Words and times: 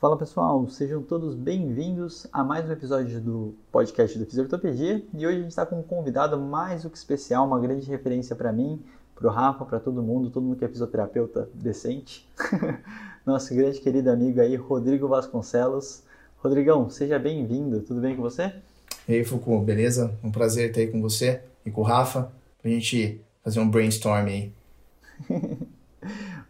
Fala 0.00 0.16
pessoal, 0.16 0.66
sejam 0.70 1.02
todos 1.02 1.34
bem-vindos 1.34 2.26
a 2.32 2.42
mais 2.42 2.66
um 2.66 2.72
episódio 2.72 3.20
do 3.20 3.54
podcast 3.70 4.18
do 4.18 4.24
Fisiortopedia 4.24 5.04
e 5.12 5.26
hoje 5.26 5.36
a 5.36 5.40
gente 5.42 5.50
está 5.50 5.66
com 5.66 5.78
um 5.78 5.82
convidado 5.82 6.40
mais 6.40 6.84
do 6.84 6.88
que 6.88 6.96
especial, 6.96 7.46
uma 7.46 7.60
grande 7.60 7.86
referência 7.86 8.34
para 8.34 8.50
mim, 8.50 8.80
para 9.14 9.28
o 9.28 9.30
Rafa, 9.30 9.62
para 9.66 9.78
todo 9.78 10.02
mundo, 10.02 10.30
todo 10.30 10.42
mundo 10.42 10.56
que 10.56 10.64
é 10.64 10.68
fisioterapeuta 10.68 11.50
decente. 11.52 12.26
Nosso 13.26 13.54
grande 13.54 13.78
querido 13.78 14.10
amigo 14.10 14.40
aí, 14.40 14.56
Rodrigo 14.56 15.06
Vasconcelos. 15.06 16.02
Rodrigão, 16.38 16.88
seja 16.88 17.18
bem-vindo, 17.18 17.80
tudo 17.80 18.00
bem 18.00 18.16
com 18.16 18.22
você? 18.22 18.54
E 19.06 19.12
aí, 19.12 19.22
Foucault, 19.22 19.66
beleza? 19.66 20.14
Um 20.24 20.32
prazer 20.32 20.70
estar 20.70 20.80
aí 20.80 20.86
com 20.86 21.02
você 21.02 21.42
e 21.62 21.70
com 21.70 21.82
o 21.82 21.84
Rafa, 21.84 22.32
para 22.62 22.70
a 22.70 22.72
gente 22.72 23.20
fazer 23.44 23.60
um 23.60 23.68
brainstorm 23.68 24.28
aí. 24.28 24.50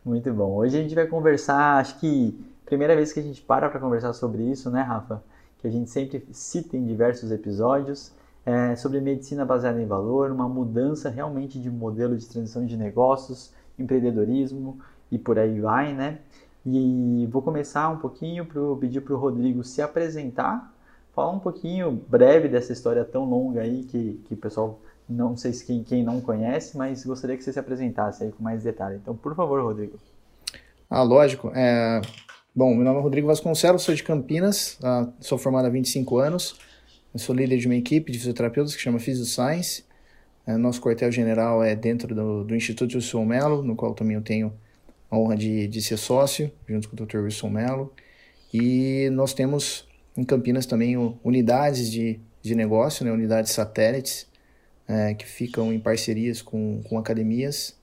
Muito 0.06 0.32
bom. 0.32 0.54
Hoje 0.54 0.78
a 0.78 0.82
gente 0.82 0.94
vai 0.94 1.08
conversar, 1.08 1.80
acho 1.80 1.98
que 1.98 2.38
primeira 2.70 2.94
vez 2.94 3.12
que 3.12 3.18
a 3.18 3.22
gente 3.22 3.42
para 3.42 3.68
para 3.68 3.80
conversar 3.80 4.12
sobre 4.12 4.44
isso, 4.44 4.70
né, 4.70 4.80
Rafa? 4.80 5.20
Que 5.58 5.66
a 5.66 5.70
gente 5.70 5.90
sempre 5.90 6.24
cita 6.30 6.76
em 6.76 6.86
diversos 6.86 7.32
episódios, 7.32 8.12
é, 8.46 8.76
sobre 8.76 9.00
medicina 9.00 9.44
baseada 9.44 9.82
em 9.82 9.86
valor, 9.86 10.30
uma 10.30 10.48
mudança 10.48 11.10
realmente 11.10 11.58
de 11.60 11.68
modelo 11.68 12.16
de 12.16 12.24
transição 12.26 12.64
de 12.64 12.76
negócios, 12.76 13.52
empreendedorismo 13.76 14.78
e 15.10 15.18
por 15.18 15.36
aí 15.36 15.60
vai, 15.60 15.92
né? 15.92 16.20
E 16.64 17.28
vou 17.30 17.42
começar 17.42 17.88
um 17.88 17.96
pouquinho 17.96 18.46
para 18.46 18.60
pedir 18.78 19.00
para 19.00 19.14
o 19.14 19.18
Rodrigo 19.18 19.64
se 19.64 19.82
apresentar, 19.82 20.72
falar 21.12 21.32
um 21.32 21.40
pouquinho 21.40 21.90
breve 22.08 22.46
dessa 22.46 22.72
história 22.72 23.04
tão 23.04 23.28
longa 23.28 23.62
aí 23.62 23.82
que, 23.82 24.22
que 24.26 24.34
o 24.34 24.36
pessoal 24.36 24.78
não 25.08 25.36
sei 25.36 25.52
se 25.52 25.66
quem, 25.66 25.82
quem 25.82 26.04
não 26.04 26.20
conhece, 26.20 26.78
mas 26.78 27.04
gostaria 27.04 27.36
que 27.36 27.42
você 27.42 27.52
se 27.52 27.58
apresentasse 27.58 28.22
aí 28.22 28.30
com 28.30 28.44
mais 28.44 28.62
detalhe. 28.62 28.96
Então, 29.02 29.16
por 29.16 29.34
favor, 29.34 29.60
Rodrigo. 29.60 29.98
Ah, 30.88 31.02
lógico. 31.02 31.50
É, 31.52 32.00
Bom, 32.60 32.74
meu 32.74 32.84
nome 32.84 32.98
é 32.98 33.02
Rodrigo 33.02 33.26
Vasconcelos, 33.26 33.80
sou 33.80 33.94
de 33.94 34.02
Campinas, 34.02 34.78
uh, 34.82 35.10
sou 35.18 35.38
formado 35.38 35.64
há 35.64 35.70
25 35.70 36.18
anos, 36.18 36.56
sou 37.16 37.34
líder 37.34 37.56
de 37.56 37.64
uma 37.64 37.74
equipe 37.74 38.12
de 38.12 38.18
fisioterapeutas 38.18 38.76
que 38.76 38.82
chama 38.82 38.98
PhysioScience. 38.98 39.82
Uh, 40.46 40.58
nosso 40.58 40.78
quartel-general 40.78 41.64
é 41.64 41.74
dentro 41.74 42.14
do, 42.14 42.44
do 42.44 42.54
Instituto 42.54 42.96
Wilson 42.96 43.24
Melo, 43.24 43.62
no 43.62 43.74
qual 43.74 43.94
também 43.94 44.14
eu 44.14 44.20
tenho 44.20 44.52
a 45.10 45.16
honra 45.16 45.38
de, 45.38 45.68
de 45.68 45.80
ser 45.80 45.96
sócio, 45.96 46.52
junto 46.68 46.90
com 46.90 47.02
o 47.02 47.06
Dr. 47.06 47.20
Wilson 47.20 47.48
Melo. 47.48 47.94
E 48.52 49.08
nós 49.10 49.32
temos 49.32 49.88
em 50.14 50.22
Campinas 50.22 50.66
também 50.66 50.98
unidades 51.24 51.90
de, 51.90 52.20
de 52.42 52.54
negócio, 52.54 53.06
né, 53.06 53.10
unidades 53.10 53.52
satélites, 53.52 54.28
uh, 54.86 55.16
que 55.16 55.24
ficam 55.24 55.72
em 55.72 55.80
parcerias 55.80 56.42
com, 56.42 56.82
com 56.82 56.98
academias. 56.98 57.74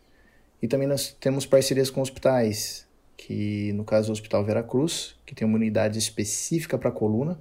E 0.62 0.68
também 0.68 0.88
nós 0.88 1.18
temos 1.20 1.48
parcerias 1.48 1.90
com 1.90 2.00
hospitais, 2.00 2.87
que 3.18 3.74
no 3.74 3.84
caso 3.84 4.08
é 4.08 4.12
o 4.12 4.14
Hospital 4.14 4.46
Veracruz, 4.46 5.16
que 5.26 5.34
tem 5.34 5.46
uma 5.46 5.58
unidade 5.58 5.98
específica 5.98 6.78
para 6.78 6.92
coluna, 6.92 7.38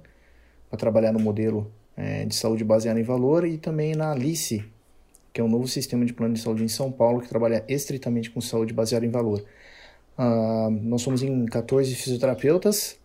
para 0.69 0.77
trabalhar 0.77 1.13
no 1.13 1.19
modelo 1.19 1.71
é, 1.95 2.25
de 2.25 2.35
saúde 2.35 2.63
baseado 2.63 2.97
em 2.97 3.03
valor, 3.03 3.45
e 3.45 3.57
também 3.57 3.95
na 3.95 4.11
Alice, 4.11 4.65
que 5.31 5.39
é 5.39 5.43
um 5.43 5.47
novo 5.47 5.67
sistema 5.67 6.03
de 6.03 6.13
plano 6.13 6.33
de 6.33 6.39
saúde 6.39 6.63
em 6.63 6.67
São 6.67 6.91
Paulo, 6.91 7.21
que 7.21 7.29
trabalha 7.29 7.63
estritamente 7.67 8.31
com 8.31 8.41
saúde 8.41 8.73
baseada 8.73 9.05
em 9.05 9.11
valor. 9.11 9.45
Uh, 10.17 10.71
nós 10.81 11.03
somos 11.03 11.21
em 11.21 11.45
14 11.45 11.93
fisioterapeutas, 11.93 12.97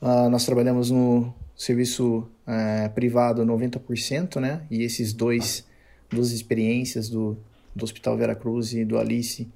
uh, 0.00 0.30
nós 0.30 0.46
trabalhamos 0.46 0.90
no 0.90 1.34
serviço 1.54 2.26
uh, 2.46 2.90
privado 2.94 3.44
90%, 3.44 4.40
né? 4.40 4.62
E 4.70 4.82
esses 4.82 5.12
dois, 5.12 5.66
duas 6.08 6.30
experiências 6.30 7.10
do, 7.10 7.36
do 7.74 7.84
Hospital 7.84 8.16
Veracruz 8.16 8.72
e 8.72 8.86
do 8.86 8.98
Alice 8.98 9.46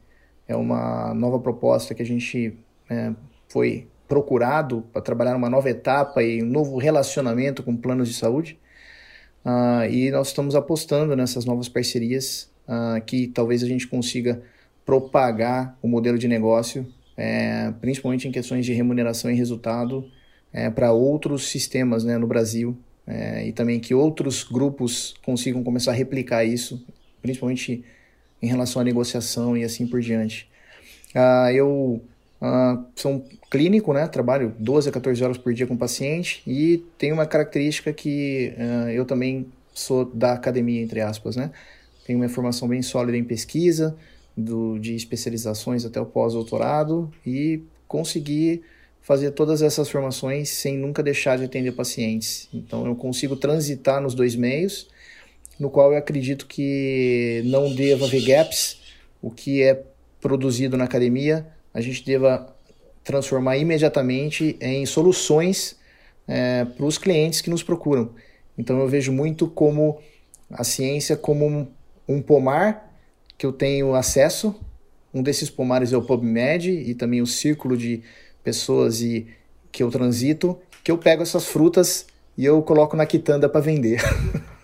é 0.50 0.56
uma 0.56 1.14
nova 1.14 1.38
proposta 1.38 1.94
que 1.94 2.02
a 2.02 2.06
gente 2.06 2.58
é, 2.88 3.12
foi 3.48 3.86
procurado 4.08 4.82
para 4.92 5.00
trabalhar 5.00 5.36
uma 5.36 5.48
nova 5.48 5.70
etapa 5.70 6.22
e 6.22 6.42
um 6.42 6.46
novo 6.46 6.76
relacionamento 6.76 7.62
com 7.62 7.76
planos 7.76 8.08
de 8.08 8.14
saúde. 8.14 8.58
Uh, 9.44 9.88
e 9.88 10.10
nós 10.10 10.28
estamos 10.28 10.56
apostando 10.56 11.14
nessas 11.14 11.44
novas 11.44 11.68
parcerias 11.68 12.50
uh, 12.66 13.00
que 13.04 13.28
talvez 13.28 13.62
a 13.62 13.66
gente 13.66 13.86
consiga 13.86 14.42
propagar 14.84 15.78
o 15.80 15.86
modelo 15.86 16.18
de 16.18 16.26
negócio, 16.26 16.84
é, 17.16 17.72
principalmente 17.80 18.26
em 18.26 18.32
questões 18.32 18.66
de 18.66 18.72
remuneração 18.72 19.30
e 19.30 19.34
resultado, 19.34 20.04
é, 20.52 20.68
para 20.68 20.90
outros 20.90 21.48
sistemas 21.48 22.02
né, 22.02 22.18
no 22.18 22.26
Brasil 22.26 22.76
é, 23.06 23.46
e 23.46 23.52
também 23.52 23.78
que 23.78 23.94
outros 23.94 24.42
grupos 24.42 25.14
consigam 25.24 25.62
começar 25.62 25.92
a 25.92 25.94
replicar 25.94 26.44
isso, 26.44 26.84
principalmente 27.22 27.84
em 28.42 28.46
relação 28.46 28.80
à 28.80 28.84
negociação 28.84 29.56
e 29.56 29.64
assim 29.64 29.86
por 29.86 30.00
diante. 30.00 30.48
Uh, 31.14 31.50
eu 31.52 32.02
uh, 32.40 32.84
sou 32.94 33.12
um 33.12 33.24
clínico, 33.50 33.92
né? 33.92 34.06
Trabalho 34.06 34.54
12 34.58 34.88
a 34.88 34.92
14 34.92 35.22
horas 35.22 35.38
por 35.38 35.52
dia 35.52 35.66
com 35.66 35.76
paciente 35.76 36.42
e 36.46 36.78
tenho 36.96 37.14
uma 37.14 37.26
característica 37.26 37.92
que 37.92 38.54
uh, 38.56 38.90
eu 38.90 39.04
também 39.04 39.46
sou 39.74 40.04
da 40.04 40.32
academia, 40.32 40.82
entre 40.82 41.00
aspas, 41.00 41.36
né? 41.36 41.50
Tenho 42.06 42.18
uma 42.18 42.28
formação 42.28 42.66
bem 42.68 42.82
sólida 42.82 43.16
em 43.16 43.24
pesquisa, 43.24 43.96
do, 44.36 44.78
de 44.78 44.94
especializações 44.94 45.84
até 45.84 46.00
o 46.00 46.06
pós-doutorado 46.06 47.12
e 47.26 47.62
consegui 47.86 48.62
fazer 49.02 49.32
todas 49.32 49.62
essas 49.62 49.88
formações 49.88 50.50
sem 50.50 50.76
nunca 50.76 51.02
deixar 51.02 51.36
de 51.36 51.44
atender 51.44 51.72
pacientes. 51.72 52.48
Então 52.52 52.86
eu 52.86 52.94
consigo 52.94 53.36
transitar 53.36 54.00
nos 54.00 54.14
dois 54.14 54.36
meios 54.36 54.88
no 55.60 55.68
qual 55.68 55.92
eu 55.92 55.98
acredito 55.98 56.46
que 56.46 57.42
não 57.44 57.72
deva 57.72 58.06
haver 58.06 58.24
gaps. 58.24 58.80
O 59.20 59.30
que 59.30 59.62
é 59.62 59.84
produzido 60.18 60.76
na 60.76 60.84
academia, 60.84 61.46
a 61.72 61.82
gente 61.82 62.04
deva 62.04 62.56
transformar 63.04 63.58
imediatamente 63.58 64.56
em 64.60 64.86
soluções 64.86 65.76
é, 66.26 66.64
para 66.64 66.86
os 66.86 66.96
clientes 66.96 67.42
que 67.42 67.50
nos 67.50 67.62
procuram. 67.62 68.14
Então 68.56 68.80
eu 68.80 68.88
vejo 68.88 69.12
muito 69.12 69.46
como 69.46 70.00
a 70.50 70.64
ciência 70.64 71.16
como 71.16 71.46
um, 71.46 71.68
um 72.08 72.22
pomar 72.22 72.90
que 73.36 73.44
eu 73.44 73.52
tenho 73.52 73.94
acesso. 73.94 74.54
Um 75.12 75.22
desses 75.22 75.50
pomares 75.50 75.92
é 75.92 75.96
o 75.96 76.02
PubMed 76.02 76.70
e 76.70 76.94
também 76.94 77.20
o 77.20 77.26
círculo 77.26 77.76
de 77.76 78.02
pessoas 78.42 79.02
e 79.02 79.26
que 79.70 79.82
eu 79.82 79.90
transito, 79.90 80.58
que 80.82 80.90
eu 80.90 80.96
pego 80.96 81.22
essas 81.22 81.46
frutas 81.46 82.06
e 82.36 82.44
eu 82.44 82.62
coloco 82.62 82.96
na 82.96 83.04
quitanda 83.04 83.48
para 83.48 83.60
vender. 83.60 84.00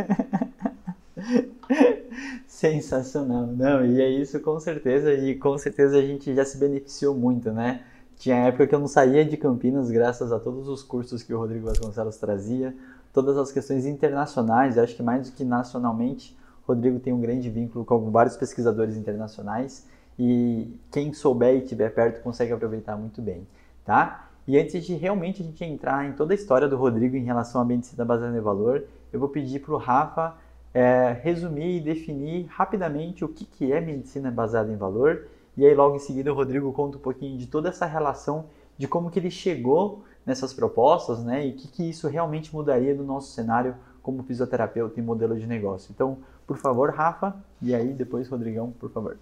Sensacional, 2.46 3.46
não, 3.46 3.84
e 3.84 4.00
é 4.00 4.08
isso 4.08 4.38
com 4.40 4.58
certeza, 4.60 5.12
e 5.12 5.34
com 5.36 5.56
certeza 5.56 5.98
a 5.98 6.02
gente 6.02 6.34
já 6.34 6.44
se 6.44 6.58
beneficiou 6.58 7.14
muito, 7.14 7.50
né? 7.52 7.82
Tinha 8.16 8.36
época 8.36 8.66
que 8.66 8.74
eu 8.74 8.78
não 8.78 8.86
saía 8.86 9.24
de 9.24 9.36
Campinas 9.36 9.90
graças 9.90 10.30
a 10.30 10.38
todos 10.38 10.68
os 10.68 10.82
cursos 10.82 11.22
que 11.22 11.32
o 11.32 11.38
Rodrigo 11.38 11.66
Vasconcelos 11.66 12.18
trazia, 12.18 12.74
todas 13.12 13.38
as 13.38 13.50
questões 13.50 13.86
internacionais, 13.86 14.76
acho 14.76 14.94
que 14.94 15.02
mais 15.02 15.30
do 15.30 15.36
que 15.36 15.44
nacionalmente, 15.44 16.36
o 16.66 16.72
Rodrigo 16.72 17.00
tem 17.00 17.12
um 17.12 17.20
grande 17.20 17.48
vínculo 17.48 17.84
com 17.84 18.10
vários 18.10 18.36
pesquisadores 18.36 18.96
internacionais 18.96 19.86
e 20.18 20.68
quem 20.92 21.14
souber 21.14 21.54
e 21.54 21.62
estiver 21.62 21.94
perto 21.94 22.22
consegue 22.22 22.52
aproveitar 22.52 22.96
muito 22.96 23.22
bem, 23.22 23.46
tá? 23.86 24.28
E 24.46 24.58
antes 24.58 24.84
de 24.84 24.94
realmente 24.94 25.42
a 25.42 25.44
gente 25.44 25.64
entrar 25.64 26.06
em 26.06 26.12
toda 26.12 26.32
a 26.32 26.34
história 26.34 26.68
do 26.68 26.76
Rodrigo 26.76 27.16
em 27.16 27.24
relação 27.24 27.60
à 27.60 27.64
medicina 27.64 28.04
baseada 28.04 28.36
em 28.36 28.40
valor, 28.40 28.84
eu 29.12 29.20
vou 29.20 29.28
pedir 29.28 29.60
para 29.60 29.74
o 29.74 29.78
Rafa 29.78 30.36
é, 30.72 31.16
resumir 31.22 31.78
e 31.78 31.80
definir 31.80 32.46
rapidamente 32.46 33.24
o 33.24 33.28
que, 33.28 33.44
que 33.44 33.72
é 33.72 33.80
medicina 33.80 34.30
baseada 34.30 34.72
em 34.72 34.76
valor. 34.76 35.26
E 35.56 35.66
aí 35.66 35.74
logo 35.74 35.96
em 35.96 35.98
seguida 35.98 36.32
o 36.32 36.34
Rodrigo 36.34 36.72
conta 36.72 36.96
um 36.96 37.00
pouquinho 37.00 37.36
de 37.36 37.46
toda 37.46 37.68
essa 37.68 37.86
relação, 37.86 38.46
de 38.78 38.86
como 38.86 39.10
que 39.10 39.18
ele 39.18 39.30
chegou 39.30 40.04
nessas 40.24 40.52
propostas, 40.52 41.22
né? 41.24 41.46
E 41.46 41.50
o 41.50 41.54
que, 41.54 41.68
que 41.68 41.90
isso 41.90 42.08
realmente 42.08 42.54
mudaria 42.54 42.94
no 42.94 43.04
nosso 43.04 43.32
cenário 43.32 43.74
como 44.02 44.22
fisioterapeuta 44.22 44.98
e 44.98 45.02
modelo 45.02 45.38
de 45.38 45.46
negócio. 45.46 45.92
Então, 45.92 46.18
por 46.46 46.56
favor, 46.56 46.90
Rafa, 46.90 47.34
e 47.60 47.74
aí 47.74 47.92
depois 47.92 48.28
Rodrigão, 48.28 48.72
por 48.78 48.90
favor. 48.90 49.16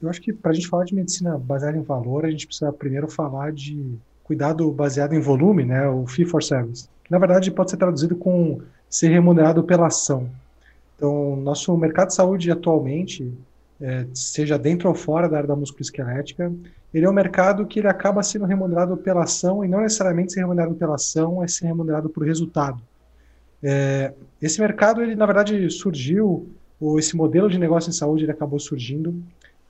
Eu 0.00 0.08
acho 0.08 0.20
que 0.20 0.32
para 0.32 0.50
a 0.50 0.54
gente 0.54 0.68
falar 0.68 0.84
de 0.84 0.94
medicina 0.94 1.38
baseada 1.38 1.78
em 1.78 1.82
valor, 1.82 2.24
a 2.24 2.30
gente 2.30 2.46
precisa 2.46 2.72
primeiro 2.72 3.08
falar 3.08 3.52
de 3.52 3.96
cuidado 4.24 4.70
baseado 4.72 5.12
em 5.12 5.20
volume, 5.20 5.64
né? 5.64 5.88
O 5.88 6.06
fee 6.06 6.24
for 6.24 6.42
service. 6.42 6.88
Na 7.08 7.18
verdade, 7.18 7.50
pode 7.50 7.70
ser 7.70 7.76
traduzido 7.76 8.16
com 8.16 8.60
ser 8.92 9.08
remunerado 9.08 9.64
pela 9.64 9.86
ação. 9.86 10.28
Então, 10.94 11.34
nosso 11.36 11.74
mercado 11.78 12.08
de 12.08 12.14
saúde 12.14 12.50
atualmente, 12.50 13.32
é, 13.80 14.06
seja 14.12 14.58
dentro 14.58 14.86
ou 14.86 14.94
fora 14.94 15.26
da 15.26 15.38
área 15.38 15.48
da 15.48 15.56
musculoesquelética, 15.56 16.52
ele 16.92 17.06
é 17.06 17.08
um 17.08 17.12
mercado 17.14 17.66
que 17.66 17.80
ele 17.80 17.88
acaba 17.88 18.22
sendo 18.22 18.44
remunerado 18.44 18.94
pela 18.98 19.24
ação 19.24 19.64
e 19.64 19.68
não 19.68 19.80
necessariamente 19.80 20.34
ser 20.34 20.40
remunerado 20.40 20.74
pela 20.74 20.96
ação, 20.96 21.42
é 21.42 21.48
ser 21.48 21.64
remunerado 21.64 22.10
por 22.10 22.22
resultado. 22.22 22.82
É, 23.62 24.12
esse 24.42 24.60
mercado, 24.60 25.02
ele 25.02 25.14
na 25.14 25.24
verdade 25.24 25.70
surgiu, 25.70 26.50
ou 26.78 26.98
esse 26.98 27.16
modelo 27.16 27.48
de 27.48 27.58
negócio 27.58 27.88
em 27.88 27.94
saúde, 27.94 28.24
ele 28.24 28.32
acabou 28.32 28.58
surgindo 28.58 29.14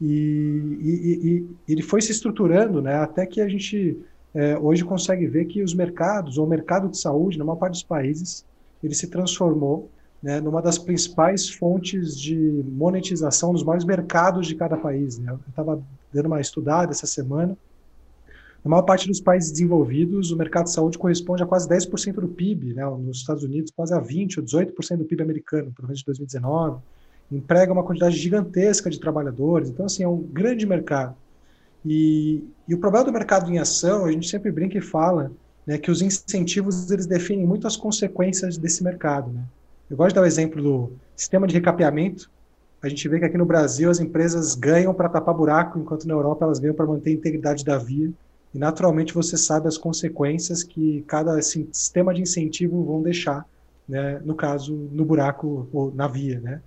e, 0.00 0.78
e, 0.80 1.46
e 1.68 1.72
ele 1.72 1.82
foi 1.82 2.02
se 2.02 2.10
estruturando, 2.10 2.82
né, 2.82 2.96
até 2.96 3.24
que 3.24 3.40
a 3.40 3.48
gente 3.48 3.96
é, 4.34 4.58
hoje 4.58 4.84
consegue 4.84 5.28
ver 5.28 5.44
que 5.44 5.62
os 5.62 5.74
mercados, 5.74 6.38
ou 6.38 6.44
o 6.44 6.48
mercado 6.48 6.88
de 6.88 6.98
saúde, 6.98 7.38
na 7.38 7.44
maior 7.44 7.56
parte 7.56 7.74
dos 7.74 7.84
países, 7.84 8.44
ele 8.82 8.94
se 8.94 9.08
transformou 9.08 9.90
né, 10.22 10.40
numa 10.40 10.62
das 10.62 10.78
principais 10.78 11.48
fontes 11.48 12.16
de 12.16 12.36
monetização 12.64 13.52
dos 13.52 13.64
maiores 13.64 13.84
mercados 13.84 14.46
de 14.46 14.54
cada 14.54 14.76
país. 14.76 15.18
Né? 15.18 15.32
Eu 15.32 15.40
estava 15.48 15.82
dando 16.12 16.26
uma 16.26 16.40
estudada 16.40 16.92
essa 16.92 17.06
semana. 17.06 17.56
Na 18.64 18.70
maior 18.70 18.82
parte 18.82 19.08
dos 19.08 19.20
países 19.20 19.50
desenvolvidos, 19.50 20.30
o 20.30 20.36
mercado 20.36 20.66
de 20.66 20.72
saúde 20.72 20.96
corresponde 20.96 21.42
a 21.42 21.46
quase 21.46 21.68
10% 21.68 22.14
do 22.14 22.28
PIB. 22.28 22.74
Né? 22.74 22.84
Nos 22.84 23.18
Estados 23.18 23.42
Unidos, 23.42 23.72
quase 23.74 23.92
a 23.92 24.00
20% 24.00 24.38
ou 24.38 24.44
18% 24.44 24.98
do 24.98 25.04
PIB 25.04 25.22
americano, 25.22 25.72
pelo 25.72 25.88
menos 25.88 25.98
de 25.98 26.06
2019. 26.06 26.80
Emprega 27.32 27.72
uma 27.72 27.82
quantidade 27.82 28.16
gigantesca 28.16 28.88
de 28.88 29.00
trabalhadores. 29.00 29.70
Então, 29.70 29.86
assim, 29.86 30.04
é 30.04 30.08
um 30.08 30.18
grande 30.18 30.64
mercado. 30.64 31.16
E, 31.84 32.44
e 32.68 32.74
o 32.74 32.78
problema 32.78 33.04
do 33.04 33.12
mercado 33.12 33.50
em 33.50 33.58
ação, 33.58 34.04
a 34.04 34.12
gente 34.12 34.28
sempre 34.28 34.52
brinca 34.52 34.78
e 34.78 34.80
fala 34.80 35.32
né, 35.66 35.78
que 35.78 35.90
os 35.90 36.02
incentivos 36.02 36.90
eles 36.90 37.06
definem 37.06 37.46
muito 37.46 37.66
as 37.66 37.76
consequências 37.76 38.56
desse 38.56 38.82
mercado. 38.82 39.30
Né? 39.30 39.42
Eu 39.88 39.96
gosto 39.96 40.10
de 40.10 40.14
dar 40.16 40.22
o 40.22 40.26
exemplo 40.26 40.62
do 40.62 40.92
sistema 41.16 41.46
de 41.46 41.54
recapeamento. 41.54 42.30
A 42.82 42.88
gente 42.88 43.08
vê 43.08 43.18
que 43.18 43.24
aqui 43.24 43.38
no 43.38 43.46
Brasil 43.46 43.90
as 43.90 44.00
empresas 44.00 44.54
ganham 44.54 44.92
para 44.92 45.08
tapar 45.08 45.34
buraco, 45.34 45.78
enquanto 45.78 46.06
na 46.06 46.14
Europa 46.14 46.44
elas 46.44 46.58
ganham 46.58 46.74
para 46.74 46.86
manter 46.86 47.10
a 47.10 47.14
integridade 47.14 47.64
da 47.64 47.78
via. 47.78 48.12
E 48.54 48.58
naturalmente 48.58 49.14
você 49.14 49.36
sabe 49.36 49.68
as 49.68 49.78
consequências 49.78 50.62
que 50.62 51.02
cada 51.06 51.40
sistema 51.40 52.12
de 52.12 52.20
incentivo 52.20 52.82
vão 52.84 53.02
deixar, 53.02 53.46
né, 53.88 54.20
no 54.24 54.34
caso, 54.34 54.74
no 54.92 55.04
buraco 55.04 55.68
ou 55.72 55.92
na 55.94 56.08
via. 56.08 56.40
Né? 56.40 56.60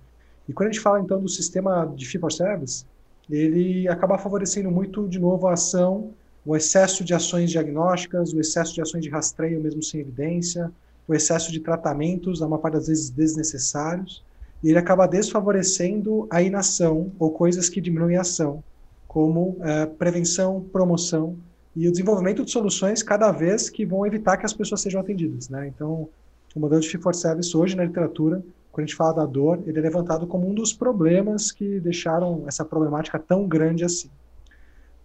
E 0.48 0.52
quando 0.52 0.70
a 0.70 0.72
gente 0.72 0.80
fala 0.80 1.00
então 1.00 1.20
do 1.20 1.28
sistema 1.28 1.92
de 1.94 2.06
fee 2.06 2.20
for 2.20 2.32
service, 2.32 2.84
ele 3.28 3.88
acaba 3.88 4.18
favorecendo 4.18 4.70
muito, 4.70 5.08
de 5.08 5.18
novo, 5.18 5.46
a 5.48 5.52
ação, 5.52 6.12
o 6.46 6.56
excesso 6.56 7.02
de 7.02 7.12
ações 7.12 7.50
diagnósticas, 7.50 8.32
o 8.32 8.40
excesso 8.40 8.72
de 8.72 8.80
ações 8.80 9.02
de 9.02 9.10
rastreio 9.10 9.60
mesmo 9.60 9.82
sem 9.82 10.00
evidência, 10.00 10.70
o 11.08 11.14
excesso 11.14 11.50
de 11.50 11.58
tratamentos, 11.58 12.40
a 12.40 12.46
maior 12.46 12.60
parte 12.60 12.74
das 12.74 12.86
vezes 12.86 13.10
desnecessários, 13.10 14.24
e 14.62 14.70
ele 14.70 14.78
acaba 14.78 15.06
desfavorecendo 15.06 16.26
a 16.30 16.40
inação 16.40 17.10
ou 17.18 17.30
coisas 17.32 17.68
que 17.68 17.80
diminuem 17.80 18.16
a 18.16 18.20
ação, 18.20 18.62
como 19.08 19.56
é, 19.60 19.86
prevenção, 19.86 20.64
promoção 20.72 21.36
e 21.74 21.88
o 21.88 21.90
desenvolvimento 21.90 22.44
de 22.44 22.50
soluções 22.50 23.02
cada 23.02 23.30
vez 23.32 23.68
que 23.68 23.84
vão 23.84 24.06
evitar 24.06 24.36
que 24.36 24.46
as 24.46 24.52
pessoas 24.52 24.80
sejam 24.80 25.00
atendidas. 25.00 25.48
Né? 25.48 25.66
Então, 25.66 26.08
o 26.54 26.60
modelo 26.60 26.80
de 26.80 26.88
fee 26.88 27.00
service 27.12 27.54
hoje 27.56 27.76
na 27.76 27.84
literatura, 27.84 28.42
quando 28.72 28.84
a 28.84 28.86
gente 28.86 28.96
fala 28.96 29.12
da 29.12 29.26
dor, 29.26 29.62
ele 29.66 29.78
é 29.78 29.82
levantado 29.82 30.26
como 30.26 30.48
um 30.48 30.54
dos 30.54 30.72
problemas 30.72 31.52
que 31.52 31.80
deixaram 31.80 32.44
essa 32.46 32.64
problemática 32.64 33.18
tão 33.18 33.46
grande 33.46 33.84
assim. 33.84 34.08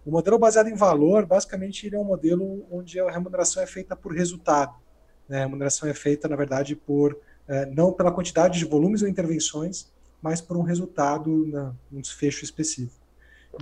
O 0.04 0.10
modelo 0.10 0.38
baseado 0.38 0.68
em 0.68 0.74
valor, 0.74 1.26
basicamente, 1.26 1.86
ele 1.86 1.94
é 1.94 1.98
um 1.98 2.04
modelo 2.04 2.66
onde 2.70 2.98
a 2.98 3.10
remuneração 3.10 3.62
é 3.62 3.66
feita 3.66 3.94
por 3.94 4.12
resultado. 4.12 4.74
Né? 5.28 5.38
A 5.38 5.40
remuneração 5.42 5.88
é 5.88 5.94
feita, 5.94 6.28
na 6.28 6.34
verdade, 6.34 6.74
por 6.74 7.16
é, 7.46 7.66
não 7.66 7.92
pela 7.92 8.10
quantidade 8.10 8.58
de 8.58 8.64
volumes 8.64 9.02
ou 9.02 9.08
intervenções, 9.08 9.90
mas 10.20 10.40
por 10.40 10.56
um 10.56 10.62
resultado, 10.62 11.46
na, 11.46 11.72
um 11.92 12.00
desfecho 12.00 12.44
específico. 12.44 13.00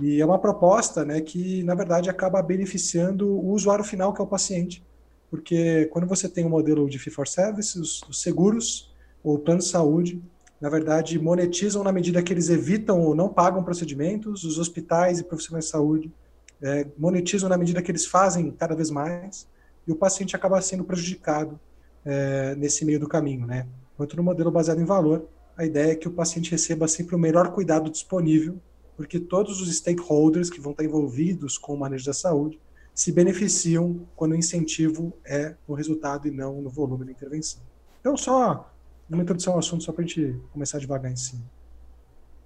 E 0.01 0.21
é 0.21 0.25
uma 0.25 0.39
proposta 0.39 1.03
né, 1.03 1.21
que, 1.21 1.63
na 1.63 1.75
verdade, 1.75 2.09
acaba 2.09 2.41
beneficiando 2.41 3.27
o 3.27 3.51
usuário 3.51 3.83
final, 3.83 4.13
que 4.13 4.21
é 4.21 4.23
o 4.23 4.27
paciente. 4.27 4.83
Porque 5.29 5.85
quando 5.91 6.07
você 6.07 6.27
tem 6.27 6.45
um 6.45 6.49
modelo 6.49 6.89
de 6.89 6.97
fee 6.97 7.11
for 7.11 7.27
service, 7.27 7.79
os, 7.79 8.01
os 8.03 8.21
seguros 8.21 8.91
ou 9.23 9.37
plano 9.37 9.59
de 9.59 9.67
saúde, 9.67 10.21
na 10.59 10.69
verdade, 10.69 11.17
monetizam 11.19 11.83
na 11.83 11.91
medida 11.91 12.21
que 12.21 12.31
eles 12.31 12.49
evitam 12.49 13.01
ou 13.01 13.15
não 13.15 13.29
pagam 13.29 13.63
procedimentos, 13.63 14.43
os 14.43 14.57
hospitais 14.57 15.19
e 15.19 15.23
profissionais 15.23 15.65
de 15.65 15.71
saúde 15.71 16.11
é, 16.61 16.87
monetizam 16.97 17.49
na 17.49 17.57
medida 17.57 17.81
que 17.81 17.91
eles 17.91 18.05
fazem 18.05 18.51
cada 18.51 18.75
vez 18.75 18.89
mais, 18.89 19.47
e 19.87 19.91
o 19.91 19.95
paciente 19.95 20.35
acaba 20.35 20.61
sendo 20.61 20.83
prejudicado 20.83 21.59
é, 22.05 22.55
nesse 22.55 22.85
meio 22.85 22.99
do 22.99 23.07
caminho, 23.07 23.45
né? 23.45 23.67
Enquanto 23.93 24.15
no 24.15 24.23
modelo 24.23 24.51
baseado 24.51 24.79
em 24.79 24.85
valor, 24.85 25.27
a 25.57 25.65
ideia 25.65 25.91
é 25.91 25.95
que 25.95 26.07
o 26.07 26.11
paciente 26.11 26.51
receba 26.51 26.87
sempre 26.87 27.15
o 27.15 27.19
melhor 27.19 27.51
cuidado 27.51 27.89
disponível, 27.89 28.59
porque 28.95 29.19
todos 29.19 29.61
os 29.61 29.75
stakeholders 29.75 30.49
que 30.49 30.59
vão 30.59 30.71
estar 30.71 30.83
envolvidos 30.83 31.57
com 31.57 31.73
o 31.73 31.77
manejo 31.77 32.05
da 32.05 32.13
saúde 32.13 32.59
se 32.93 33.11
beneficiam 33.11 34.07
quando 34.15 34.33
o 34.33 34.35
incentivo 34.35 35.13
é 35.25 35.55
no 35.67 35.73
resultado 35.73 36.27
e 36.27 36.31
não 36.31 36.61
no 36.61 36.69
volume 36.69 37.05
da 37.05 37.11
intervenção. 37.11 37.61
Então, 37.99 38.15
só 38.17 38.71
uma 39.09 39.23
introdução 39.23 39.53
ao 39.53 39.59
assunto, 39.59 39.83
só 39.83 39.91
para 39.91 40.03
a 40.03 40.07
gente 40.07 40.35
começar 40.51 40.79
devagar 40.79 41.11
em 41.11 41.15
cima. 41.15 41.43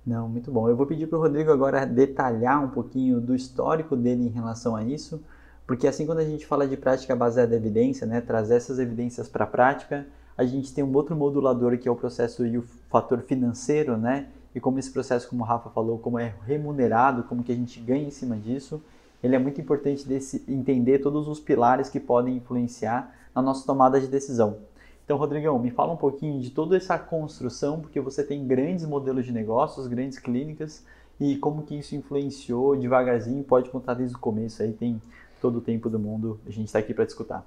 Não, 0.06 0.30
muito 0.30 0.52
bom. 0.52 0.69
Eu 0.69 0.75
vou 0.75 0.86
pedir 0.86 1.07
para 1.07 1.18
o 1.18 1.22
Rodrigo 1.22 1.52
agora 1.52 1.84
detalhar 1.86 2.63
um 2.63 2.69
pouquinho 2.69 3.19
do 3.19 3.34
histórico 3.34 3.96
dele 3.96 4.25
em 4.25 4.30
relação 4.30 4.75
a 4.75 4.84
isso, 4.84 5.22
porque 5.66 5.88
assim 5.88 6.06
quando 6.06 6.19
a 6.19 6.25
gente 6.25 6.46
fala 6.46 6.68
de 6.68 6.78
prática 6.78 7.16
baseada 7.16 7.56
em 7.56 7.57
evidência, 7.57 8.06
né, 8.06 8.22
trazer 8.22 8.56
essas 8.56 8.78
evidências 8.78 9.28
para 9.28 9.46
a 9.46 9.48
prática, 9.48 10.06
a 10.38 10.46
gente 10.46 10.72
tem 10.72 10.84
um 10.84 10.94
outro 10.94 11.16
modulador 11.16 11.78
que 11.78 11.88
é 11.88 11.92
o 11.92 11.96
processo 11.96 12.46
e 12.46 12.57
o 12.57 12.62
fator 12.90 13.22
financeiro, 13.22 13.98
né? 13.98 14.28
E 14.54 14.60
como 14.60 14.78
esse 14.78 14.92
processo, 14.92 15.28
como 15.30 15.44
o 15.44 15.46
Rafa 15.46 15.69
falou, 15.69 15.98
como 15.98 16.19
é 16.19 16.34
remunerado, 16.46 17.24
como 17.24 17.44
que 17.44 17.52
a 17.52 17.56
gente 17.56 17.80
ganha 17.80 18.06
em 18.06 18.12
cima 18.12 18.36
disso, 18.36 18.81
ele 19.24 19.36
é 19.36 19.40
muito 19.40 19.60
importante 19.60 20.07
desse, 20.07 20.44
entender 20.48 21.00
todos 21.00 21.28
os 21.28 21.40
pilares 21.40 21.90
que 21.90 22.00
podem 22.00 22.38
influenciar 22.38 23.13
na 23.34 23.42
nossa 23.42 23.66
tomada 23.66 24.00
de 24.00 24.07
decisão. 24.07 24.57
Então, 25.06 25.18
Rodrigão, 25.18 25.57
me 25.60 25.69
fala 25.69 25.94
um 25.94 25.98
pouquinho 25.98 26.42
de 26.42 26.50
toda 26.50 26.75
essa 26.75 26.98
construção, 26.98 27.80
porque 27.80 28.00
você 28.00 28.24
tem 28.24 28.46
grandes 28.46 28.86
modelos 28.86 29.24
de 29.24 29.31
negócios, 29.31 29.86
grandes 29.86 30.18
clínicas, 30.18 30.84
e 31.19 31.38
como 31.38 31.62
que 31.62 31.75
isso 31.75 31.96
influenciou 31.96 32.75
devagarzinho, 32.75 33.44
pode 33.44 33.69
contar 33.69 33.94
desde 33.94 34.16
o 34.16 34.19
começo, 34.19 34.63
aí 34.63 34.74
tem 34.74 35.00
todo 35.40 35.60
o 35.60 35.62
tempo 35.62 35.90
do 35.90 36.00
mundo, 36.00 36.40
a 36.48 36.50
gente 36.50 36.66
está 36.66 36.80
aqui 36.80 36.92
para 36.92 37.06
discutir. 37.06 37.40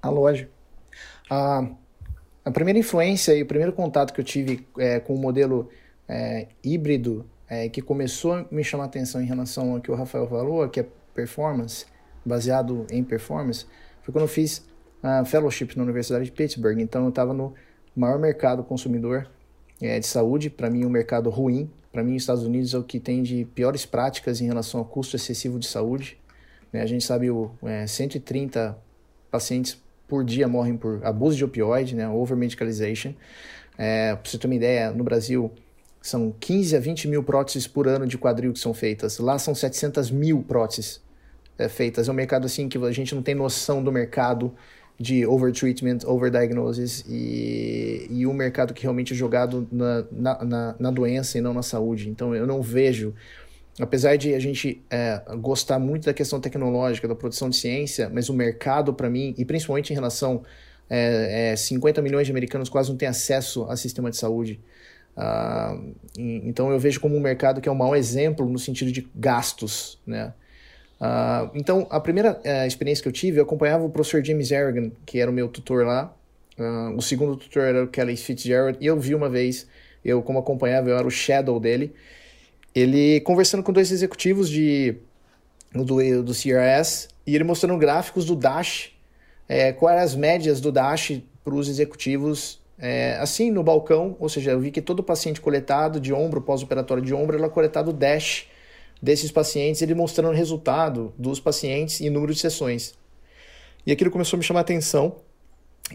A 0.00 0.08
loja. 0.08 0.48
A, 1.30 1.68
a 2.42 2.50
primeira 2.50 2.78
influência 2.78 3.36
e 3.36 3.42
o 3.42 3.46
primeiro 3.46 3.74
contato 3.74 4.14
que 4.14 4.20
eu 4.20 4.24
tive 4.24 4.66
é, 4.78 5.00
com 5.00 5.14
o 5.14 5.18
modelo 5.18 5.68
é, 6.08 6.48
híbrido 6.64 7.26
é, 7.46 7.68
que 7.68 7.82
começou 7.82 8.32
a 8.32 8.46
me 8.50 8.64
chamar 8.64 8.84
a 8.84 8.86
atenção 8.86 9.20
em 9.20 9.26
relação 9.26 9.74
ao 9.74 9.80
que 9.82 9.90
o 9.90 9.94
Rafael 9.94 10.26
falou, 10.26 10.66
que 10.68 10.80
é 10.80 10.86
performance, 11.14 11.84
baseado 12.24 12.86
em 12.90 13.04
performance, 13.04 13.66
foi 14.02 14.12
quando 14.12 14.22
eu 14.22 14.28
fiz 14.28 14.66
a 15.02 15.24
fellowship 15.24 15.76
na 15.76 15.82
Universidade 15.82 16.24
de 16.24 16.32
Pittsburgh. 16.32 16.78
Então 16.80 17.04
eu 17.04 17.08
estava 17.10 17.32
no 17.32 17.54
maior 17.94 18.18
mercado 18.18 18.62
consumidor 18.62 19.28
é, 19.80 19.98
de 19.98 20.06
saúde, 20.06 20.50
para 20.50 20.68
mim 20.70 20.84
um 20.84 20.90
mercado 20.90 21.30
ruim. 21.30 21.70
Para 21.92 22.02
mim, 22.02 22.16
os 22.16 22.22
Estados 22.22 22.44
Unidos 22.44 22.74
é 22.74 22.78
o 22.78 22.82
que 22.82 23.00
tem 23.00 23.22
de 23.22 23.44
piores 23.54 23.86
práticas 23.86 24.40
em 24.40 24.46
relação 24.46 24.80
ao 24.80 24.86
custo 24.86 25.16
excessivo 25.16 25.58
de 25.58 25.66
saúde. 25.66 26.18
Né? 26.72 26.82
A 26.82 26.86
gente 26.86 27.04
sabe 27.04 27.30
o 27.30 27.50
é, 27.62 27.86
130 27.86 28.76
pacientes 29.30 29.80
por 30.06 30.24
dia 30.24 30.46
morrem 30.48 30.76
por 30.76 31.04
abuso 31.04 31.36
de 31.36 31.44
opioide, 31.44 31.94
né? 31.94 32.08
over-medicalization. 32.08 33.14
É, 33.76 34.14
para 34.14 34.30
você 34.30 34.38
ter 34.38 34.46
uma 34.46 34.54
ideia, 34.54 34.90
no 34.90 35.04
Brasil 35.04 35.50
são 36.00 36.34
15 36.38 36.76
a 36.76 36.80
20 36.80 37.08
mil 37.08 37.22
próteses 37.22 37.66
por 37.66 37.86
ano 37.88 38.06
de 38.06 38.16
quadril 38.16 38.52
que 38.52 38.58
são 38.58 38.72
feitas. 38.72 39.18
Lá 39.18 39.38
são 39.38 39.54
700 39.54 40.10
mil 40.10 40.42
próteses 40.42 41.00
é, 41.58 41.68
feitas. 41.68 42.08
É 42.08 42.12
um 42.12 42.14
mercado 42.14 42.46
assim 42.46 42.68
que 42.68 42.78
a 42.78 42.92
gente 42.92 43.14
não 43.14 43.22
tem 43.22 43.34
noção 43.34 43.82
do 43.82 43.92
mercado 43.92 44.54
de 44.98 45.24
overtreatment, 45.24 45.98
overdiagnosis 46.04 47.04
e, 47.08 48.08
e 48.10 48.26
um 48.26 48.32
mercado 48.32 48.74
que 48.74 48.82
realmente 48.82 49.12
é 49.12 49.16
jogado 49.16 49.66
na, 49.70 50.04
na, 50.10 50.44
na, 50.44 50.76
na 50.78 50.90
doença 50.90 51.38
e 51.38 51.40
não 51.40 51.54
na 51.54 51.62
saúde. 51.62 52.08
Então 52.08 52.34
eu 52.34 52.46
não 52.46 52.60
vejo 52.60 53.14
apesar 53.80 54.16
de 54.16 54.34
a 54.34 54.38
gente 54.40 54.82
é, 54.90 55.22
gostar 55.36 55.78
muito 55.78 56.06
da 56.06 56.12
questão 56.12 56.40
tecnológica, 56.40 57.06
da 57.06 57.14
produção 57.14 57.48
de 57.48 57.56
ciência, 57.56 58.10
mas 58.12 58.28
o 58.28 58.34
mercado, 58.34 58.92
para 58.92 59.08
mim, 59.08 59.34
e 59.38 59.44
principalmente 59.44 59.90
em 59.90 59.94
relação 59.94 60.42
é, 60.90 61.52
é, 61.52 61.56
50 61.56 62.02
milhões 62.02 62.26
de 62.26 62.32
americanos 62.32 62.68
quase 62.68 62.90
não 62.90 62.96
têm 62.96 63.08
acesso 63.08 63.64
a 63.64 63.76
sistema 63.76 64.10
de 64.10 64.16
saúde. 64.16 64.60
Uh, 65.16 65.94
então 66.16 66.70
eu 66.70 66.78
vejo 66.78 67.00
como 67.00 67.16
um 67.16 67.20
mercado 67.20 67.60
que 67.60 67.68
é 67.68 67.72
um 67.72 67.74
mau 67.74 67.94
exemplo 67.96 68.48
no 68.48 68.58
sentido 68.58 68.92
de 68.92 69.08
gastos, 69.14 70.00
né? 70.06 70.32
Uh, 71.00 71.50
então, 71.54 71.86
a 71.90 72.00
primeira 72.00 72.40
uh, 72.44 72.66
experiência 72.66 73.02
que 73.02 73.08
eu 73.08 73.12
tive, 73.12 73.38
eu 73.38 73.44
acompanhava 73.44 73.84
o 73.84 73.90
professor 73.90 74.24
James 74.24 74.50
Arrogant, 74.52 74.92
que 75.06 75.20
era 75.20 75.30
o 75.30 75.34
meu 75.34 75.48
tutor 75.48 75.84
lá. 75.84 76.14
Uh, 76.58 76.96
o 76.96 77.02
segundo 77.02 77.36
tutor 77.36 77.62
era 77.62 77.84
o 77.84 77.88
Kelly 77.88 78.16
Fitzgerald. 78.16 78.78
E 78.80 78.86
eu 78.86 78.98
vi 78.98 79.14
uma 79.14 79.28
vez, 79.28 79.66
eu 80.04 80.22
como 80.22 80.38
acompanhava, 80.38 80.88
eu 80.88 80.96
era 80.96 81.06
o 81.06 81.10
shadow 81.10 81.60
dele 81.60 81.94
ele 82.74 83.20
conversando 83.20 83.62
com 83.62 83.72
dois 83.72 83.90
executivos 83.90 84.48
de, 84.48 84.96
do, 85.72 86.22
do 86.22 86.32
CRS 86.32 87.08
e 87.26 87.34
ele 87.34 87.44
mostrando 87.44 87.78
gráficos 87.78 88.24
do 88.24 88.36
Dash, 88.36 88.90
é, 89.48 89.72
quais 89.72 89.96
eram 89.96 90.04
as 90.04 90.14
médias 90.14 90.60
do 90.60 90.70
Dash 90.70 91.20
para 91.44 91.54
os 91.54 91.68
executivos 91.68 92.60
é, 92.78 93.16
assim 93.20 93.50
no 93.50 93.62
balcão, 93.62 94.16
ou 94.20 94.28
seja, 94.28 94.52
eu 94.52 94.60
vi 94.60 94.70
que 94.70 94.80
todo 94.80 95.02
paciente 95.02 95.40
coletado 95.40 95.98
de 95.98 96.12
ombro, 96.12 96.40
pós-operatório 96.40 97.02
de 97.02 97.12
ombro, 97.12 97.36
era 97.36 97.48
coletado 97.48 97.92
Dash 97.92 98.46
desses 99.00 99.30
pacientes, 99.30 99.80
ele 99.82 99.94
mostrando 99.94 100.32
o 100.32 100.36
resultado 100.36 101.12
dos 101.16 101.40
pacientes 101.40 102.00
e 102.00 102.10
número 102.10 102.32
de 102.32 102.40
sessões. 102.40 102.94
E 103.86 103.92
aquilo 103.92 104.10
começou 104.10 104.36
a 104.36 104.38
me 104.38 104.44
chamar 104.44 104.60
a 104.60 104.62
atenção. 104.62 105.16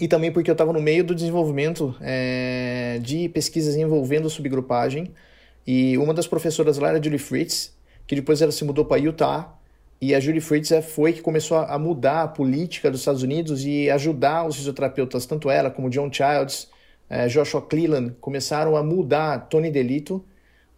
e 0.01 0.07
também 0.07 0.31
porque 0.31 0.49
eu 0.49 0.53
estava 0.53 0.73
no 0.73 0.81
meio 0.81 1.03
do 1.03 1.13
desenvolvimento 1.13 1.95
é, 2.01 2.99
de 3.03 3.29
pesquisas 3.29 3.75
envolvendo 3.75 4.27
subgrupagem. 4.29 5.13
E 5.67 5.97
uma 5.99 6.13
das 6.13 6.25
professoras 6.25 6.79
lá 6.79 6.89
era 6.89 6.97
a 6.97 7.01
Julie 7.01 7.19
Fritz, 7.19 7.71
que 8.07 8.15
depois 8.15 8.41
ela 8.41 8.51
se 8.51 8.63
mudou 8.65 8.85
para 8.85 8.97
Utah. 8.97 9.53
E 10.01 10.15
a 10.15 10.19
Julie 10.19 10.41
Fritz 10.41 10.71
é, 10.71 10.81
foi 10.81 11.13
que 11.13 11.21
começou 11.21 11.57
a 11.57 11.77
mudar 11.77 12.23
a 12.23 12.27
política 12.27 12.89
dos 12.89 13.01
Estados 13.01 13.21
Unidos 13.21 13.63
e 13.63 13.89
ajudar 13.91 14.47
os 14.47 14.55
fisioterapeutas, 14.55 15.25
tanto 15.27 15.49
ela 15.49 15.69
como 15.69 15.89
John 15.89 16.11
Childs, 16.11 16.67
é, 17.07 17.27
Joshua 17.27 17.61
Cleland, 17.61 18.15
começaram 18.19 18.75
a 18.75 18.83
mudar, 18.83 19.47
Tony 19.47 19.69
Delito, 19.69 20.25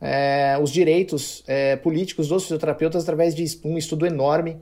é, 0.05 0.57
os 0.62 0.69
direitos 0.69 1.43
é, 1.47 1.75
políticos 1.75 2.27
dos 2.27 2.43
fisioterapeutas 2.43 3.01
através 3.01 3.33
de 3.33 3.43
um 3.63 3.75
estudo 3.75 4.05
enorme 4.05 4.57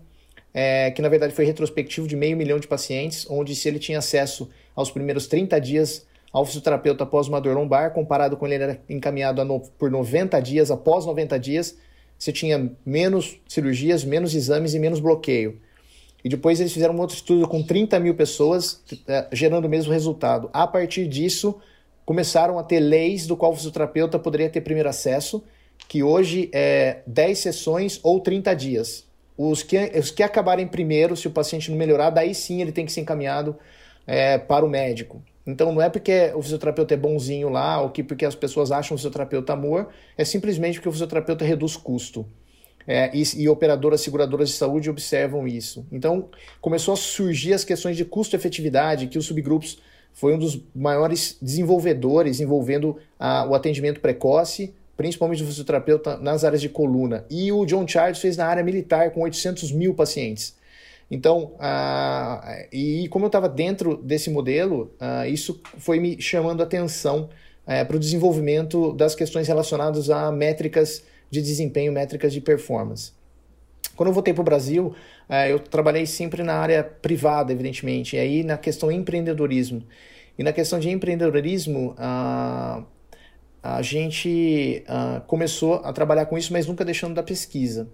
é, 0.54 0.92
que 0.92 1.02
na 1.02 1.10
verdade 1.10 1.34
foi 1.34 1.44
retrospectivo 1.44 2.08
de 2.08 2.16
meio 2.16 2.38
milhão 2.38 2.60
de 2.60 2.68
pacientes, 2.68 3.26
onde 3.30 3.54
se 3.56 3.68
ele 3.68 3.80
tinha 3.80 3.98
acesso 3.98 4.50
aos 4.74 4.90
primeiros 4.90 5.28
30 5.28 5.60
dias 5.60 6.06
ao 6.32 6.46
fisioterapeuta 6.46 7.04
após 7.04 7.28
uma 7.28 7.42
dor 7.42 7.56
lombar, 7.56 7.92
comparado 7.92 8.38
com 8.38 8.48
ele 8.48 8.64
era 8.64 8.82
encaminhado 8.90 9.44
no, 9.44 9.60
por 9.60 9.92
90 9.92 10.40
dias, 10.42 10.72
após 10.72 11.06
90 11.06 11.38
dias, 11.40 11.78
você 12.18 12.32
tinha 12.32 12.72
menos 12.86 13.38
cirurgias, 13.48 14.04
menos 14.06 14.34
exames 14.34 14.74
e 14.74 14.80
menos 14.80 15.00
bloqueio. 15.00 15.60
E 16.24 16.30
depois 16.30 16.60
eles 16.60 16.72
fizeram 16.72 16.96
um 16.96 17.00
outro 17.02 17.18
estudo 17.18 17.48
com 17.48 17.62
30 17.62 18.00
mil 18.00 18.16
pessoas, 18.16 18.82
é, 19.08 19.28
gerando 19.34 19.66
o 19.66 19.70
mesmo 19.70 19.92
resultado. 19.92 20.50
A 20.54 20.66
partir 20.66 21.06
disso, 21.06 21.60
começaram 22.06 22.60
a 22.60 22.64
ter 22.64 22.80
leis 22.80 23.26
do 23.28 23.38
qual 23.38 23.52
o 23.52 23.56
fisioterapeuta 23.56 24.20
poderia 24.20 24.50
ter 24.50 24.62
primeiro 24.62 24.90
acesso, 24.90 25.44
que 25.88 26.04
hoje 26.04 26.50
é 26.54 27.02
10 27.08 27.40
sessões 27.40 28.00
ou 28.04 28.20
30 28.20 28.54
dias. 28.56 29.06
Os 29.38 29.64
que, 29.64 29.78
os 29.98 30.12
que 30.12 30.22
acabarem 30.22 30.68
primeiro, 30.68 31.16
se 31.16 31.28
o 31.28 31.32
paciente 31.32 31.72
não 31.72 31.78
melhorar, 31.78 32.10
daí 32.10 32.36
sim 32.36 32.62
ele 32.62 32.72
tem 32.72 32.86
que 32.86 32.92
ser 32.92 33.02
encaminhado 33.02 33.56
é, 34.06 34.38
para 34.38 34.66
o 34.66 34.70
médico. 34.70 35.22
Então 35.46 35.74
não 35.74 35.82
é 35.82 35.90
porque 35.90 36.32
o 36.36 36.42
fisioterapeuta 36.42 36.94
é 36.94 36.98
bonzinho 36.98 37.50
lá, 37.50 37.82
ou 37.82 37.90
que 37.90 38.04
porque 38.04 38.26
as 38.26 38.36
pessoas 38.36 38.72
acham 38.72 38.96
o 38.96 38.98
fisioterapeuta 38.98 39.54
amor, 39.54 39.90
é 40.18 40.24
simplesmente 40.24 40.76
porque 40.76 40.90
o 40.90 40.92
fisioterapeuta 40.92 41.44
reduz 41.44 41.76
custo. 41.76 42.26
É, 42.86 43.10
e, 43.16 43.24
e 43.38 43.48
operadoras, 43.48 44.02
seguradoras 44.02 44.50
de 44.50 44.56
saúde 44.56 44.90
observam 44.90 45.48
isso. 45.48 45.86
Então 45.92 46.30
começou 46.60 46.94
a 46.94 46.98
surgir 46.98 47.54
as 47.54 47.64
questões 47.64 47.96
de 47.96 48.06
custo-efetividade, 48.06 49.08
que 49.08 49.18
os 49.18 49.26
subgrupos 49.26 49.80
foi 50.14 50.34
um 50.34 50.40
dos 50.40 50.62
maiores 50.76 51.38
desenvolvedores 51.42 52.40
envolvendo 52.40 52.98
a, 53.20 53.46
o 53.48 53.56
atendimento 53.56 54.00
precoce, 54.00 54.74
principalmente 54.96 55.42
do 55.42 55.48
fisioterapeuta 55.48 56.18
nas 56.18 56.44
áreas 56.44 56.62
de 56.62 56.70
coluna. 56.70 57.26
E 57.30 57.52
o 57.52 57.66
John 57.66 57.88
Charles 57.88 58.20
fez 58.20 58.38
na 58.38 58.46
área 58.46 58.64
militar 58.64 59.12
com 59.12 59.22
800 59.22 59.72
mil 59.72 59.94
pacientes. 59.94 60.56
Então, 61.10 61.54
uh, 61.56 62.68
e 62.72 63.08
como 63.10 63.26
eu 63.26 63.28
estava 63.28 63.50
dentro 63.50 63.98
desse 63.98 64.30
modelo, 64.30 64.92
uh, 65.00 65.28
isso 65.28 65.62
foi 65.78 66.00
me 66.00 66.22
chamando 66.22 66.64
atenção 66.64 67.30
uh, 67.68 67.86
para 67.86 67.96
o 67.96 68.00
desenvolvimento 68.00 68.94
das 68.94 69.14
questões 69.14 69.48
relacionadas 69.48 70.10
a 70.10 70.32
métricas 70.32 71.04
de 71.30 71.42
desempenho, 71.42 71.92
métricas 71.92 72.32
de 72.32 72.42
performance. 72.42 73.12
Quando 73.96 74.10
eu 74.10 74.14
voltei 74.14 74.34
para 74.34 74.42
o 74.42 74.46
Brasil, 74.46 74.96
uh, 75.30 75.34
eu 75.50 75.60
trabalhei 75.60 76.06
sempre 76.06 76.44
na 76.44 76.56
área 76.56 76.84
privada, 76.84 77.52
evidentemente, 77.52 78.16
e 78.16 78.20
aí 78.20 78.44
na 78.44 78.58
questão 78.58 78.92
empreendedorismo. 78.92 79.84
E 80.38 80.44
na 80.44 80.52
questão 80.52 80.80
de 80.80 80.90
empreendedorismo, 80.90 81.94
a 83.64 83.82
gente 83.82 84.84
uh, 84.90 85.22
começou 85.28 85.76
a 85.76 85.94
trabalhar 85.94 86.26
com 86.26 86.38
isso, 86.38 86.52
mas 86.52 86.68
nunca 86.68 86.84
deixando 86.84 87.14
da 87.14 87.24
pesquisa. 87.24 87.88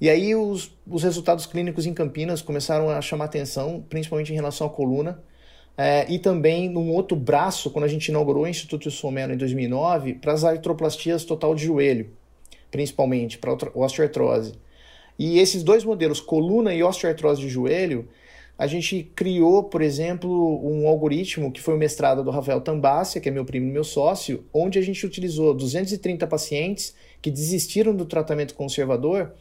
E 0.00 0.10
aí 0.10 0.34
os, 0.34 0.76
os 0.86 1.04
resultados 1.04 1.46
clínicos 1.46 1.86
em 1.86 1.94
Campinas 1.94 2.42
começaram 2.42 2.90
a 2.90 3.00
chamar 3.00 3.26
atenção, 3.26 3.84
principalmente 3.88 4.32
em 4.32 4.34
relação 4.34 4.66
à 4.66 4.70
coluna, 4.70 5.22
é, 5.76 6.10
e 6.12 6.18
também 6.18 6.68
num 6.68 6.90
outro 6.90 7.16
braço, 7.16 7.70
quando 7.70 7.84
a 7.84 7.88
gente 7.88 8.08
inaugurou 8.08 8.42
o 8.44 8.48
Instituto 8.48 8.90
Somero 8.90 9.32
em 9.32 9.36
2009, 9.36 10.14
para 10.14 10.32
as 10.32 10.44
artroplastias 10.44 11.24
total 11.24 11.54
de 11.54 11.64
joelho, 11.64 12.10
principalmente, 12.70 13.38
para 13.38 13.52
osteoartrose. 13.74 14.54
E 15.18 15.38
esses 15.38 15.62
dois 15.62 15.84
modelos, 15.84 16.20
coluna 16.20 16.74
e 16.74 16.82
osteoartrose 16.82 17.40
de 17.40 17.48
joelho, 17.48 18.08
a 18.56 18.66
gente 18.66 19.10
criou, 19.14 19.64
por 19.64 19.82
exemplo, 19.82 20.30
um 20.64 20.86
algoritmo 20.86 21.50
que 21.50 21.60
foi 21.60 21.74
o 21.74 21.78
mestrado 21.78 22.22
do 22.22 22.30
Rafael 22.30 22.60
Tambassia, 22.60 23.20
que 23.20 23.28
é 23.28 23.32
meu 23.32 23.44
primo 23.44 23.66
e 23.66 23.70
meu 23.70 23.84
sócio, 23.84 24.44
onde 24.52 24.78
a 24.78 24.82
gente 24.82 25.04
utilizou 25.04 25.54
230 25.54 26.26
pacientes 26.26 26.94
que 27.20 27.30
desistiram 27.30 27.94
do 27.94 28.04
tratamento 28.04 28.54
conservador 28.54 29.32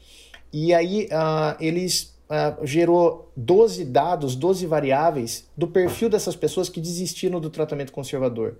e 0.53 0.71
aí 0.71 1.05
uh, 1.05 1.57
eles 1.59 2.15
uh, 2.29 2.65
gerou 2.65 3.31
12 3.35 3.85
dados, 3.85 4.35
12 4.35 4.67
variáveis 4.67 5.49
do 5.57 5.67
perfil 5.67 6.09
dessas 6.09 6.35
pessoas 6.35 6.69
que 6.69 6.79
desistiram 6.79 7.39
do 7.39 7.49
tratamento 7.49 7.91
conservador. 7.91 8.57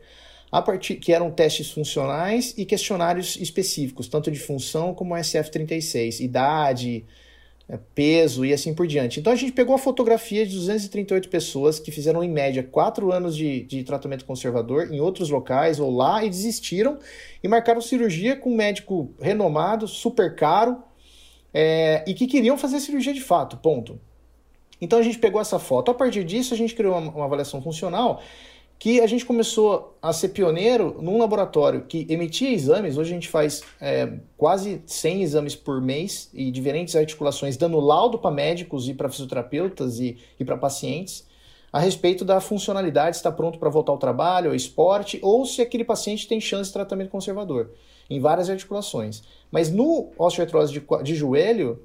A 0.54 0.62
partir 0.62 0.98
que 0.98 1.12
eram 1.12 1.32
testes 1.32 1.72
funcionais 1.72 2.54
e 2.56 2.64
questionários 2.64 3.38
específicos, 3.38 4.08
tanto 4.08 4.30
de 4.30 4.40
função 4.40 4.94
como 4.94 5.16
SF36, 5.16 6.20
idade, 6.20 7.04
é, 7.68 7.80
peso 7.96 8.46
e 8.46 8.54
assim 8.54 8.72
por 8.72 8.86
diante. 8.86 9.20
Então 9.20 9.34
a 9.34 9.36
gente 9.36 9.52
pegou 9.52 9.74
a 9.74 9.80
fotografia 9.80 10.46
de 10.46 10.54
238 10.54 11.28
pessoas 11.28 11.80
que 11.80 11.90
fizeram 11.90 12.24
em 12.24 12.30
média 12.30 12.62
4 12.62 13.12
anos 13.12 13.36
de, 13.36 13.64
de 13.64 13.84
tratamento 13.84 14.26
conservador 14.26 14.94
em 14.94 15.00
outros 15.00 15.32
locais 15.32 15.80
ou 15.80 15.90
lá 15.90 16.24
e 16.24 16.30
desistiram 16.30 17.00
e 17.42 17.48
marcaram 17.48 17.82
cirurgia 17.82 18.36
com 18.36 18.52
um 18.52 18.56
médico 18.56 19.12
renomado, 19.20 19.88
super 19.88 20.36
caro 20.36 20.84
é, 21.52 22.04
e 22.06 22.14
que 22.14 22.28
queriam 22.28 22.60
fazer 22.60 22.80
cirurgia 22.80 23.12
de 23.12 23.22
fato, 23.22 23.58
ponto. 23.58 24.00
Então 24.80 25.00
a 25.00 25.02
gente 25.02 25.18
pegou 25.18 25.42
essa 25.42 25.58
foto. 25.58 25.90
A 25.90 25.96
partir 25.96 26.24
disso 26.24 26.54
a 26.54 26.58
gente 26.58 26.76
criou 26.76 26.96
uma, 26.96 27.10
uma 27.10 27.26
avaliação 27.26 27.60
funcional 27.60 28.22
que 28.84 29.00
a 29.00 29.08
gente 29.08 29.26
começou 29.26 29.98
a 30.02 30.12
ser 30.12 30.28
pioneiro 30.28 30.98
num 31.02 31.18
laboratório 31.18 31.86
que 31.86 32.06
emitia 32.10 32.52
exames. 32.52 32.98
Hoje 32.98 33.12
a 33.12 33.14
gente 33.14 33.30
faz 33.30 33.64
é, 33.80 34.16
quase 34.36 34.82
100 34.86 35.24
exames 35.24 35.56
por 35.56 35.82
mês 35.82 36.30
e 36.34 36.52
diferentes 36.52 36.94
articulações, 36.94 37.56
dando 37.56 37.80
laudo 37.80 38.20
para 38.20 38.30
médicos 38.30 38.90
e 38.90 38.94
para 38.94 39.08
fisioterapeutas 39.08 40.02
e, 40.02 40.18
e 40.38 40.44
para 40.44 40.58
pacientes 40.58 41.26
a 41.72 41.80
respeito 41.80 42.26
da 42.26 42.42
funcionalidade, 42.42 43.16
se 43.16 43.22
está 43.22 43.32
pronto 43.32 43.58
para 43.58 43.70
voltar 43.70 43.94
ao 43.94 43.98
trabalho, 43.98 44.50
ao 44.50 44.56
esporte, 44.56 45.18
ou 45.22 45.46
se 45.46 45.62
aquele 45.62 45.86
paciente 45.86 46.28
tem 46.28 46.42
chance 46.42 46.68
de 46.68 46.74
tratamento 46.74 47.10
conservador, 47.10 47.72
em 48.10 48.20
várias 48.20 48.50
articulações. 48.50 49.24
Mas 49.50 49.72
no 49.72 50.12
osteoartrose 50.18 50.74
de, 50.74 50.84
de 51.04 51.16
joelho, 51.16 51.82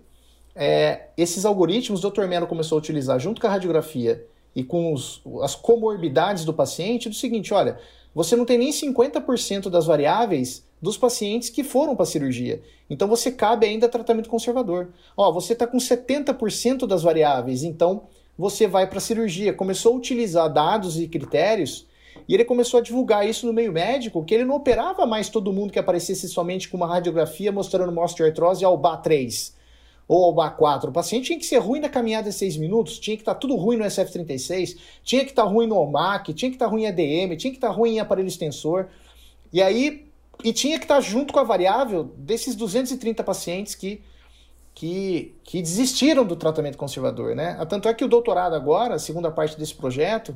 é, 0.53 1.11
esses 1.17 1.45
algoritmos 1.45 2.03
o 2.03 2.11
Dr. 2.11 2.27
Melo 2.27 2.49
começou 2.49 2.75
a 2.75 2.81
utilizar 2.81 3.21
junto 3.21 3.41
com 3.41 3.47
a 3.47 3.51
radiografia 3.51 4.27
e 4.55 4.65
com 4.65 4.93
os, 4.93 5.23
as 5.43 5.55
comorbidades 5.55 6.45
do 6.45 6.55
paciente 6.55 7.09
do 7.09 7.15
seguinte: 7.15 7.53
olha, 7.55 7.79
você 8.15 8.35
não 8.37 8.45
tem 8.45 8.59
nem 8.59 8.71
50% 8.71 9.69
das 9.69 9.87
variáveis 9.87 10.67
dos 10.81 10.97
pacientes 10.97 11.51
que 11.51 11.65
foram 11.65 11.95
para 11.95 12.05
a 12.05 12.07
cirurgia. 12.07 12.63
Então 12.89 13.09
você 13.09 13.31
cabe 13.31 13.67
ainda 13.67 13.89
tratamento 13.89 14.29
conservador. 14.29 14.89
Ó, 15.17 15.33
você 15.33 15.53
está 15.53 15.67
com 15.67 15.79
70% 15.79 16.87
das 16.87 17.03
variáveis, 17.03 17.63
então 17.63 18.05
você 18.37 18.67
vai 18.67 18.87
para 18.87 18.99
a 18.99 19.01
cirurgia. 19.01 19.53
Começou 19.53 19.93
a 19.93 19.97
utilizar 19.97 20.53
dados 20.53 20.99
e 20.99 21.09
critérios 21.09 21.87
e 22.29 22.35
ele 22.35 22.45
começou 22.45 22.79
a 22.79 22.83
divulgar 22.83 23.29
isso 23.29 23.47
no 23.47 23.53
meio 23.53 23.73
médico, 23.73 24.25
que 24.25 24.35
ele 24.35 24.45
não 24.45 24.57
operava 24.57 25.07
mais 25.07 25.29
todo 25.29 25.53
mundo 25.53 25.73
que 25.73 25.79
aparecesse 25.79 26.29
somente 26.29 26.69
com 26.69 26.77
uma 26.77 26.87
radiografia 26.87 27.51
mostrando 27.51 27.99
osteoartrose 28.01 28.65
ao 28.65 28.79
BA3 28.79 29.58
ou 30.09 30.25
ao 30.25 30.35
BA4. 30.35 30.89
O 30.89 30.93
paciente 30.93 31.27
tinha 31.27 31.39
que 31.39 31.45
ser 31.45 31.59
ruim 31.59 31.81
na 31.81 31.89
caminhada 31.89 32.31
de 32.31 32.35
6 32.35 32.57
minutos, 32.57 32.99
tinha 32.99 33.17
que 33.17 33.23
estar 33.23 33.35
tá 33.35 33.41
tudo 33.41 33.55
ruim 33.55 33.77
no 33.77 33.85
SF36, 33.85 34.79
tinha 35.05 35.23
que 35.23 35.31
estar 35.31 35.45
tá 35.45 35.49
ruim 35.49 35.67
no 35.67 35.77
OMAC, 35.77 36.33
tinha 36.33 36.51
que 36.51 36.57
estar 36.57 36.65
tá 36.65 36.71
ruim 36.71 36.85
em 36.85 36.87
ADM, 36.87 37.37
tinha 37.37 37.51
que 37.51 37.59
estar 37.59 37.69
ruim 37.69 37.97
em 37.97 38.01
aparelho 38.01 38.27
extensor. 38.27 38.89
E 39.53 39.61
aí, 39.61 40.07
e 40.43 40.53
tinha 40.53 40.79
que 40.79 40.85
estar 40.87 41.01
junto 41.01 41.33
com 41.33 41.39
a 41.39 41.45
variável 41.45 42.05
desses 42.17 42.55
230 42.55 43.23
pacientes 43.23 43.75
que, 43.75 44.01
que, 44.75 45.35
que 45.45 45.61
desistiram 45.61 46.25
do 46.25 46.37
tratamento 46.37 46.79
conservador. 46.79 47.35
Né? 47.35 47.63
Tanto 47.69 47.89
é 47.89 47.93
que 47.95 48.05
o 48.05 48.09
doutorado 48.09 48.55
agora, 48.55 48.95
a 48.95 48.99
segunda 48.99 49.31
parte 49.31 49.59
desse 49.59 49.75
projeto, 49.75 50.35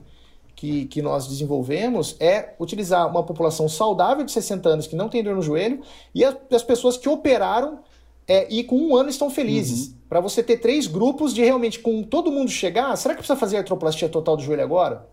que, 0.54 0.84
que 0.86 1.00
nós 1.00 1.26
desenvolvemos 1.26 2.14
é 2.20 2.54
utilizar 2.60 3.08
uma 3.08 3.22
população 3.22 3.68
saudável 3.70 4.22
de 4.22 4.32
60 4.32 4.68
anos 4.68 4.86
que 4.86 4.94
não 4.94 5.08
tem 5.08 5.22
dor 5.22 5.34
no 5.34 5.40
joelho 5.40 5.80
e 6.14 6.22
as, 6.22 6.36
as 6.52 6.62
pessoas 6.62 6.98
que 6.98 7.08
operaram 7.08 7.80
é, 8.26 8.46
e 8.52 8.64
com 8.64 8.76
um 8.76 8.96
ano 8.96 9.08
estão 9.08 9.30
felizes. 9.30 9.88
Uhum. 9.88 9.94
Para 10.08 10.20
você 10.20 10.42
ter 10.42 10.58
três 10.58 10.86
grupos 10.86 11.32
de 11.32 11.42
realmente, 11.42 11.80
com 11.80 12.02
todo 12.02 12.30
mundo 12.30 12.50
chegar, 12.50 12.94
será 12.96 13.14
que 13.14 13.18
precisa 13.18 13.38
fazer 13.38 13.56
artroplastia 13.56 14.08
total 14.08 14.36
do 14.36 14.42
joelho 14.42 14.62
agora? 14.62 15.08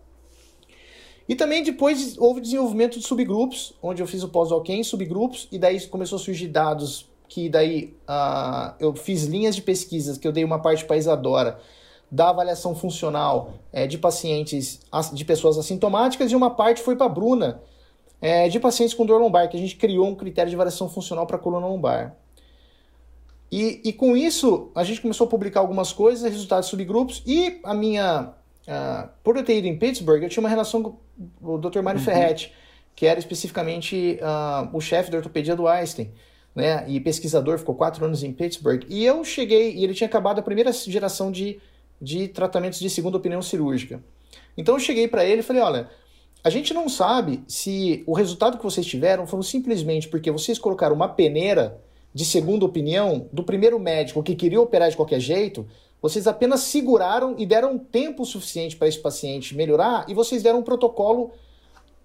E 1.28 1.34
também 1.34 1.62
depois 1.62 2.18
houve 2.18 2.40
desenvolvimento 2.40 2.98
de 2.98 3.06
subgrupos, 3.06 3.72
onde 3.82 4.02
eu 4.02 4.06
fiz 4.06 4.22
o 4.22 4.28
pós-doc 4.28 4.68
em 4.68 4.82
subgrupos, 4.82 5.48
e 5.52 5.58
daí 5.58 5.80
começou 5.86 6.16
a 6.16 6.18
surgir 6.18 6.48
dados 6.48 7.08
que 7.28 7.48
daí 7.48 7.94
uh, 8.08 8.74
eu 8.80 8.92
fiz 8.94 9.24
linhas 9.24 9.54
de 9.54 9.62
pesquisas, 9.62 10.18
que 10.18 10.26
eu 10.26 10.32
dei 10.32 10.42
uma 10.42 10.58
parte 10.60 10.84
para 10.84 10.96
a 10.96 10.98
Isadora, 10.98 11.60
da 12.10 12.30
avaliação 12.30 12.74
funcional 12.74 13.52
é, 13.72 13.86
de 13.86 13.96
pacientes, 13.96 14.80
de 15.12 15.24
pessoas 15.24 15.56
assintomáticas, 15.56 16.32
e 16.32 16.34
uma 16.34 16.50
parte 16.50 16.82
foi 16.82 16.96
para 16.96 17.06
a 17.06 17.08
Bruna, 17.08 17.62
é, 18.20 18.48
de 18.48 18.58
pacientes 18.58 18.92
com 18.92 19.06
dor 19.06 19.20
lombar, 19.20 19.48
que 19.48 19.56
a 19.56 19.60
gente 19.60 19.76
criou 19.76 20.08
um 20.08 20.16
critério 20.16 20.50
de 20.50 20.56
avaliação 20.56 20.88
funcional 20.88 21.26
para 21.26 21.36
a 21.36 21.38
coluna 21.38 21.66
lombar. 21.68 22.16
E, 23.50 23.80
e 23.84 23.92
com 23.92 24.16
isso, 24.16 24.70
a 24.74 24.84
gente 24.84 25.00
começou 25.00 25.26
a 25.26 25.30
publicar 25.30 25.60
algumas 25.60 25.92
coisas, 25.92 26.30
resultados 26.30 26.66
de 26.66 26.70
subgrupos, 26.70 27.22
e 27.26 27.58
a 27.64 27.74
minha, 27.74 28.32
uh, 28.68 29.08
por 29.24 29.36
eu 29.36 29.44
ter 29.44 29.58
ido 29.58 29.66
em 29.66 29.76
Pittsburgh, 29.76 30.22
eu 30.22 30.28
tinha 30.28 30.42
uma 30.42 30.48
relação 30.48 30.82
com 30.82 30.96
o 31.42 31.58
Dr. 31.58 31.82
Mário 31.82 31.98
uhum. 31.98 32.04
Ferretti, 32.04 32.52
que 32.94 33.06
era 33.06 33.18
especificamente 33.18 34.18
uh, 34.20 34.76
o 34.76 34.80
chefe 34.80 35.10
da 35.10 35.16
ortopedia 35.18 35.56
do 35.56 35.66
Einstein. 35.66 36.10
Né, 36.52 36.84
e 36.88 36.98
pesquisador, 36.98 37.58
ficou 37.58 37.76
quatro 37.76 38.04
anos 38.04 38.24
em 38.24 38.32
Pittsburgh. 38.32 38.82
E 38.88 39.04
eu 39.04 39.22
cheguei, 39.24 39.72
e 39.72 39.84
ele 39.84 39.94
tinha 39.94 40.08
acabado 40.08 40.40
a 40.40 40.42
primeira 40.42 40.72
geração 40.72 41.30
de, 41.30 41.60
de 42.02 42.26
tratamentos 42.26 42.80
de 42.80 42.90
segunda 42.90 43.16
opinião 43.16 43.40
cirúrgica. 43.40 44.02
Então 44.56 44.74
eu 44.74 44.80
cheguei 44.80 45.06
para 45.06 45.24
ele 45.24 45.40
e 45.40 45.42
falei: 45.44 45.62
olha, 45.62 45.88
a 46.42 46.50
gente 46.50 46.74
não 46.74 46.88
sabe 46.88 47.44
se 47.46 48.02
o 48.06 48.14
resultado 48.14 48.58
que 48.58 48.64
vocês 48.64 48.86
tiveram 48.86 49.26
foi 49.26 49.42
simplesmente 49.42 50.08
porque 50.08 50.30
vocês 50.30 50.58
colocaram 50.58 50.96
uma 50.96 51.08
peneira 51.08 51.80
de 52.12 52.24
segunda 52.24 52.64
opinião 52.64 53.28
do 53.32 53.42
primeiro 53.42 53.78
médico 53.78 54.22
que 54.22 54.34
queria 54.34 54.60
operar 54.60 54.90
de 54.90 54.96
qualquer 54.96 55.20
jeito, 55.20 55.66
vocês 56.02 56.26
apenas 56.26 56.60
seguraram 56.60 57.34
e 57.38 57.44
deram 57.44 57.78
tempo 57.78 58.24
suficiente 58.24 58.76
para 58.76 58.88
esse 58.88 58.98
paciente 58.98 59.54
melhorar 59.54 60.06
e 60.08 60.14
vocês 60.14 60.42
deram 60.42 60.60
um 60.60 60.62
protocolo 60.62 61.30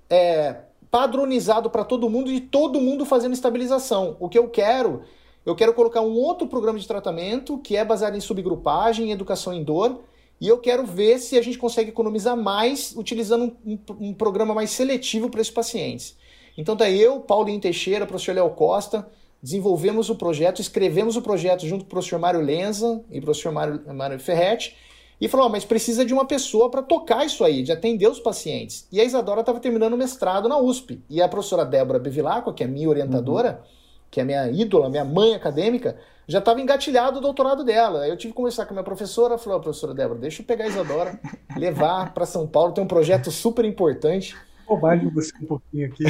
é, 0.09 0.57
padronizado 0.91 1.69
para 1.69 1.83
todo 1.83 2.09
mundo 2.09 2.31
e 2.31 2.39
todo 2.39 2.81
mundo 2.81 3.05
fazendo 3.05 3.33
estabilização. 3.33 4.17
O 4.19 4.29
que 4.29 4.37
eu 4.37 4.49
quero, 4.49 5.03
eu 5.45 5.55
quero 5.55 5.73
colocar 5.73 6.01
um 6.01 6.13
outro 6.13 6.47
programa 6.47 6.77
de 6.77 6.87
tratamento 6.87 7.57
que 7.57 7.75
é 7.75 7.85
baseado 7.85 8.15
em 8.15 8.21
subgrupagem, 8.21 9.11
educação 9.11 9.53
em 9.53 9.63
dor, 9.63 10.01
e 10.39 10.47
eu 10.47 10.57
quero 10.57 10.85
ver 10.85 11.17
se 11.19 11.37
a 11.37 11.41
gente 11.41 11.57
consegue 11.57 11.89
economizar 11.89 12.35
mais 12.35 12.93
utilizando 12.95 13.55
um, 13.65 13.73
um, 13.73 14.09
um 14.09 14.13
programa 14.13 14.53
mais 14.53 14.69
seletivo 14.71 15.29
para 15.29 15.39
esses 15.39 15.53
pacientes. 15.53 16.17
Então 16.57 16.75
tá 16.75 16.89
eu, 16.89 17.21
Paulinho 17.21 17.59
Teixeira, 17.59 18.05
professor 18.05 18.35
Léo 18.35 18.49
Costa, 18.51 19.09
desenvolvemos 19.41 20.09
o 20.09 20.15
projeto, 20.15 20.61
escrevemos 20.61 21.15
o 21.15 21.21
projeto 21.21 21.65
junto 21.65 21.83
com 21.83 21.87
o 21.87 21.89
professor 21.89 22.19
Mário 22.19 22.41
Lenza 22.41 23.03
e 23.11 23.19
o 23.19 23.21
professor 23.21 23.51
Mário, 23.51 23.81
Mário 23.93 24.19
Ferretti, 24.19 24.75
e 25.19 25.27
falou: 25.27 25.47
oh, 25.47 25.49
mas 25.49 25.63
precisa 25.63 26.05
de 26.05 26.13
uma 26.13 26.25
pessoa 26.25 26.69
para 26.69 26.81
tocar 26.81 27.25
isso 27.25 27.43
aí, 27.43 27.63
de 27.63 27.71
atender 27.71 28.07
os 28.07 28.19
pacientes. 28.19 28.87
E 28.91 28.99
a 28.99 29.03
Isadora 29.03 29.41
estava 29.41 29.59
terminando 29.59 29.93
o 29.93 29.97
mestrado 29.97 30.49
na 30.49 30.57
USP. 30.57 31.01
E 31.09 31.21
a 31.21 31.27
professora 31.27 31.65
Débora 31.65 31.99
Bevilacqua, 31.99 32.53
que 32.53 32.63
é 32.63 32.67
minha 32.67 32.89
orientadora, 32.89 33.61
uhum. 33.61 33.67
que 34.11 34.19
é 34.19 34.23
minha 34.23 34.49
ídola, 34.49 34.89
minha 34.89 35.05
mãe 35.05 35.33
acadêmica, 35.33 35.97
já 36.27 36.39
estava 36.39 36.59
engatilhado 36.59 37.19
o 37.19 37.21
doutorado 37.21 37.63
dela. 37.63 38.01
Aí 38.01 38.09
eu 38.09 38.17
tive 38.17 38.33
que 38.33 38.37
conversar 38.37 38.65
com 38.65 38.71
a 38.71 38.75
minha 38.75 38.83
professora, 38.83 39.37
falou: 39.37 39.59
oh, 39.59 39.61
professora 39.61 39.93
Débora, 39.93 40.19
deixa 40.19 40.41
eu 40.41 40.45
pegar 40.45 40.65
a 40.65 40.67
Isadora, 40.67 41.19
levar 41.55 42.13
para 42.13 42.25
São 42.25 42.47
Paulo, 42.47 42.73
tem 42.73 42.83
um 42.83 42.87
projeto 42.87 43.31
super 43.31 43.63
importante 43.63 44.35
bobagem 44.67 45.09
você 45.09 45.31
um 45.41 45.45
pouquinho 45.45 45.87
aqui. 45.87 46.03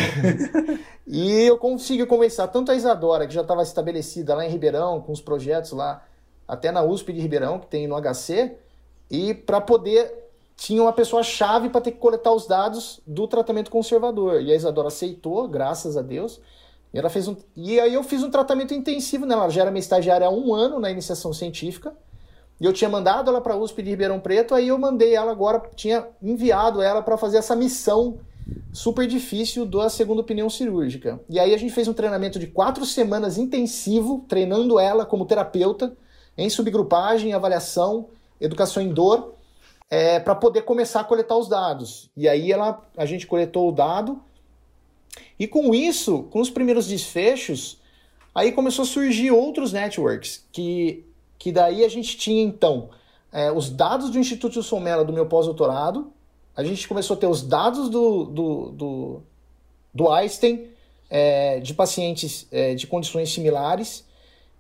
e 1.08 1.42
eu 1.44 1.58
consigo 1.58 2.06
conversar 2.08 2.48
tanto 2.48 2.72
a 2.72 2.76
Isadora, 2.76 3.28
que 3.28 3.34
já 3.34 3.42
estava 3.42 3.62
estabelecida 3.62 4.36
lá 4.36 4.46
em 4.46 4.50
Ribeirão, 4.50 5.02
com 5.02 5.12
os 5.12 5.22
projetos 5.22 5.72
lá, 5.72 6.04
até 6.48 6.72
na 6.72 6.84
USP 6.84 7.14
de 7.14 7.22
Ribeirão, 7.22 7.60
que 7.60 7.68
tem 7.68 7.88
no 7.88 7.96
HC, 8.00 8.56
e 9.10 9.34
para 9.34 9.62
poder. 9.62 10.24
Tinha 10.58 10.82
uma 10.82 10.94
pessoa 10.94 11.22
chave 11.22 11.68
para 11.68 11.82
ter 11.82 11.92
que 11.92 11.98
coletar 11.98 12.32
os 12.32 12.48
dados 12.48 13.02
do 13.06 13.28
tratamento 13.28 13.70
conservador. 13.70 14.42
E 14.42 14.54
a 14.54 14.56
Isadora 14.56 14.88
aceitou, 14.88 15.50
graças 15.50 15.98
a 15.98 16.02
Deus. 16.02 16.40
E, 16.94 16.98
ela 16.98 17.10
fez 17.10 17.28
um, 17.28 17.36
e 17.58 17.78
aí 17.78 17.94
eu 17.94 18.02
fiz 18.04 18.24
um 18.24 18.32
tratamento 18.32 18.74
intensivo 18.74 19.26
nela. 19.26 19.44
Ela 19.44 19.52
já 19.52 19.62
era 19.64 19.70
minha 19.70 19.82
estagiária 19.82 20.28
há 20.28 20.30
um 20.30 20.54
ano 20.54 20.80
na 20.80 20.90
iniciação 20.90 21.34
científica. 21.34 21.94
E 22.60 22.66
eu 22.66 22.72
tinha 22.72 22.90
mandado 22.90 23.30
ela 23.30 23.42
para 23.42 23.54
a 23.54 23.58
USP 23.58 23.84
de 23.84 23.90
Ribeirão 23.90 24.20
Preto, 24.20 24.56
aí 24.56 24.70
eu 24.70 24.78
mandei 24.78 25.14
ela 25.14 25.32
agora, 25.32 25.62
tinha 25.76 26.08
enviado 26.22 26.82
ela 26.82 27.02
para 27.02 27.18
fazer 27.18 27.38
essa 27.38 27.56
missão 27.56 28.18
super 28.72 29.08
difícil 29.08 29.66
da 29.66 29.90
segunda 29.90 30.22
opinião 30.22 30.50
cirúrgica. 30.50 31.20
E 31.30 31.40
aí 31.40 31.54
a 31.54 31.58
gente 31.58 31.74
fez 31.74 31.88
um 31.88 31.94
treinamento 31.94 32.38
de 32.38 32.48
quatro 32.48 32.86
semanas 32.86 33.38
intensivo, 33.38 34.26
treinando 34.28 34.80
ela 34.80 35.06
como 35.06 35.26
terapeuta, 35.26 35.96
em 36.38 36.50
subgrupagem, 36.50 37.34
avaliação, 37.34 38.10
educação 38.40 38.84
em 38.84 38.94
dor, 38.94 39.36
é, 39.90 40.20
para 40.20 40.36
poder 40.36 40.64
começar 40.64 41.02
a 41.02 41.04
coletar 41.04 41.38
os 41.38 41.48
dados. 41.48 42.10
E 42.16 42.28
aí 42.28 42.52
ela, 42.52 42.86
a 42.98 43.06
gente 43.06 43.26
coletou 43.26 43.70
o 43.70 43.72
dado, 43.72 44.22
e 45.40 45.48
com 45.48 45.74
isso, 45.74 46.24
com 46.24 46.40
os 46.40 46.50
primeiros 46.50 46.88
desfechos, 46.88 47.80
aí 48.34 48.52
começou 48.52 48.84
a 48.84 48.88
surgir 48.88 49.32
outros 49.32 49.72
networks, 49.72 50.46
que, 50.52 51.06
que 51.38 51.52
daí 51.52 51.84
a 51.84 51.90
gente 51.90 52.18
tinha 52.18 52.44
então 52.44 52.90
é, 53.32 53.52
os 53.52 53.70
dados 53.70 54.10
do 54.10 54.20
Instituto 54.20 54.62
Somela 54.62 55.04
do 55.04 55.14
meu 55.14 55.26
pós-doutorado, 55.26 56.12
a 56.56 56.64
gente 56.64 56.88
começou 56.88 57.16
a 57.16 57.20
ter 57.20 57.28
os 57.28 57.42
dados 57.42 57.90
do, 57.90 58.26
do, 58.26 58.70
do, 58.72 59.22
do 59.94 60.12
Einstein 60.12 60.68
é, 61.10 61.60
de 61.60 61.74
pacientes 61.74 62.48
é, 62.52 62.76
de 62.76 62.88
condições 62.88 63.32
similares, 63.32 64.06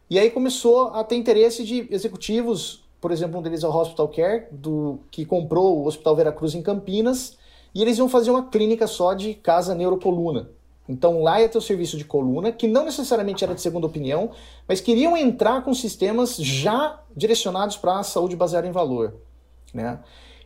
e 0.10 0.20
aí 0.20 0.30
começou 0.30 0.90
a 0.90 1.04
ter 1.04 1.16
interesse 1.16 1.64
de 1.64 1.88
executivos, 1.90 2.84
por 3.02 3.12
exemplo, 3.12 3.40
um 3.40 3.42
deles 3.42 3.64
é 3.64 3.68
o 3.68 3.76
Hospital 3.76 4.08
Care, 4.10 4.46
do, 4.52 5.00
que 5.10 5.26
comprou 5.26 5.80
o 5.80 5.88
Hospital 5.88 6.16
Veracruz 6.16 6.54
em 6.54 6.62
Campinas, 6.62 7.38
e 7.74 7.82
eles 7.82 7.98
iam 7.98 8.08
fazer 8.08 8.32
uma 8.32 8.48
clínica 8.48 8.88
só 8.88 9.14
de 9.14 9.34
casa 9.34 9.74
neurocoluna. 9.74 10.50
Então 10.88 11.24
lá 11.24 11.42
ia 11.42 11.50
ter 11.50 11.58
o 11.58 11.62
serviço 11.62 11.98
de 11.98 12.06
coluna, 12.06 12.52
que 12.52 12.68
não 12.68 12.86
necessariamente 12.86 13.44
era 13.44 13.56
de 13.56 13.62
segunda 13.62 13.88
opinião, 13.88 14.32
mas 14.68 14.80
queriam 14.80 15.18
entrar 15.18 15.64
com 15.64 15.74
sistemas 15.74 16.36
já 16.38 17.02
direcionados 17.16 17.76
para 17.78 18.00
a 18.00 18.04
saúde 18.04 18.36
baseada 18.36 18.68
em 18.68 18.72
valor. 18.72 19.16
Né? 19.74 20.00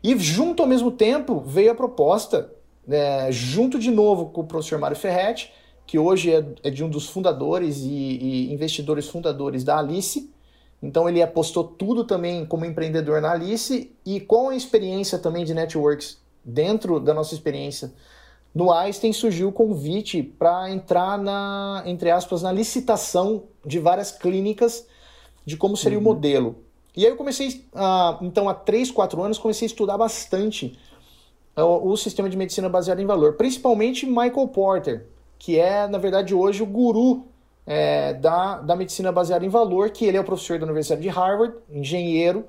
E 0.04 0.18
junto 0.18 0.62
ao 0.62 0.68
mesmo 0.68 0.92
tempo 0.92 1.42
veio 1.42 1.72
a 1.72 1.76
proposta, 1.76 2.52
é, 2.88 3.32
junto 3.32 3.78
de 3.78 3.92
novo 3.92 4.28
com 4.28 4.42
o 4.42 4.48
professor 4.48 4.80
Mário 4.80 4.98
Ferretti, 4.98 5.52
que 5.86 5.98
hoje 5.98 6.34
é, 6.34 6.46
é 6.64 6.70
de 6.70 6.84
um 6.84 6.90
dos 6.90 7.08
fundadores 7.08 7.80
e, 7.80 7.90
e, 7.90 8.54
investidores 8.54 9.08
fundadores 9.08 9.64
da 9.64 9.78
Alice. 9.78 10.32
Então 10.82 11.10
ele 11.10 11.22
apostou 11.22 11.64
tudo 11.64 12.04
também 12.04 12.46
como 12.46 12.66
empreendedor 12.66 13.22
na 13.22 13.32
Alice 13.32 13.92
e 14.06 14.20
com 14.20 14.50
a 14.50 14.56
experiência 14.56 15.20
também 15.20 15.44
de 15.44 15.54
networks 15.54 16.18
dentro 16.46 17.00
da 17.00 17.14
nossa 17.14 17.34
experiência 17.34 17.92
no 18.54 18.72
Einstein 18.72 19.14
surgiu 19.14 19.50
o 19.50 19.52
convite 19.52 20.24
para 20.24 20.70
entrar 20.72 21.18
na, 21.18 21.84
entre 21.86 22.10
aspas, 22.10 22.42
na 22.42 22.52
licitação 22.52 23.44
de 23.66 23.80
várias 23.80 24.12
clínicas 24.12 24.88
de 25.46 25.56
como 25.56 25.78
seria 25.78 25.98
uhum. 25.98 26.04
o 26.04 26.08
modelo. 26.08 26.56
E 27.00 27.06
aí 27.06 27.12
eu 27.14 27.16
comecei, 27.16 27.64
a, 27.74 28.20
então 28.22 28.50
há 28.50 28.54
3, 28.54 28.92
4 28.92 29.24
anos, 29.24 29.38
comecei 29.38 29.66
a 29.66 29.72
estudar 29.72 29.98
bastante 29.98 30.78
o, 31.56 31.92
o, 31.92 31.96
sistema 31.96 32.30
de 32.30 32.36
medicina 32.36 32.68
baseado 32.68 33.00
em 33.00 33.06
valor, 33.06 33.36
principalmente 33.36 34.06
Michael 34.06 34.50
Porter, 34.50 35.06
que 35.38 35.58
é, 35.58 35.88
na 35.88 35.98
verdade, 35.98 36.36
hoje 36.36 36.62
o 36.62 36.66
guru 36.66 37.26
é, 37.66 38.16
da, 38.16 38.60
da 38.60 38.76
medicina 38.76 39.14
baseada 39.14 39.46
em 39.46 39.48
valor, 39.48 39.92
que 39.92 40.04
ele 40.04 40.18
é 40.18 40.20
o 40.20 40.26
professor 40.26 40.60
da 40.60 40.66
Universidade 40.66 41.02
de 41.02 41.08
Harvard, 41.08 41.56
engenheiro. 41.72 42.44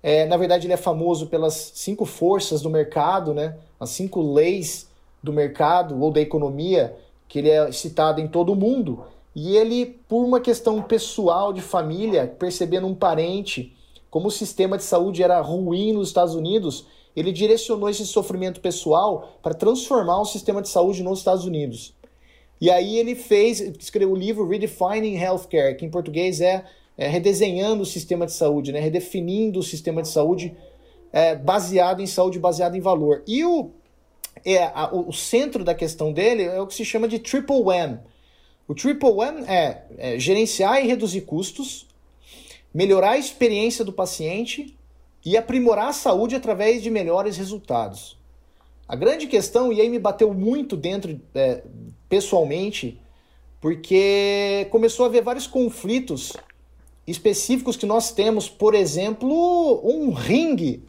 É, 0.00 0.26
na 0.26 0.36
verdade, 0.36 0.68
ele 0.68 0.74
é 0.74 0.76
famoso 0.76 1.26
pelas 1.26 1.72
cinco 1.74 2.04
forças 2.04 2.62
do 2.62 2.70
mercado, 2.70 3.34
né? 3.34 3.56
as 3.80 3.90
cinco 3.90 4.22
leis 4.22 4.88
do 5.20 5.32
mercado 5.32 6.00
ou 6.00 6.12
da 6.12 6.20
economia, 6.20 6.96
que 7.26 7.40
ele 7.40 7.50
é 7.50 7.72
citado 7.72 8.20
em 8.20 8.28
todo 8.28 8.52
o 8.52 8.56
mundo. 8.56 9.02
E 9.34 9.56
ele, 9.56 9.98
por 10.08 10.24
uma 10.24 10.38
questão 10.38 10.80
pessoal 10.82 11.52
de 11.52 11.60
família, 11.60 12.32
percebendo 12.38 12.86
um 12.86 12.94
parente 12.94 13.74
como 14.10 14.28
o 14.28 14.30
sistema 14.30 14.76
de 14.76 14.84
saúde 14.84 15.22
era 15.22 15.40
ruim 15.40 15.92
nos 15.92 16.08
Estados 16.08 16.34
Unidos, 16.34 16.86
ele 17.14 17.32
direcionou 17.32 17.88
esse 17.88 18.06
sofrimento 18.06 18.60
pessoal 18.60 19.38
para 19.42 19.54
transformar 19.54 20.20
o 20.20 20.24
sistema 20.24 20.62
de 20.62 20.68
saúde 20.68 21.02
nos 21.02 21.18
Estados 21.18 21.44
Unidos. 21.44 21.94
E 22.60 22.70
aí 22.70 22.98
ele 22.98 23.14
fez, 23.14 23.60
escreveu 23.60 24.12
o 24.12 24.16
livro 24.16 24.46
Redefining 24.46 25.16
Healthcare, 25.16 25.76
que 25.76 25.84
em 25.84 25.90
português 25.90 26.40
é, 26.40 26.64
é 26.96 27.08
redesenhando 27.08 27.82
o 27.82 27.86
sistema 27.86 28.26
de 28.26 28.32
saúde, 28.32 28.72
né? 28.72 28.80
redefinindo 28.80 29.60
o 29.60 29.62
sistema 29.62 30.02
de 30.02 30.08
saúde 30.08 30.56
é, 31.12 31.34
baseado 31.34 32.00
em 32.00 32.06
saúde, 32.06 32.38
baseado 32.38 32.76
em 32.76 32.80
valor. 32.80 33.22
E 33.26 33.44
o, 33.44 33.70
é, 34.44 34.64
a, 34.64 34.90
o 34.92 35.12
centro 35.12 35.64
da 35.64 35.74
questão 35.74 36.12
dele 36.12 36.44
é 36.44 36.60
o 36.60 36.66
que 36.66 36.74
se 36.74 36.84
chama 36.84 37.06
de 37.08 37.18
Triple 37.18 37.62
Wham. 37.62 38.00
O 38.66 38.74
Triple 38.74 39.10
Wham 39.10 39.44
é, 39.46 39.82
é 39.96 40.18
gerenciar 40.18 40.84
e 40.84 40.86
reduzir 40.86 41.22
custos, 41.22 41.87
melhorar 42.78 43.10
a 43.14 43.18
experiência 43.18 43.84
do 43.84 43.92
paciente 43.92 44.78
e 45.26 45.36
aprimorar 45.36 45.88
a 45.88 45.92
saúde 45.92 46.36
através 46.36 46.80
de 46.80 46.88
melhores 46.88 47.36
resultados. 47.36 48.16
A 48.86 48.94
grande 48.94 49.26
questão, 49.26 49.72
e 49.72 49.80
aí 49.80 49.88
me 49.90 49.98
bateu 49.98 50.32
muito 50.32 50.76
dentro 50.76 51.20
é, 51.34 51.64
pessoalmente, 52.08 52.96
porque 53.60 54.68
começou 54.70 55.04
a 55.04 55.08
haver 55.08 55.24
vários 55.24 55.44
conflitos 55.44 56.34
específicos 57.04 57.76
que 57.76 57.84
nós 57.84 58.12
temos, 58.12 58.48
por 58.48 58.76
exemplo, 58.76 59.80
um 59.82 60.12
ringue 60.12 60.84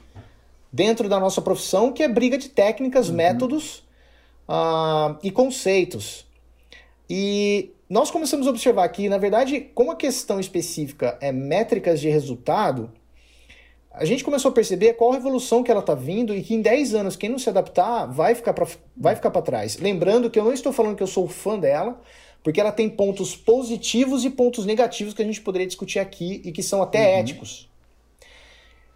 dentro 0.72 1.10
da 1.10 1.20
nossa 1.20 1.42
profissão 1.42 1.92
que 1.92 2.04
é 2.04 2.08
briga 2.08 2.38
de 2.38 2.50
técnicas, 2.50 3.10
uhum. 3.10 3.16
métodos 3.16 3.80
uh, 4.48 5.18
e 5.24 5.32
conceitos. 5.32 6.24
E 7.10 7.72
nós 7.90 8.12
começamos 8.12 8.46
a 8.46 8.52
observar 8.52 8.88
que, 8.90 9.10
na 9.10 9.18
verdade, 9.18 9.62
como 9.74 9.92
a 9.92 9.96
questão 9.96 10.40
específica 10.40 11.18
é 11.20 11.32
métricas 11.32 12.00
de 12.00 12.08
resultado, 12.08 12.92
a 13.92 14.06
gente 14.06 14.24
começou 14.24 14.50
a 14.50 14.54
perceber 14.54 14.94
qual 14.94 15.12
a 15.12 15.16
revolução 15.16 15.64
que 15.64 15.72
ela 15.72 15.80
está 15.80 15.96
vindo 15.96 16.36
e 16.36 16.44
que 16.44 16.54
em 16.54 16.62
10 16.62 16.94
anos, 16.94 17.16
quem 17.16 17.30
não 17.30 17.40
se 17.40 17.50
adaptar 17.50 18.06
vai 18.06 18.36
ficar 18.36 18.54
para 18.54 19.42
trás. 19.42 19.78
Lembrando 19.78 20.30
que 20.30 20.40
eu 20.40 20.44
não 20.44 20.54
estou 20.54 20.72
falando 20.72 20.96
que 20.96 21.02
eu 21.02 21.08
sou 21.08 21.28
fã 21.28 21.58
dela, 21.58 22.00
porque 22.44 22.62
ela 22.62 22.72
tem 22.72 22.88
pontos 22.88 23.36
positivos 23.36 24.24
e 24.24 24.30
pontos 24.30 24.66
negativos 24.66 25.14
que 25.14 25.24
a 25.24 25.26
gente 25.26 25.42
poderia 25.42 25.68
discutir 25.68 25.98
aqui 25.98 26.42
e 26.46 26.52
que 26.52 26.62
são 26.62 26.84
até 26.84 27.00
uhum. 27.00 27.20
éticos. 27.20 27.70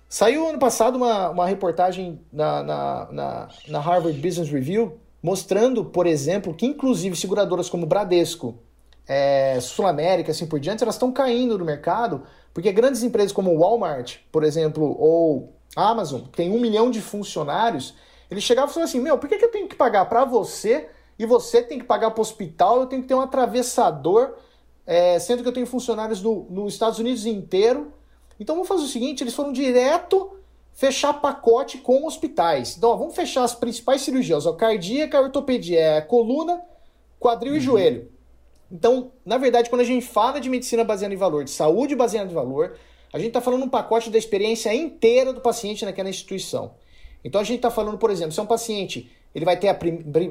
Saiu 0.08 0.47
ano 0.47 0.60
passado 0.60 0.95
uma, 0.95 1.32
uma 1.32 1.47
reportagem 1.47 2.21
na, 2.32 2.62
na, 2.62 3.12
na, 3.12 3.49
na 3.67 3.79
Harvard 3.79 4.19
Business 4.19 4.49
Review 4.49 4.99
mostrando, 5.23 5.86
por 5.86 6.06
exemplo, 6.06 6.53
que 6.53 6.65
inclusive 6.65 7.15
seguradoras 7.15 7.69
como 7.69 7.86
Bradesco, 7.86 8.60
é, 9.07 9.59
Sul 9.59 9.85
América, 9.85 10.31
assim 10.31 10.45
por 10.45 10.59
diante, 10.59 10.83
elas 10.83 10.95
estão 10.95 11.11
caindo 11.11 11.57
no 11.57 11.65
mercado, 11.65 12.23
porque 12.53 12.71
grandes 12.71 13.03
empresas 13.03 13.31
como 13.31 13.57
Walmart, 13.57 14.17
por 14.31 14.43
exemplo, 14.43 14.95
ou 14.99 15.53
Amazon, 15.75 16.21
que 16.21 16.37
tem 16.37 16.51
um 16.51 16.59
milhão 16.59 16.89
de 16.89 17.01
funcionários, 17.01 17.93
eles 18.29 18.43
chegavam 18.43 18.69
e 18.69 18.73
falavam 18.73 18.89
assim: 18.89 18.99
Meu, 18.99 19.17
por 19.17 19.27
que, 19.27 19.37
que 19.37 19.45
eu 19.45 19.51
tenho 19.51 19.67
que 19.67 19.75
pagar 19.75 20.05
para 20.05 20.23
você 20.25 20.87
e 21.17 21.25
você 21.25 21.61
tem 21.61 21.79
que 21.79 21.85
pagar 21.85 22.11
para 22.11 22.19
o 22.19 22.21
hospital? 22.21 22.79
Eu 22.79 22.85
tenho 22.87 23.01
que 23.01 23.07
ter 23.07 23.15
um 23.15 23.21
atravessador, 23.21 24.35
é, 24.85 25.19
sendo 25.19 25.43
que 25.43 25.49
eu 25.49 25.53
tenho 25.53 25.67
funcionários 25.67 26.21
no, 26.21 26.45
nos 26.49 26.73
Estados 26.73 26.99
Unidos 26.99 27.25
inteiro 27.25 27.93
então 28.39 28.55
vamos 28.55 28.67
fazer 28.67 28.83
o 28.83 28.87
seguinte: 28.87 29.23
eles 29.23 29.33
foram 29.33 29.51
direto 29.51 30.31
fechar 30.73 31.13
pacote 31.13 31.77
com 31.77 32.05
hospitais. 32.05 32.75
Então, 32.77 32.89
ó, 32.89 32.95
vamos 32.95 33.15
fechar 33.15 33.43
as 33.43 33.53
principais 33.55 34.01
cirurgias: 34.01 34.45
ó, 34.45 34.53
cardíaca, 34.53 35.21
ortopedia, 35.21 35.79
é, 35.79 36.01
coluna, 36.01 36.61
quadril 37.19 37.53
uhum. 37.53 37.57
e 37.57 37.61
joelho. 37.61 38.11
Então, 38.73 39.12
na 39.23 39.38
verdade, 39.38 39.69
quando 39.69 39.81
a 39.81 39.86
gente 39.86 40.03
fala 40.03 40.41
de 40.41 40.49
medicina 40.49 40.83
baseada 40.83 41.13
em 41.13 41.17
valor, 41.17 41.43
de 41.43 41.51
saúde 41.51 41.95
baseada 41.95 42.31
em 42.31 42.33
valor, 42.33 42.75
a 43.13 43.19
gente 43.19 43.27
está 43.27 43.39
falando 43.39 43.63
um 43.63 43.69
pacote 43.69 44.09
da 44.09 44.17
experiência 44.17 44.73
inteira 44.73 45.31
do 45.31 45.39
paciente 45.39 45.86
naquela 45.86 46.09
instituição. 46.09 46.71
Então, 47.23 47.39
a 47.39 47.43
gente 47.43 47.57
está 47.57 47.69
falando, 47.69 47.99
por 47.99 48.09
exemplo, 48.09 48.31
se 48.31 48.39
é 48.39 48.43
um 48.43 48.47
paciente, 48.47 49.12
ele 49.36 49.45
vai 49.45 49.57
ter 49.57 49.69
a, 49.69 49.77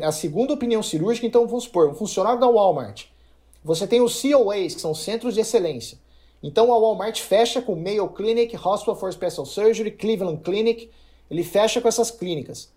a 0.08 0.10
segunda 0.10 0.52
opinião 0.52 0.82
cirúrgica, 0.82 1.24
então 1.24 1.46
vamos 1.46 1.64
supor, 1.64 1.88
um 1.88 1.94
funcionário 1.94 2.40
da 2.40 2.48
Walmart. 2.48 3.04
Você 3.62 3.86
tem 3.86 4.00
os 4.00 4.20
COAs, 4.20 4.74
que 4.74 4.80
são 4.80 4.92
Centros 4.92 5.34
de 5.34 5.40
Excelência. 5.40 5.96
Então 6.42 6.72
a 6.72 6.78
Walmart 6.78 7.20
fecha 7.20 7.62
com 7.62 7.76
Mayo 7.76 8.08
Clinic, 8.08 8.56
Hospital 8.56 8.96
for 8.96 9.12
Special 9.12 9.46
Surgery, 9.46 9.92
Cleveland 9.92 10.42
Clinic, 10.42 10.90
ele 11.30 11.44
fecha 11.44 11.80
com 11.80 11.86
essas 11.86 12.10
clínicas. 12.10 12.72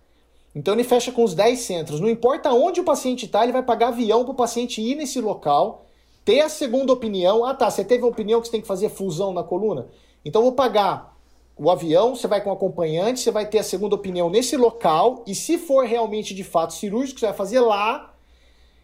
Então 0.56 0.74
ele 0.74 0.86
fecha 0.86 1.12
com 1.12 1.24
os 1.24 1.36
10 1.36 1.60
centros. 1.60 2.00
Não 2.00 2.08
importa 2.08 2.54
onde 2.54 2.80
o 2.80 2.86
paciente 2.86 3.26
está, 3.26 3.44
ele 3.44 3.52
vai 3.52 3.62
pagar 3.62 3.90
avião 3.90 4.24
para 4.24 4.32
o 4.32 4.36
paciente 4.36 4.82
ir 4.82 4.96
nesse 4.96 5.20
local, 5.20 5.86
ter 6.24 6.40
a 6.40 6.50
segunda 6.50 6.94
opinião. 6.94 7.44
Ah 7.44 7.54
tá, 7.54 7.70
você 7.70 7.84
teve 7.84 8.04
a 8.04 8.08
opinião 8.08 8.40
que 8.40 8.48
você 8.48 8.52
tem 8.52 8.62
que 8.62 8.68
fazer 8.68 8.90
fusão 8.90 9.34
na 9.34 9.44
coluna? 9.44 9.88
Então 10.24 10.42
eu 10.42 10.46
vou 10.46 10.54
pagar 10.54 11.14
o 11.58 11.70
avião, 11.70 12.16
você 12.16 12.28
vai 12.28 12.42
com 12.42 12.52
acompanhante, 12.52 13.20
você 13.20 13.32
vai 13.32 13.46
ter 13.46 13.60
a 13.60 13.64
segunda 13.64 13.96
opinião 13.96 14.30
nesse 14.30 14.58
local, 14.58 15.24
e 15.26 15.34
se 15.34 15.58
for 15.58 15.86
realmente 15.86 16.34
de 16.34 16.44
fato 16.44 16.74
cirúrgico, 16.74 17.20
você 17.20 17.28
vai 17.28 17.36
fazer 17.36 17.60
lá 17.62 18.14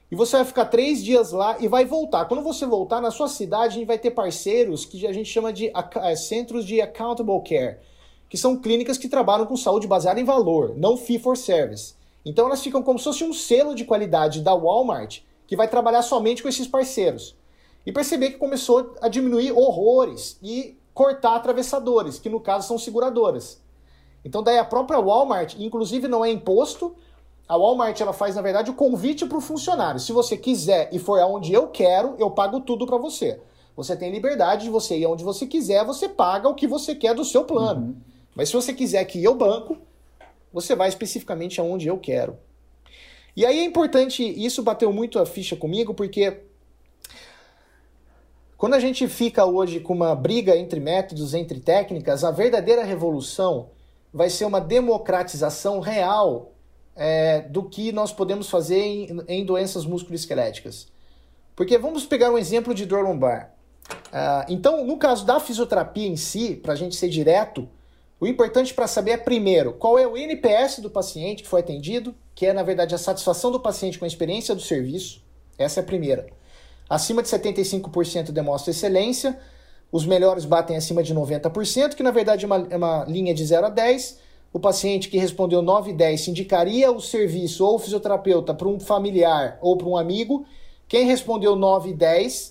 e 0.10 0.16
você 0.16 0.38
vai 0.38 0.46
ficar 0.46 0.66
três 0.66 1.04
dias 1.04 1.32
lá 1.32 1.58
e 1.60 1.68
vai 1.68 1.86
voltar. 1.86 2.26
Quando 2.26 2.44
você 2.44 2.66
voltar, 2.66 3.02
na 3.02 3.12
sua 3.12 3.28
cidade, 3.28 3.76
a 3.76 3.80
gente 3.80 3.88
vai 3.88 3.98
ter 3.98 4.12
parceiros 4.12 4.86
que 4.86 5.06
a 5.08 5.14
gente 5.14 5.30
chama 5.30 5.52
de 5.54 5.72
é, 6.02 6.16
centros 6.16 6.66
de 6.66 6.82
accountable 6.82 7.42
care, 7.44 7.80
que 8.32 8.38
são 8.38 8.56
clínicas 8.56 8.98
que 8.98 9.10
trabalham 9.10 9.46
com 9.46 9.58
saúde 9.58 9.86
baseada 9.86 10.18
em 10.18 10.24
valor, 10.24 10.74
não 10.78 10.96
fee 10.96 11.20
for 11.20 11.36
service. 11.36 11.96
Então 12.24 12.46
elas 12.46 12.64
ficam 12.64 12.82
como 12.82 12.98
se 12.98 13.04
fosse 13.04 13.26
um 13.26 13.34
selo 13.34 13.76
de 13.76 13.84
qualidade 13.84 14.40
da 14.40 14.56
Walmart, 14.56 15.20
que 15.46 15.58
vai 15.58 15.68
trabalhar 15.68 16.02
somente 16.02 16.42
com 16.42 16.48
esses 16.48 16.66
parceiros. 16.66 17.36
E 17.86 17.92
perceber 17.92 18.30
que 18.30 18.38
começou 18.38 18.96
a 19.02 19.10
diminuir 19.10 19.52
horrores 19.52 20.40
e 20.42 20.78
cortar 20.94 21.36
atravessadores, 21.36 22.20
que 22.20 22.30
no 22.30 22.40
caso 22.40 22.70
são 22.70 22.78
seguradoras. 22.78 23.62
Então 24.24 24.42
daí 24.42 24.58
a 24.58 24.64
própria 24.64 25.02
Walmart, 25.02 25.56
inclusive 25.60 26.08
não 26.08 26.24
é 26.24 26.32
imposto, 26.32 26.96
a 27.50 27.58
Walmart 27.58 28.00
ela 28.00 28.14
faz, 28.14 28.34
na 28.34 28.42
verdade, 28.42 28.72
o 28.72 28.76
convite 28.76 29.26
para 29.26 29.38
o 29.38 29.42
funcionário. 29.42 30.00
Se 30.00 30.14
você 30.14 30.38
quiser 30.38 30.88
e 30.94 31.00
for 31.00 31.20
aonde 31.20 31.52
eu 31.52 31.68
quero, 31.68 32.16
eu 32.18 32.32
pago 32.32 32.62
tudo 32.62 32.86
para 32.86 32.98
você. 32.98 33.42
Você 33.76 33.94
tem 33.94 34.10
liberdade 34.10 34.64
de 34.64 34.70
você 34.70 34.98
ir 34.98 35.04
aonde 35.04 35.22
você 35.22 35.46
quiser, 35.46 35.84
você 35.84 36.08
paga 36.08 36.48
o 36.48 36.56
que 36.56 36.66
você 36.66 36.96
quer 36.96 37.14
do 37.14 37.26
seu 37.26 37.44
plano. 37.44 37.88
Uhum. 37.88 38.11
Mas 38.36 38.50
se 38.50 38.54
você 38.54 38.74
quiser 38.74 39.04
que 39.06 39.24
eu 39.24 39.36
banco, 39.36 39.78
você 40.52 40.76
vai 40.76 40.90
especificamente 40.90 41.60
aonde 41.60 41.88
eu 41.88 41.98
quero. 41.98 42.38
E 43.36 43.46
aí 43.46 43.60
é 43.60 43.64
importante, 43.64 44.24
isso 44.24 44.62
bateu 44.62 44.92
muito 44.92 45.18
a 45.18 45.26
ficha 45.26 45.56
comigo, 45.56 45.94
porque 45.94 46.42
quando 48.58 48.74
a 48.74 48.80
gente 48.80 49.08
fica 49.08 49.46
hoje 49.46 49.80
com 49.80 49.94
uma 49.94 50.14
briga 50.14 50.56
entre 50.56 50.80
métodos, 50.80 51.34
entre 51.34 51.60
técnicas, 51.60 52.24
a 52.24 52.32
verdadeira 52.32 52.84
revolução 52.84 53.70
vai 54.14 54.30
ser 54.30 54.46
uma 54.46 54.60
democratização 54.60 55.80
real 55.80 56.52
é, 56.96 57.42
do 57.42 57.64
que 57.64 57.92
nós 57.92 58.12
podemos 58.12 58.50
fazer 58.50 58.80
em, 58.80 59.22
em 59.28 59.46
doenças 59.46 59.86
musculoesqueléticas. 59.86 60.90
Porque 61.56 61.78
vamos 61.78 62.06
pegar 62.06 62.32
um 62.32 62.38
exemplo 62.38 62.74
de 62.74 62.86
dor 62.86 63.04
lombar. 63.04 63.54
Uh, 63.90 64.46
então, 64.50 64.86
no 64.86 64.98
caso 64.98 65.26
da 65.26 65.40
fisioterapia 65.40 66.08
em 66.08 66.16
si, 66.16 66.56
para 66.56 66.74
a 66.74 66.76
gente 66.76 66.96
ser 66.96 67.10
direto, 67.10 67.68
o 68.22 68.28
importante 68.28 68.72
para 68.72 68.86
saber 68.86 69.12
é, 69.12 69.18
primeiro, 69.18 69.74
qual 69.74 69.98
é 69.98 70.06
o 70.06 70.16
NPS 70.16 70.78
do 70.78 70.92
paciente 70.92 71.42
que 71.42 71.50
foi 71.50 71.62
atendido, 71.62 72.14
que 72.36 72.46
é, 72.46 72.54
na 72.54 72.62
verdade, 72.62 72.94
a 72.94 72.98
satisfação 73.00 73.52
do 73.52 73.60
paciente 73.60 73.98
com 73.98 74.06
a 74.06 74.08
experiência 74.08 74.54
do 74.54 74.62
serviço. 74.62 75.24
Essa 75.58 75.80
é 75.80 75.84
a 75.84 75.86
primeira. 75.86 76.28
Acima 76.88 77.24
de 77.24 77.30
75% 77.30 78.30
demonstra 78.30 78.70
excelência, 78.70 79.40
os 79.92 80.06
melhores 80.06 80.46
batem 80.46 80.78
acima 80.78 81.02
de 81.02 81.16
90%, 81.16 81.96
que 81.96 82.04
na 82.04 82.12
verdade 82.12 82.46
é 82.46 82.48
uma, 82.48 82.68
é 82.70 82.78
uma 82.78 83.06
linha 83.06 83.34
de 83.34 83.44
0 83.44 83.66
a 83.66 83.70
10, 83.70 84.20
o 84.54 84.60
paciente 84.60 85.10
que 85.10 85.18
respondeu 85.18 85.64
9 85.64 85.90
e 85.90 85.94
10 85.94 86.28
indicaria 86.28 86.92
o 86.92 87.02
serviço 87.02 87.66
ou 87.66 87.76
o 87.76 87.80
fisioterapeuta 87.80 88.54
para 88.54 88.68
um 88.68 88.80
familiar 88.80 89.58
ou 89.62 89.76
para 89.76 89.88
um 89.88 89.98
amigo. 89.98 90.46
Quem 90.88 91.08
respondeu 91.08 91.56
9 91.56 91.90
e 91.90 91.94
10 91.94 92.51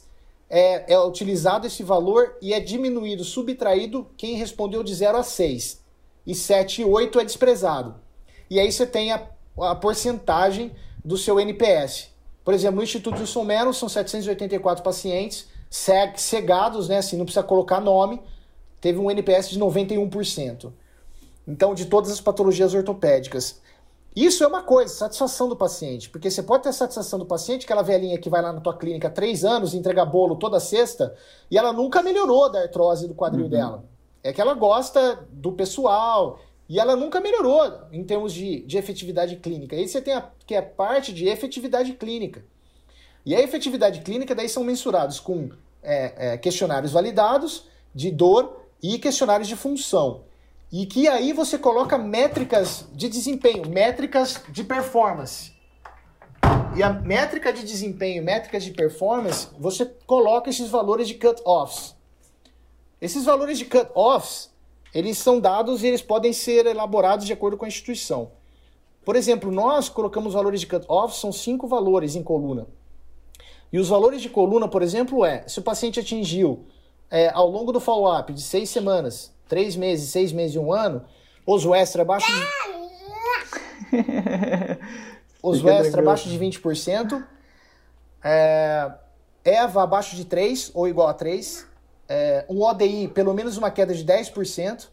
é, 0.51 0.93
é 0.93 0.99
utilizado 0.99 1.67
esse 1.67 1.85
valor 1.85 2.37
e 2.43 2.53
é 2.53 2.59
diminuído, 2.59 3.23
subtraído 3.23 4.11
quem 4.17 4.35
respondeu 4.35 4.83
de 4.83 4.93
0 4.93 5.19
a 5.19 5.23
6. 5.23 5.81
E 6.27 6.35
7 6.35 6.83
e 6.83 6.85
8 6.85 7.21
é 7.21 7.25
desprezado. 7.25 7.95
E 8.51 8.59
aí 8.59 8.71
você 8.71 8.85
tem 8.85 9.13
a, 9.13 9.27
a 9.61 9.75
porcentagem 9.77 10.73
do 11.05 11.17
seu 11.17 11.39
NPS. 11.39 12.09
Por 12.45 12.53
exemplo, 12.53 12.77
no 12.77 12.83
Instituto 12.83 13.21
Wilson 13.21 13.45
Mello 13.45 13.73
são 13.73 13.89
784 13.89 14.83
pacientes 14.83 15.49
cegados, 16.17 16.89
né, 16.89 16.99
assim, 16.99 17.17
não 17.17 17.25
precisa 17.25 17.45
colocar 17.45 17.81
nome, 17.81 18.21
teve 18.81 18.99
um 18.99 19.09
NPS 19.09 19.51
de 19.51 19.61
91%. 19.61 20.73
Então, 21.47 21.75
de 21.75 21.87
todas 21.87 22.11
as 22.11 22.21
patologias 22.21 22.75
ortopédicas. 22.75 23.61
Isso 24.15 24.43
é 24.43 24.47
uma 24.47 24.63
coisa, 24.63 24.93
satisfação 24.93 25.49
do 25.49 25.57
paciente. 25.57 26.11
Porque 26.11 26.31
você 26.31 26.43
pode 26.43 26.65
ter 26.65 26.71
a 26.71 26.73
satisfação 26.73 27.19
do 27.19 27.27
paciente, 27.27 27.65
aquela 27.65 27.83
velhinha 27.83 28.19
que 28.19 28.29
vai 28.29 28.43
lá 28.43 28.53
na 28.53 28.61
tua 28.61 28.77
clínica 28.77 29.09
há 29.09 29.11
três 29.11 29.45
anos 29.45 29.73
e 29.73 29.77
entrega 29.77 30.05
bolo 30.05 30.37
toda 30.37 30.59
sexta, 30.59 31.15
e 31.51 31.57
ela 31.57 31.73
nunca 31.73 32.03
melhorou 32.03 32.51
da 32.51 32.61
artrose 32.61 33.07
do 33.07 33.15
quadril 33.15 33.45
uhum. 33.45 33.51
dela. 33.51 33.85
É 34.23 34.33
que 34.33 34.41
ela 34.41 34.55
gosta 34.55 35.27
do 35.31 35.53
pessoal, 35.53 36.41
e 36.71 36.79
ela 36.79 36.95
nunca 36.95 37.21
melhorou 37.21 37.69
em 37.91 38.05
termos 38.05 38.33
de, 38.33 38.61
de 38.61 38.79
efetividade 38.79 39.35
clínica. 39.35 39.75
Aí 39.75 39.89
você 39.89 40.01
tem 40.01 40.15
a, 40.15 40.31
que 40.47 40.55
é 40.55 40.63
parte 40.63 41.13
de 41.13 41.27
efetividade 41.27 41.93
clínica. 41.95 42.45
E 43.27 43.35
a 43.35 43.41
efetividade 43.41 44.03
clínica 44.03 44.37
daí 44.37 44.49
são 44.49 44.63
mensurados 44.63 45.19
com 45.19 45.51
é, 45.83 46.35
é, 46.35 46.39
questionários 46.39 46.93
validados 46.93 47.67
de 47.93 48.13
dor 48.13 48.67
e 48.81 49.01
questionários 49.01 49.49
de 49.49 49.57
função. 49.57 50.23
E 50.73 50.87
que 50.87 51.09
aí 51.09 51.33
você 51.33 51.59
coloca 51.59 51.99
métricas 51.99 52.87
de 52.93 53.09
desempenho, 53.09 53.69
métricas 53.69 54.41
de 54.51 54.63
performance. 54.63 55.53
E 56.77 56.83
a 56.83 56.93
métrica 56.93 57.53
de 57.53 57.65
desempenho, 57.65 58.23
métricas 58.23 58.63
de 58.63 58.71
performance, 58.71 59.49
você 59.59 59.85
coloca 60.07 60.49
esses 60.49 60.71
valores 60.71 61.09
de 61.09 61.15
cut-offs. 61.15 61.97
Esses 63.01 63.25
valores 63.25 63.59
de 63.59 63.65
cut-offs, 63.65 64.51
eles 64.95 65.19
são 65.19 65.41
dados 65.41 65.83
e 65.83 65.89
eles 65.89 66.03
podem 66.03 66.33
ser 66.33 66.67
elaborados 66.67 67.27
de 67.27 67.33
acordo 67.33 67.57
com 67.57 67.65
a 67.65 67.69
instituição. 67.69 68.31
Por 69.05 69.17
exemplo, 69.17 69.51
nós 69.51 69.89
colocamos 69.89 70.35
valores 70.35 70.61
de 70.61 70.69
cut-offs, 70.69 71.19
são 71.19 71.33
cinco 71.33 71.67
valores 71.67 72.15
em 72.15 72.23
coluna. 72.23 72.69
E 73.73 73.79
os 73.81 73.89
valores 73.89 74.23
de 74.23 74.29
coluna, 74.29 74.69
por 74.69 74.83
exemplo, 74.83 75.25
é 75.25 75.43
se 75.49 75.59
o 75.59 75.63
paciente 75.63 75.99
atingiu 75.99 76.67
é, 77.11 77.29
ao 77.31 77.51
longo 77.51 77.73
do 77.73 77.81
follow-up 77.81 78.33
de 78.33 78.43
seis 78.43 78.71
semanas 78.71 79.33
três 79.51 79.75
meses, 79.75 80.09
seis 80.11 80.33
meses 80.33 80.55
e 80.55 80.59
um 80.59 80.73
ano, 80.73 81.05
Oswestro 81.45 82.01
abaixo 82.01 82.27
de. 82.33 82.41
Oswestro 85.43 86.01
abaixo 86.01 86.29
de 86.29 86.39
20%. 86.39 87.23
É, 88.23 88.93
EVA 89.45 89.83
abaixo 89.83 90.15
de 90.15 90.25
3 90.25 90.71
ou 90.73 90.87
igual 90.87 91.09
a 91.09 91.15
3. 91.15 91.67
É, 92.09 92.45
um 92.49 92.63
ODI, 92.63 93.09
pelo 93.09 93.35
menos 93.35 93.57
uma 93.57 93.71
queda 93.71 93.93
de 93.93 94.05
10%. 94.05 94.89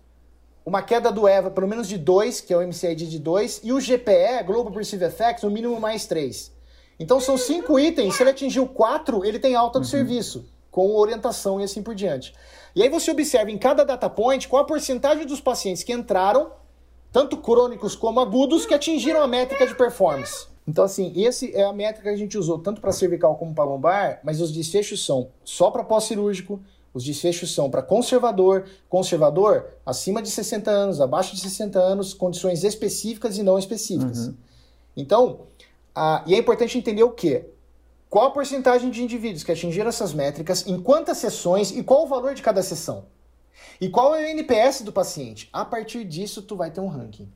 Uma 0.66 0.82
queda 0.82 1.12
do 1.12 1.28
EVA, 1.28 1.52
pelo 1.52 1.68
menos 1.68 1.88
de 1.88 1.98
2, 1.98 2.42
que 2.42 2.54
é 2.54 2.58
o 2.58 2.62
MCID 2.62 3.08
de 3.08 3.20
2. 3.20 3.62
E 3.64 3.72
o 3.72 3.80
GPE, 3.80 4.44
Global 4.46 4.74
Perceived 4.74 5.14
Effects, 5.14 5.44
no 5.44 5.52
mínimo 5.52 5.80
mais 5.80 6.06
3. 6.08 6.52
Então 7.00 7.20
são 7.20 7.38
cinco 7.38 7.80
itens. 7.80 8.16
Se 8.16 8.24
ele 8.24 8.32
atingiu 8.32 8.68
4, 8.68 9.24
ele 9.24 9.38
tem 9.38 9.56
alta 9.56 9.80
do 9.80 9.84
uhum. 9.84 9.90
serviço, 9.90 10.50
com 10.72 10.96
orientação 10.96 11.62
e 11.62 11.64
assim 11.64 11.84
por 11.84 11.94
diante. 11.94 12.34
E 12.78 12.84
aí 12.84 12.90
você 12.90 13.10
observa 13.10 13.50
em 13.50 13.58
cada 13.58 13.84
data 13.84 14.08
point 14.08 14.48
qual 14.48 14.62
a 14.62 14.66
porcentagem 14.68 15.26
dos 15.26 15.42
pacientes 15.42 15.82
que 15.82 15.92
entraram, 15.92 16.52
tanto 17.12 17.36
crônicos 17.38 17.96
como 17.96 18.20
agudos, 18.20 18.68
que 18.68 18.74
atingiram 18.76 19.20
a 19.24 19.28
métrica 19.28 19.66
de 19.66 19.74
performance. 19.74 20.46
Então, 20.68 20.84
assim, 20.84 21.12
esse 21.16 21.56
é 21.56 21.64
a 21.64 21.74
métrica 21.74 22.04
que 22.04 22.14
a 22.14 22.16
gente 22.16 22.38
usou 22.38 22.60
tanto 22.60 22.80
para 22.80 22.92
cervical 22.92 23.36
como 23.36 23.56
para 23.56 23.64
lombar, 23.64 24.20
mas 24.24 24.40
os 24.40 24.52
desfechos 24.52 25.04
são 25.04 25.30
só 25.44 25.72
para 25.72 25.84
pós-cirúrgico, 25.84 26.60
Os 26.94 27.04
desfechos 27.04 27.52
são 27.52 27.68
para 27.68 27.82
conservador, 27.82 28.66
conservador 28.88 29.66
acima 29.84 30.22
de 30.22 30.30
60 30.30 30.70
anos, 30.70 31.02
abaixo 31.02 31.36
de 31.36 31.42
60 31.42 31.80
anos, 31.80 32.14
condições 32.14 32.64
específicas 32.64 33.40
e 33.40 33.44
não 33.44 33.58
específicas. 33.58 34.28
Uhum. 34.28 34.36
Então, 34.96 35.40
a, 35.96 36.24
e 36.28 36.36
é 36.36 36.38
importante 36.38 36.78
entender 36.78 37.04
o 37.04 37.12
quê? 37.12 37.46
Qual 38.10 38.26
a 38.26 38.32
porcentagem 38.32 38.90
de 38.90 39.04
indivíduos 39.04 39.44
que 39.44 39.52
atingiram 39.52 39.90
essas 39.90 40.14
métricas, 40.14 40.66
em 40.66 40.80
quantas 40.82 41.18
sessões 41.18 41.72
e 41.72 41.84
qual 41.84 42.04
o 42.04 42.08
valor 42.08 42.34
de 42.34 42.42
cada 42.42 42.64
sessão? 42.64 43.06
E 43.82 43.90
qual 43.90 44.16
é 44.16 44.24
o 44.24 44.30
NPS 44.30 44.82
do 44.82 44.94
paciente? 44.94 45.50
A 45.52 45.66
partir 45.66 46.06
disso, 46.06 46.42
tu 46.42 46.56
vai 46.56 46.72
ter 46.72 46.80
um 46.80 46.88
ranking. 46.88 47.30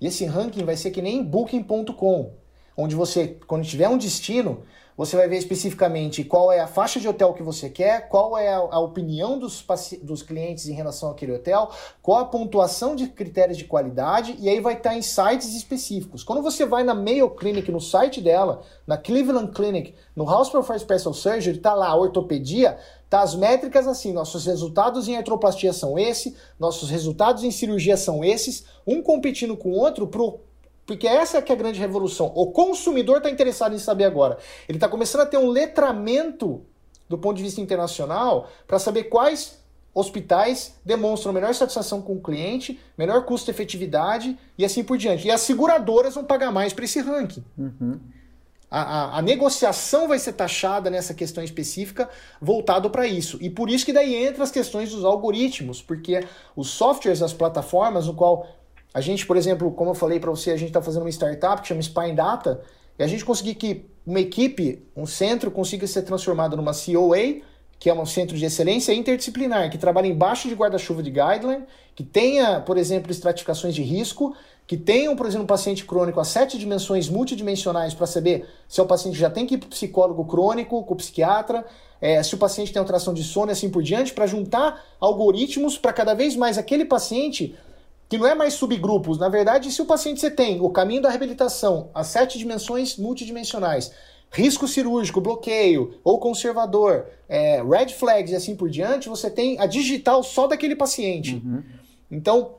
E 0.00 0.06
esse 0.06 0.24
ranking 0.24 0.64
vai 0.64 0.76
ser 0.76 0.90
que 0.90 1.02
nem 1.02 1.22
booking.com, 1.22 2.32
onde 2.76 2.94
você, 2.94 3.38
quando 3.46 3.64
tiver 3.64 3.88
um 3.88 3.98
destino, 3.98 4.62
você 4.96 5.16
vai 5.16 5.28
ver 5.28 5.38
especificamente 5.38 6.22
qual 6.22 6.52
é 6.52 6.60
a 6.60 6.68
faixa 6.68 7.00
de 7.00 7.08
hotel 7.08 7.34
que 7.34 7.42
você 7.42 7.68
quer, 7.68 8.08
qual 8.08 8.38
é 8.38 8.54
a, 8.54 8.58
a 8.58 8.78
opinião 8.78 9.38
dos, 9.38 9.64
dos 10.02 10.22
clientes 10.22 10.68
em 10.68 10.72
relação 10.72 11.10
àquele 11.10 11.32
hotel, 11.32 11.70
qual 12.00 12.20
a 12.20 12.24
pontuação 12.24 12.94
de 12.94 13.08
critérios 13.08 13.58
de 13.58 13.64
qualidade, 13.64 14.36
e 14.38 14.48
aí 14.48 14.60
vai 14.60 14.74
estar 14.74 14.94
em 14.94 15.02
sites 15.02 15.54
específicos. 15.54 16.22
Quando 16.22 16.42
você 16.42 16.64
vai 16.64 16.84
na 16.84 16.94
Mayo 16.94 17.30
Clinic, 17.30 17.70
no 17.72 17.80
site 17.80 18.20
dela, 18.20 18.62
na 18.86 18.96
Cleveland 18.96 19.52
Clinic, 19.52 19.94
no 20.14 20.28
Hospital 20.28 20.62
for 20.62 20.78
Special 20.78 21.12
Surgery, 21.12 21.58
tá 21.58 21.74
lá 21.74 21.94
ortopedia, 21.94 22.78
tá 23.10 23.20
as 23.20 23.34
métricas 23.34 23.88
assim, 23.88 24.12
nossos 24.12 24.46
resultados 24.46 25.08
em 25.08 25.16
artroplastia 25.16 25.72
são 25.72 25.98
esse, 25.98 26.36
nossos 26.58 26.88
resultados 26.88 27.42
em 27.42 27.50
cirurgia 27.50 27.96
são 27.96 28.24
esses, 28.24 28.64
um 28.86 29.02
competindo 29.02 29.56
com 29.56 29.70
o 29.70 29.76
outro 29.76 30.06
pro 30.06 30.40
porque 30.86 31.06
essa 31.06 31.38
é 31.38 31.42
que 31.42 31.50
é 31.50 31.54
a 31.54 31.58
grande 31.58 31.78
revolução. 31.78 32.32
O 32.34 32.50
consumidor 32.52 33.18
está 33.18 33.30
interessado 33.30 33.74
em 33.74 33.78
saber 33.78 34.04
agora. 34.04 34.38
Ele 34.68 34.76
está 34.76 34.88
começando 34.88 35.22
a 35.22 35.26
ter 35.26 35.38
um 35.38 35.48
letramento 35.48 36.62
do 37.08 37.18
ponto 37.18 37.36
de 37.36 37.42
vista 37.42 37.60
internacional 37.60 38.48
para 38.66 38.78
saber 38.78 39.04
quais 39.04 39.62
hospitais 39.94 40.74
demonstram 40.84 41.32
melhor 41.32 41.54
satisfação 41.54 42.02
com 42.02 42.14
o 42.14 42.20
cliente, 42.20 42.80
melhor 42.98 43.24
custo-efetividade 43.24 44.36
e 44.58 44.64
assim 44.64 44.82
por 44.82 44.98
diante. 44.98 45.26
E 45.26 45.30
as 45.30 45.40
seguradoras 45.42 46.14
vão 46.14 46.24
pagar 46.24 46.50
mais 46.50 46.72
para 46.72 46.84
esse 46.84 47.00
ranking. 47.00 47.44
Uhum. 47.56 48.00
A, 48.70 48.80
a, 48.80 49.18
a, 49.18 49.22
negociação 49.22 50.08
vai 50.08 50.18
ser 50.18 50.32
taxada 50.32 50.90
nessa 50.90 51.14
questão 51.14 51.44
específica 51.44 52.10
voltado 52.40 52.90
para 52.90 53.06
isso. 53.06 53.38
E 53.40 53.48
por 53.48 53.70
isso 53.70 53.86
que 53.86 53.92
daí 53.92 54.16
entra 54.16 54.42
as 54.42 54.50
questões 54.50 54.90
dos 54.90 55.04
algoritmos, 55.04 55.80
porque 55.80 56.26
os 56.56 56.70
softwares, 56.70 57.22
as 57.22 57.32
plataformas, 57.32 58.08
no 58.08 58.14
qual 58.14 58.48
a 58.94 59.00
gente, 59.00 59.26
por 59.26 59.36
exemplo, 59.36 59.72
como 59.72 59.90
eu 59.90 59.94
falei 59.94 60.20
para 60.20 60.30
você, 60.30 60.52
a 60.52 60.56
gente 60.56 60.68
está 60.68 60.80
fazendo 60.80 61.02
uma 61.02 61.10
startup 61.10 61.60
que 61.60 61.66
chama 61.66 61.82
Spine 61.82 62.14
Data, 62.14 62.62
e 62.96 63.02
a 63.02 63.08
gente 63.08 63.24
conseguir 63.24 63.56
que 63.56 63.86
uma 64.06 64.20
equipe, 64.20 64.86
um 64.96 65.04
centro, 65.04 65.50
consiga 65.50 65.84
ser 65.88 66.02
transformado 66.02 66.56
numa 66.56 66.72
COA, 66.72 67.42
que 67.76 67.90
é 67.90 67.94
um 67.94 68.06
centro 68.06 68.36
de 68.36 68.44
excelência 68.44 68.92
interdisciplinar, 68.92 69.68
que 69.68 69.76
trabalha 69.76 70.06
embaixo 70.06 70.48
de 70.48 70.54
guarda-chuva 70.54 71.02
de 71.02 71.10
guideline, 71.10 71.64
que 71.94 72.04
tenha, 72.04 72.60
por 72.60 72.78
exemplo, 72.78 73.10
estratificações 73.10 73.74
de 73.74 73.82
risco, 73.82 74.34
que 74.64 74.76
tenham, 74.76 75.16
por 75.16 75.26
exemplo, 75.26 75.44
um 75.44 75.46
paciente 75.48 75.84
crônico 75.84 76.20
a 76.20 76.24
sete 76.24 76.56
dimensões 76.56 77.08
multidimensionais 77.08 77.92
para 77.92 78.06
saber 78.06 78.48
se 78.68 78.80
o 78.80 78.86
paciente 78.86 79.18
já 79.18 79.28
tem 79.28 79.44
que 79.44 79.56
ir 79.56 79.58
para 79.58 79.68
psicólogo 79.68 80.24
crônico, 80.24 80.84
com 80.84 80.94
psiquiatra, 80.94 81.66
é, 82.00 82.22
se 82.22 82.34
o 82.34 82.38
paciente 82.38 82.72
tem 82.72 82.78
alteração 82.78 83.12
de 83.12 83.24
sono 83.24 83.50
e 83.50 83.52
assim 83.52 83.68
por 83.68 83.82
diante, 83.82 84.12
para 84.12 84.26
juntar 84.26 84.82
algoritmos 85.00 85.76
para 85.76 85.92
cada 85.92 86.14
vez 86.14 86.36
mais 86.36 86.56
aquele 86.56 86.84
paciente 86.84 87.56
que 88.14 88.18
não 88.18 88.26
é 88.26 88.34
mais 88.34 88.54
subgrupos. 88.54 89.18
Na 89.18 89.28
verdade, 89.28 89.72
se 89.72 89.82
o 89.82 89.84
paciente 89.84 90.20
você 90.20 90.30
tem 90.30 90.60
o 90.60 90.70
caminho 90.70 91.02
da 91.02 91.10
reabilitação, 91.10 91.90
as 91.92 92.06
sete 92.06 92.38
dimensões 92.38 92.96
multidimensionais, 92.96 93.90
risco 94.30 94.68
cirúrgico, 94.68 95.20
bloqueio 95.20 95.98
ou 96.04 96.18
conservador, 96.18 97.06
é, 97.28 97.62
red 97.62 97.88
flags 97.88 98.32
e 98.32 98.36
assim 98.36 98.54
por 98.54 98.70
diante, 98.70 99.08
você 99.08 99.28
tem 99.28 99.58
a 99.58 99.66
digital 99.66 100.22
só 100.22 100.46
daquele 100.46 100.76
paciente. 100.76 101.42
Uhum. 101.44 101.62
Então, 102.10 102.54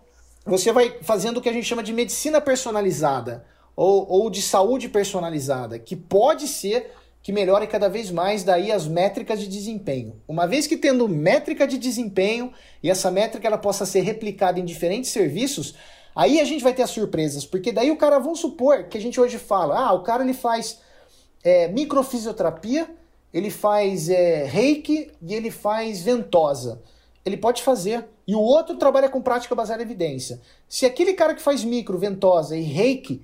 você 0.46 0.72
vai 0.72 0.98
fazendo 1.02 1.38
o 1.38 1.42
que 1.42 1.50
a 1.50 1.54
gente 1.54 1.66
chama 1.66 1.84
de 1.84 1.94
medicina 1.94 2.42
personalizada 2.42 3.46
ou, 3.76 4.06
ou 4.10 4.30
de 4.30 4.42
saúde 4.42 4.90
personalizada, 4.90 5.80
que 5.80 5.96
pode 5.96 6.48
ser 6.48 6.92
que 7.26 7.34
melhore 7.34 7.66
cada 7.66 7.90
vez 7.90 8.12
mais 8.12 8.44
daí 8.44 8.72
as 8.72 8.88
métricas 8.88 9.40
de 9.40 9.48
desempenho. 9.48 10.22
Uma 10.28 10.46
vez 10.46 10.68
que 10.68 10.78
tendo 10.78 11.10
métrica 11.10 11.66
de 11.66 11.76
desempenho 11.76 12.54
e 12.84 12.90
essa 12.92 13.10
métrica 13.10 13.48
ela 13.48 13.58
possa 13.58 13.84
ser 13.84 14.02
replicada 14.02 14.60
em 14.60 14.64
diferentes 14.64 15.10
serviços, 15.10 15.74
aí 16.16 16.40
a 16.40 16.44
gente 16.44 16.64
vai 16.64 16.72
ter 16.72 16.84
as 16.84 16.92
surpresas, 16.92 17.44
porque 17.44 17.72
daí 17.72 17.90
o 17.90 17.98
cara, 17.98 18.20
vamos 18.20 18.40
supor 18.40 18.84
que 18.84 18.96
a 19.00 19.02
gente 19.02 19.20
hoje 19.20 19.40
fala, 19.40 19.76
ah, 19.76 19.94
o 19.94 20.04
cara 20.04 20.24
ele 20.24 20.36
faz 20.36 20.80
é, 21.44 21.68
microfisioterapia, 21.70 22.88
ele 23.34 23.50
faz 23.50 24.08
é, 24.08 24.44
reiki 24.44 25.12
e 25.20 25.34
ele 25.34 25.50
faz 25.50 26.04
ventosa. 26.04 26.80
Ele 27.26 27.38
pode 27.38 27.64
fazer. 27.64 28.06
E 28.28 28.36
o 28.36 28.40
outro 28.40 28.78
trabalha 28.78 29.10
com 29.10 29.20
prática 29.20 29.56
baseada 29.56 29.82
em 29.82 29.86
evidência. 29.86 30.40
Se 30.70 30.86
aquele 30.86 31.14
cara 31.14 31.34
que 31.34 31.42
faz 31.42 31.64
micro, 31.64 31.98
ventosa 31.98 32.56
e 32.56 32.62
reiki 32.62 33.24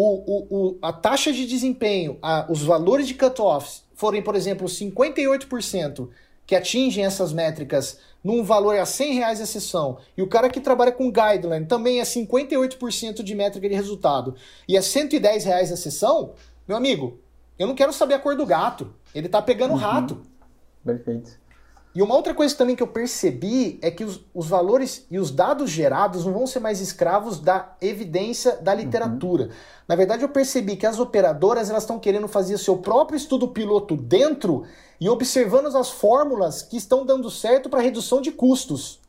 o, 0.00 0.46
o, 0.48 0.78
a 0.80 0.92
taxa 0.92 1.32
de 1.32 1.44
desempenho, 1.44 2.18
a, 2.22 2.46
os 2.48 2.62
valores 2.62 3.08
de 3.08 3.14
cut-offs 3.14 3.82
forem, 3.94 4.22
por 4.22 4.36
exemplo, 4.36 4.68
58% 4.68 6.08
que 6.46 6.54
atingem 6.54 7.04
essas 7.04 7.32
métricas 7.32 7.98
num 8.22 8.44
valor 8.44 8.76
a 8.76 8.86
100 8.86 9.14
reais 9.14 9.40
a 9.40 9.46
sessão, 9.46 9.98
e 10.16 10.22
o 10.22 10.28
cara 10.28 10.48
que 10.48 10.60
trabalha 10.60 10.92
com 10.92 11.10
guideline 11.10 11.66
também 11.66 12.00
é 12.00 12.04
58% 12.04 13.22
de 13.22 13.34
métrica 13.34 13.68
de 13.68 13.74
resultado, 13.74 14.34
e 14.68 14.76
é 14.76 14.80
110 14.80 15.44
reais 15.44 15.72
a 15.72 15.76
sessão, 15.76 16.34
meu 16.66 16.76
amigo, 16.76 17.18
eu 17.58 17.66
não 17.66 17.74
quero 17.74 17.92
saber 17.92 18.14
a 18.14 18.18
cor 18.18 18.36
do 18.36 18.46
gato. 18.46 18.94
Ele 19.12 19.28
tá 19.28 19.42
pegando 19.42 19.72
uhum. 19.72 19.78
rato. 19.78 20.22
Perfeito. 20.84 21.38
E 21.94 22.02
uma 22.02 22.14
outra 22.14 22.34
coisa 22.34 22.54
também 22.54 22.76
que 22.76 22.82
eu 22.82 22.88
percebi 22.88 23.78
é 23.82 23.90
que 23.90 24.04
os, 24.04 24.20
os, 24.34 24.46
valores 24.46 25.06
e 25.10 25.18
os 25.18 25.30
dados 25.30 25.70
gerados 25.70 26.24
não 26.24 26.32
vão 26.32 26.46
ser 26.46 26.60
mais 26.60 26.80
escravos 26.80 27.40
da 27.40 27.74
evidência 27.80 28.56
da 28.56 28.74
literatura. 28.74 29.44
Uhum. 29.44 29.50
Na 29.88 29.96
verdade, 29.96 30.22
eu 30.22 30.28
percebi 30.28 30.76
que 30.76 30.86
as 30.86 30.98
operadoras 30.98 31.70
elas 31.70 31.82
estão 31.82 31.98
querendo 31.98 32.28
fazer 32.28 32.54
o 32.54 32.58
seu 32.58 32.76
próprio 32.76 33.16
estudo 33.16 33.48
piloto 33.48 33.96
dentro 33.96 34.64
e 35.00 35.08
observando 35.08 35.74
as 35.74 35.90
fórmulas 35.90 36.62
que 36.62 36.76
estão 36.76 37.06
dando 37.06 37.30
certo 37.30 37.68
para 37.68 37.80
redução 37.80 38.20
de 38.20 38.30
custos. 38.30 39.00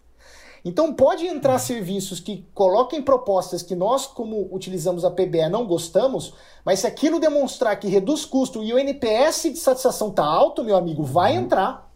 Então 0.64 0.94
pode 0.94 1.26
entrar 1.26 1.54
uhum. 1.54 1.60
serviços 1.60 2.20
que 2.20 2.46
coloquem 2.54 3.02
propostas 3.02 3.62
que 3.62 3.76
nós, 3.76 4.06
como 4.06 4.50
utilizamos 4.52 5.06
a 5.06 5.12
PBE, 5.12 5.50
não 5.50 5.66
gostamos, 5.66 6.34
mas 6.66 6.80
se 6.80 6.88
aquilo 6.88 7.20
demonstrar 7.20 7.80
que 7.80 7.88
reduz 7.88 8.26
custo 8.26 8.64
e 8.64 8.74
o 8.74 8.80
NPS 8.80 9.44
de 9.44 9.58
satisfação 9.58 10.10
está 10.10 10.24
alto, 10.24 10.64
meu 10.64 10.76
amigo, 10.76 11.04
vai 11.04 11.38
uhum. 11.38 11.44
entrar. 11.44 11.89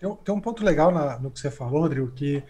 Tem, 0.00 0.14
tem 0.24 0.34
um 0.34 0.40
ponto 0.40 0.64
legal 0.64 0.90
na, 0.90 1.18
no 1.18 1.30
que 1.30 1.40
você 1.40 1.50
falou, 1.50 1.82
Rodrigo, 1.82 2.10
que 2.12 2.42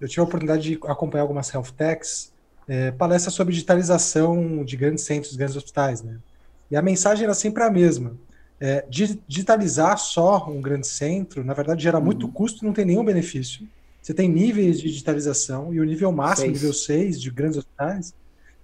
eu 0.00 0.08
tive 0.08 0.20
a 0.20 0.24
oportunidade 0.24 0.62
de 0.62 0.78
acompanhar 0.84 1.22
algumas 1.22 1.52
health 1.52 1.72
techs, 1.76 2.32
é, 2.68 2.90
palestras 2.90 3.34
sobre 3.34 3.52
digitalização 3.52 4.64
de 4.64 4.76
grandes 4.76 5.04
centros, 5.04 5.36
grandes 5.36 5.56
hospitais, 5.56 6.02
né? 6.02 6.18
E 6.70 6.76
a 6.76 6.82
mensagem 6.82 7.24
era 7.24 7.34
sempre 7.34 7.62
a 7.62 7.70
mesma. 7.70 8.16
É, 8.58 8.84
digitalizar 8.88 9.98
só 9.98 10.48
um 10.48 10.60
grande 10.60 10.86
centro, 10.86 11.44
na 11.44 11.54
verdade, 11.54 11.82
gera 11.82 12.00
muito 12.00 12.26
uhum. 12.26 12.32
custo 12.32 12.64
e 12.64 12.66
não 12.66 12.72
tem 12.72 12.84
nenhum 12.84 13.04
benefício. 13.04 13.68
Você 14.00 14.14
tem 14.14 14.28
níveis 14.28 14.80
de 14.80 14.88
digitalização 14.88 15.74
e 15.74 15.80
o 15.80 15.84
nível 15.84 16.10
máximo, 16.12 16.46
seis. 16.46 16.62
nível 16.62 16.72
6 16.72 17.20
de 17.20 17.30
grandes 17.30 17.58
hospitais, 17.58 18.14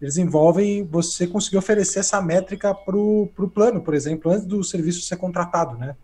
eles 0.00 0.16
envolvem 0.16 0.84
você 0.84 1.26
conseguir 1.26 1.58
oferecer 1.58 2.00
essa 2.00 2.20
métrica 2.20 2.74
para 2.74 2.96
o 2.96 3.28
plano, 3.52 3.80
por 3.80 3.94
exemplo, 3.94 4.30
antes 4.32 4.46
do 4.46 4.64
serviço 4.64 5.02
ser 5.02 5.16
contratado, 5.16 5.76
né? 5.76 5.94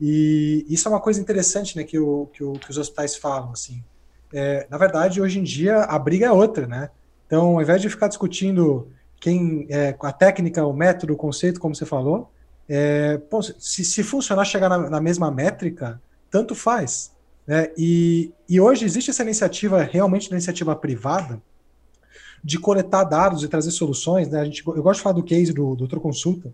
E 0.00 0.64
isso 0.68 0.86
é 0.86 0.90
uma 0.90 1.00
coisa 1.00 1.20
interessante 1.20 1.76
né, 1.76 1.84
que, 1.84 1.98
o, 1.98 2.26
que, 2.32 2.44
o, 2.44 2.52
que 2.52 2.70
os 2.70 2.78
hospitais 2.78 3.16
falam. 3.16 3.52
Assim. 3.52 3.82
É, 4.32 4.66
na 4.70 4.78
verdade, 4.78 5.20
hoje 5.20 5.38
em 5.38 5.42
dia, 5.42 5.82
a 5.82 5.98
briga 5.98 6.26
é 6.26 6.32
outra. 6.32 6.66
Né? 6.66 6.90
Então, 7.26 7.56
ao 7.56 7.62
invés 7.62 7.82
de 7.82 7.88
ficar 7.88 8.08
discutindo 8.08 8.88
quem 9.20 9.66
é, 9.68 9.96
a 10.00 10.12
técnica, 10.12 10.64
o 10.64 10.72
método, 10.72 11.14
o 11.14 11.16
conceito, 11.16 11.60
como 11.60 11.74
você 11.74 11.84
falou, 11.84 12.30
é, 12.68 13.20
se, 13.58 13.84
se 13.84 14.02
funcionar, 14.02 14.44
chegar 14.44 14.68
na, 14.68 14.90
na, 14.90 15.00
mesma 15.00 15.30
métrica, 15.30 16.00
tanto 16.30 16.54
faz. 16.54 17.12
Né? 17.46 17.70
E, 17.76 18.32
e 18.48 18.60
hoje 18.60 18.84
existe 18.84 19.10
essa 19.10 19.22
iniciativa, 19.22 19.82
realmente, 19.82 20.30
iniciativa 20.30 20.76
privada, 20.76 21.42
de 22.44 22.58
coletar 22.58 23.02
dados 23.02 23.42
e 23.42 23.48
trazer 23.48 23.72
soluções. 23.72 24.28
Né? 24.28 24.40
A 24.40 24.44
gente, 24.44 24.64
eu 24.64 24.82
gosto 24.82 24.98
de 24.98 25.02
falar 25.02 25.14
do 25.14 25.24
case 25.24 25.52
do 25.52 25.74
Doutor 25.74 25.98
Consulta. 25.98 26.52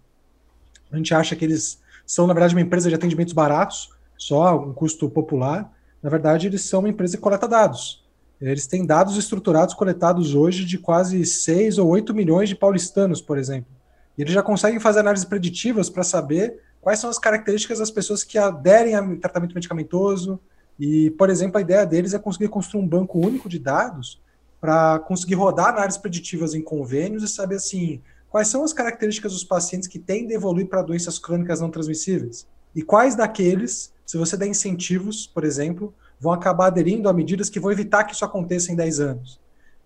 A 0.91 0.97
gente 0.97 1.13
acha 1.13 1.37
que 1.37 1.45
eles 1.45 1.79
são, 2.07 2.27
na 2.27 2.35
verdade, 2.35 2.55
uma 2.55 2.61
empresa 2.61 2.89
de 2.89 2.95
atendimentos 2.95 3.33
baratos, 3.33 3.91
só 4.17 4.59
um 4.59 4.73
custo 4.73 5.09
popular. 5.09 5.73
Na 6.03 6.11
verdade, 6.11 6.47
eles 6.47 6.63
são 6.63 6.81
uma 6.81 6.89
empresa 6.89 7.17
que 7.17 7.23
coleta 7.23 7.49
dados. 7.49 8.05
Eles 8.41 8.67
têm 8.67 8.85
dados 8.85 9.17
estruturados 9.17 9.75
coletados 9.75 10.35
hoje 10.35 10.65
de 10.65 10.77
quase 10.77 11.25
6 11.25 11.79
ou 11.79 11.89
8 11.89 12.15
milhões 12.15 12.49
de 12.49 12.55
paulistanos, 12.55 13.23
por 13.23 13.39
exemplo. 13.39 13.71
E 14.19 14.23
eles 14.23 14.35
já 14.35 14.43
conseguem 14.43 14.79
fazer 14.79 15.01
análises 15.01 15.25
preditivas 15.25 15.89
para 15.89 16.03
saber 16.03 16.61
quais 16.81 16.99
são 16.99 17.09
as 17.09 17.19
características 17.19 17.79
das 17.79 17.91
pessoas 17.91 18.23
que 18.23 18.37
aderem 18.37 18.95
a 18.95 19.17
tratamento 19.17 19.55
medicamentoso. 19.55 20.39
E, 20.79 21.11
por 21.13 21.31
exemplo, 21.31 21.59
a 21.59 21.61
ideia 21.61 21.87
deles 21.87 22.13
é 22.13 22.19
conseguir 22.19 22.49
construir 22.49 22.83
um 22.83 22.87
banco 22.89 23.19
único 23.19 23.49
de 23.49 23.59
dados 23.59 24.21
para 24.61 24.99
conseguir 24.99 25.35
rodar 25.35 25.69
análises 25.69 25.99
preditivas 25.99 26.55
em 26.55 26.63
convênios 26.63 27.23
e 27.23 27.29
saber 27.29 27.57
assim, 27.57 28.01
Quais 28.35 28.49
são 28.49 28.65
as 28.65 28.73
características 28.73 29.33
dos 29.33 29.45
pacientes 29.45 29.87
que 29.87 29.97
tendem 29.97 30.33
a 30.33 30.35
evoluir 30.35 30.67
para 30.67 30.83
doenças 30.83 31.21
crônicas 31.21 31.61
não 31.61 31.71
transmissíveis? 31.71 32.49
E 32.75 32.83
quais 32.83 33.15
daqueles, 33.15 33.93
se 34.05 34.19
você 34.19 34.37
der 34.37 34.49
incentivos, 34.49 35.25
por 35.25 35.45
exemplo, 35.45 35.95
vão 36.19 36.33
acabar 36.33 36.67
aderindo 36.67 37.09
a 37.09 37.13
medidas 37.13 37.49
que 37.49 37.61
vão 37.61 37.71
evitar 37.71 38.03
que 38.03 38.13
isso 38.13 38.25
aconteça 38.25 38.73
em 38.73 38.75
10 38.75 38.99
anos? 38.99 39.41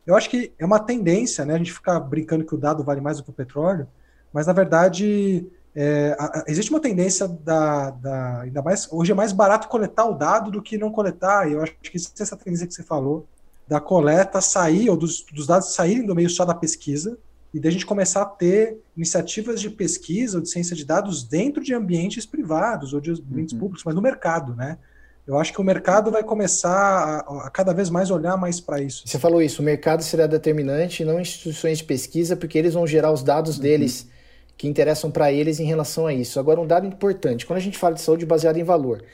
Eu 0.06 0.16
acho 0.16 0.30
que 0.30 0.50
é 0.58 0.64
uma 0.64 0.80
tendência, 0.80 1.44
né? 1.44 1.56
A 1.56 1.58
gente 1.58 1.74
fica 1.74 2.00
brincando 2.00 2.42
que 2.42 2.54
o 2.54 2.56
dado 2.56 2.82
vale 2.82 3.02
mais 3.02 3.18
do 3.18 3.22
que 3.22 3.28
o 3.28 3.34
petróleo, 3.34 3.86
mas 4.32 4.46
na 4.46 4.54
verdade 4.54 5.46
é, 5.76 6.16
a, 6.18 6.44
existe 6.46 6.70
uma 6.70 6.80
tendência 6.80 7.28
da, 7.28 7.90
da, 7.90 8.40
ainda 8.40 8.62
mais 8.62 8.88
hoje 8.90 9.12
é 9.12 9.14
mais 9.14 9.30
barato 9.30 9.68
coletar 9.68 10.06
o 10.06 10.14
dado 10.14 10.50
do 10.50 10.62
que 10.62 10.78
não 10.78 10.90
coletar. 10.90 11.50
E 11.50 11.52
eu 11.52 11.62
acho 11.62 11.74
que 11.82 11.98
essa 11.98 12.34
tendência 12.34 12.66
que 12.66 12.72
você 12.72 12.82
falou 12.82 13.28
da 13.68 13.78
coleta 13.78 14.40
sair 14.40 14.88
ou 14.88 14.96
dos, 14.96 15.22
dos 15.34 15.46
dados 15.46 15.74
saírem 15.74 16.06
do 16.06 16.14
meio 16.14 16.30
só 16.30 16.46
da 16.46 16.54
pesquisa 16.54 17.18
e 17.52 17.58
da 17.58 17.70
gente 17.70 17.86
começar 17.86 18.22
a 18.22 18.26
ter 18.26 18.78
iniciativas 18.96 19.60
de 19.60 19.70
pesquisa 19.70 20.38
ou 20.38 20.42
de 20.42 20.50
ciência 20.50 20.76
de 20.76 20.84
dados 20.84 21.22
dentro 21.22 21.62
de 21.62 21.74
ambientes 21.74 22.26
privados 22.26 22.92
ou 22.92 23.00
de 23.00 23.10
ambientes 23.10 23.54
uhum. 23.54 23.60
públicos, 23.60 23.84
mas 23.84 23.94
no 23.94 24.02
mercado, 24.02 24.54
né? 24.54 24.78
Eu 25.26 25.38
acho 25.38 25.52
que 25.52 25.60
o 25.60 25.64
mercado 25.64 26.10
vai 26.10 26.22
começar 26.22 26.70
a, 26.70 27.46
a 27.46 27.50
cada 27.50 27.74
vez 27.74 27.90
mais 27.90 28.10
olhar 28.10 28.36
mais 28.38 28.60
para 28.60 28.80
isso. 28.80 29.02
Você 29.06 29.18
falou 29.18 29.42
isso, 29.42 29.60
o 29.60 29.64
mercado 29.64 30.02
será 30.02 30.26
determinante, 30.26 31.04
não 31.04 31.20
instituições 31.20 31.78
de 31.78 31.84
pesquisa, 31.84 32.34
porque 32.34 32.56
eles 32.56 32.72
vão 32.72 32.86
gerar 32.86 33.12
os 33.12 33.22
dados 33.22 33.56
uhum. 33.56 33.62
deles 33.62 34.08
que 34.56 34.66
interessam 34.66 35.10
para 35.10 35.30
eles 35.30 35.60
em 35.60 35.64
relação 35.64 36.06
a 36.06 36.14
isso. 36.14 36.40
Agora, 36.40 36.60
um 36.60 36.66
dado 36.66 36.86
importante: 36.86 37.46
quando 37.46 37.58
a 37.58 37.62
gente 37.62 37.78
fala 37.78 37.94
de 37.94 38.00
saúde 38.00 38.24
baseada 38.26 38.58
em 38.58 38.64
valor, 38.64 39.04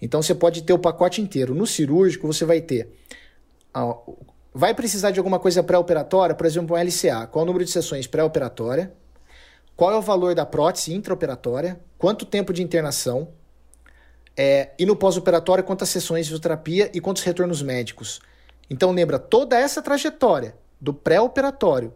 então 0.00 0.22
você 0.22 0.34
pode 0.34 0.62
ter 0.62 0.72
o 0.72 0.78
pacote 0.78 1.20
inteiro. 1.20 1.54
No 1.54 1.66
cirúrgico, 1.66 2.26
você 2.26 2.44
vai 2.44 2.60
ter. 2.60 2.88
Vai 4.58 4.74
precisar 4.74 5.12
de 5.12 5.20
alguma 5.20 5.38
coisa 5.38 5.62
pré-operatória, 5.62 6.34
por 6.34 6.44
exemplo, 6.44 6.76
um 6.76 6.80
LCA. 6.80 7.28
Qual 7.28 7.42
é 7.42 7.44
o 7.44 7.46
número 7.46 7.64
de 7.64 7.70
sessões 7.70 8.08
pré-operatória? 8.08 8.92
Qual 9.76 9.92
é 9.92 9.96
o 9.96 10.02
valor 10.02 10.34
da 10.34 10.44
prótese 10.44 10.92
intraoperatória? 10.92 11.78
Quanto 11.96 12.26
tempo 12.26 12.52
de 12.52 12.60
internação? 12.60 13.28
É, 14.36 14.72
e 14.76 14.84
no 14.84 14.96
pós-operatório, 14.96 15.62
quantas 15.62 15.90
sessões 15.90 16.26
de 16.26 16.30
fisioterapia 16.30 16.90
e 16.92 17.00
quantos 17.00 17.22
retornos 17.22 17.62
médicos. 17.62 18.20
Então 18.68 18.90
lembra 18.90 19.16
toda 19.16 19.56
essa 19.56 19.80
trajetória 19.80 20.56
do 20.80 20.92
pré-operatório, 20.92 21.94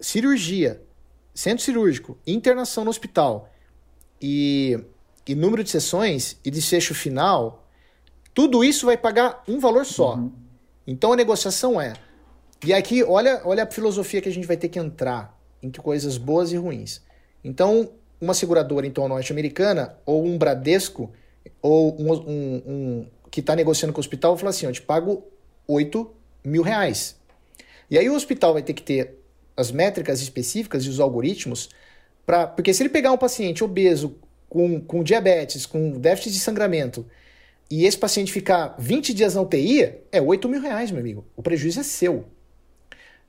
cirurgia, 0.00 0.80
centro 1.34 1.62
cirúrgico, 1.62 2.16
internação 2.26 2.82
no 2.82 2.88
hospital 2.88 3.52
e, 4.22 4.82
e 5.26 5.34
número 5.34 5.62
de 5.62 5.68
sessões 5.68 6.40
e 6.42 6.50
desfecho 6.50 6.94
final, 6.94 7.68
tudo 8.32 8.64
isso 8.64 8.86
vai 8.86 8.96
pagar 8.96 9.42
um 9.46 9.60
valor 9.60 9.84
só. 9.84 10.14
Uhum. 10.14 10.47
Então 10.90 11.12
a 11.12 11.16
negociação 11.16 11.78
é. 11.78 11.92
E 12.64 12.72
aqui, 12.72 13.04
olha, 13.04 13.42
olha 13.44 13.64
a 13.64 13.70
filosofia 13.70 14.22
que 14.22 14.28
a 14.30 14.32
gente 14.32 14.46
vai 14.46 14.56
ter 14.56 14.70
que 14.70 14.78
entrar 14.78 15.38
em 15.62 15.70
coisas 15.70 16.16
boas 16.16 16.50
e 16.50 16.56
ruins. 16.56 17.02
Então, 17.44 17.90
uma 18.18 18.32
seguradora 18.32 18.86
então 18.86 19.06
norte-americana 19.06 19.94
ou 20.06 20.24
um 20.24 20.38
Bradesco 20.38 21.12
ou 21.60 21.94
um, 22.00 22.12
um, 22.14 22.62
um 22.66 23.06
que 23.30 23.40
está 23.40 23.54
negociando 23.54 23.92
com 23.92 23.98
o 23.98 24.00
hospital 24.00 24.32
vai 24.32 24.40
falar 24.40 24.50
assim: 24.50 24.64
eu 24.64 24.72
te 24.72 24.80
pago 24.80 25.24
8 25.66 26.10
mil 26.42 26.62
reais. 26.62 27.16
E 27.90 27.98
aí 27.98 28.08
o 28.08 28.14
hospital 28.14 28.54
vai 28.54 28.62
ter 28.62 28.72
que 28.72 28.82
ter 28.82 29.18
as 29.54 29.70
métricas 29.70 30.22
específicas 30.22 30.84
e 30.84 30.88
os 30.88 31.00
algoritmos, 31.00 31.68
pra, 32.24 32.46
porque 32.46 32.72
se 32.72 32.82
ele 32.82 32.88
pegar 32.88 33.12
um 33.12 33.18
paciente 33.18 33.62
obeso 33.62 34.16
com, 34.48 34.80
com 34.80 35.02
diabetes, 35.02 35.66
com 35.66 35.90
déficit 35.90 36.32
de 36.32 36.40
sangramento, 36.40 37.04
e 37.70 37.84
esse 37.84 37.98
paciente 37.98 38.32
ficar 38.32 38.74
20 38.78 39.12
dias 39.12 39.34
na 39.34 39.42
UTI, 39.42 39.94
é 40.10 40.20
8 40.20 40.48
mil 40.48 40.60
reais, 40.60 40.90
meu 40.90 41.00
amigo. 41.00 41.26
O 41.36 41.42
prejuízo 41.42 41.80
é 41.80 41.82
seu. 41.82 42.24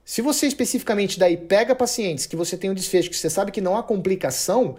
Se 0.05 0.21
você 0.21 0.47
especificamente 0.47 1.19
daí 1.19 1.37
pega 1.37 1.75
pacientes 1.75 2.25
que 2.25 2.35
você 2.35 2.57
tem 2.57 2.69
um 2.69 2.73
desfecho, 2.73 3.09
que 3.09 3.15
você 3.15 3.29
sabe 3.29 3.51
que 3.51 3.61
não 3.61 3.77
há 3.77 3.83
complicação, 3.83 4.77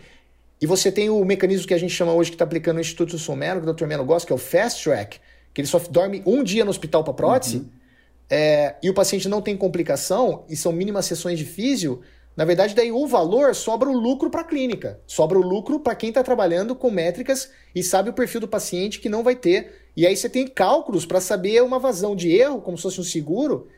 e 0.61 0.67
você 0.67 0.91
tem 0.91 1.09
o 1.09 1.25
mecanismo 1.25 1.67
que 1.67 1.75
a 1.75 1.79
gente 1.79 1.95
chama 1.95 2.13
hoje 2.13 2.31
que 2.31 2.35
está 2.35 2.45
aplicando 2.45 2.77
no 2.77 2.81
Instituto 2.81 3.19
Somelo, 3.19 3.61
que 3.61 3.69
o 3.69 3.73
Dr. 3.73 3.87
Melo 3.87 4.05
gosta, 4.05 4.27
que 4.27 4.33
é 4.33 4.35
o 4.35 4.39
Fast 4.39 4.83
Track, 4.83 5.21
que 5.55 5.61
ele 5.61 5.69
só 5.69 5.79
dorme 5.79 6.23
um 6.27 6.43
dia 6.43 6.65
no 6.65 6.71
hospital 6.71 7.05
para 7.05 7.15
prótese, 7.15 7.59
uhum. 7.59 7.69
é, 8.29 8.77
e 8.83 8.91
o 8.91 8.95
paciente 8.95 9.29
não 9.29 9.41
tem 9.41 9.57
complicação, 9.57 10.45
e 10.49 10.57
são 10.57 10.73
mínimas 10.73 11.07
sessões 11.07 11.39
de 11.39 11.45
físio, 11.45 12.01
na 12.37 12.45
verdade, 12.45 12.75
daí 12.75 12.93
o 12.93 13.07
valor 13.07 13.55
sobra 13.55 13.89
o 13.89 13.99
lucro 13.99 14.31
para 14.31 14.43
a 14.43 14.45
clínica, 14.45 15.01
sobra 15.07 15.39
o 15.39 15.43
lucro 15.43 15.81
para 15.81 15.95
quem 15.95 16.11
está 16.11 16.23
trabalhando 16.23 16.75
com 16.75 16.91
métricas 16.91 17.51
e 17.75 17.83
sabe 17.83 18.11
o 18.11 18.15
perfil 18.15 18.41
do 18.41 18.49
paciente 18.49 19.01
que 19.01 19.09
não 19.09 19.23
vai 19.23 19.35
ter. 19.35 19.91
E 19.97 20.07
aí 20.07 20.17
você 20.17 20.29
tem 20.29 20.47
cálculos 20.47 21.05
para 21.05 21.21
saber 21.21 21.63
uma 21.63 21.79
vazão 21.79 22.15
de 22.15 22.31
erro, 22.31 22.61
como 22.61 22.77
se 22.77 22.85
fosse 22.85 23.01
um 23.01 23.05
seguro, 23.05 23.69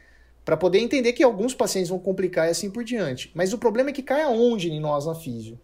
para 0.45 0.57
poder 0.57 0.79
entender 0.79 1.13
que 1.13 1.23
alguns 1.23 1.55
pacientes 1.55 1.89
vão 1.89 1.99
complicar 1.99 2.47
e 2.47 2.51
assim 2.51 2.71
por 2.71 2.85
diante. 2.85 3.31
Mas 3.35 3.53
o 3.53 3.59
problema 3.59 3.91
é 3.91 3.93
que 3.93 4.03
cai 4.03 4.23
aonde 4.23 4.71
em 4.71 4.81
nós 4.81 5.07
na 5.07 5.15
físio? 5.15 5.59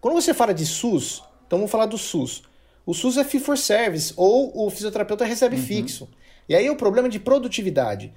Quando 0.00 0.14
você 0.14 0.34
fala 0.34 0.52
de 0.52 0.66
SUS, 0.66 1.22
então 1.46 1.58
vamos 1.58 1.70
falar 1.70 1.86
do 1.86 1.98
SUS. 1.98 2.42
O 2.84 2.94
SUS 2.94 3.16
é 3.16 3.24
fee 3.24 3.40
for 3.40 3.58
service, 3.58 4.12
ou 4.16 4.66
o 4.66 4.70
fisioterapeuta 4.70 5.24
recebe 5.24 5.56
uhum. 5.56 5.62
fixo. 5.62 6.08
E 6.48 6.54
aí 6.54 6.66
é 6.66 6.70
o 6.70 6.76
problema 6.76 7.08
de 7.08 7.18
produtividade. 7.18 8.14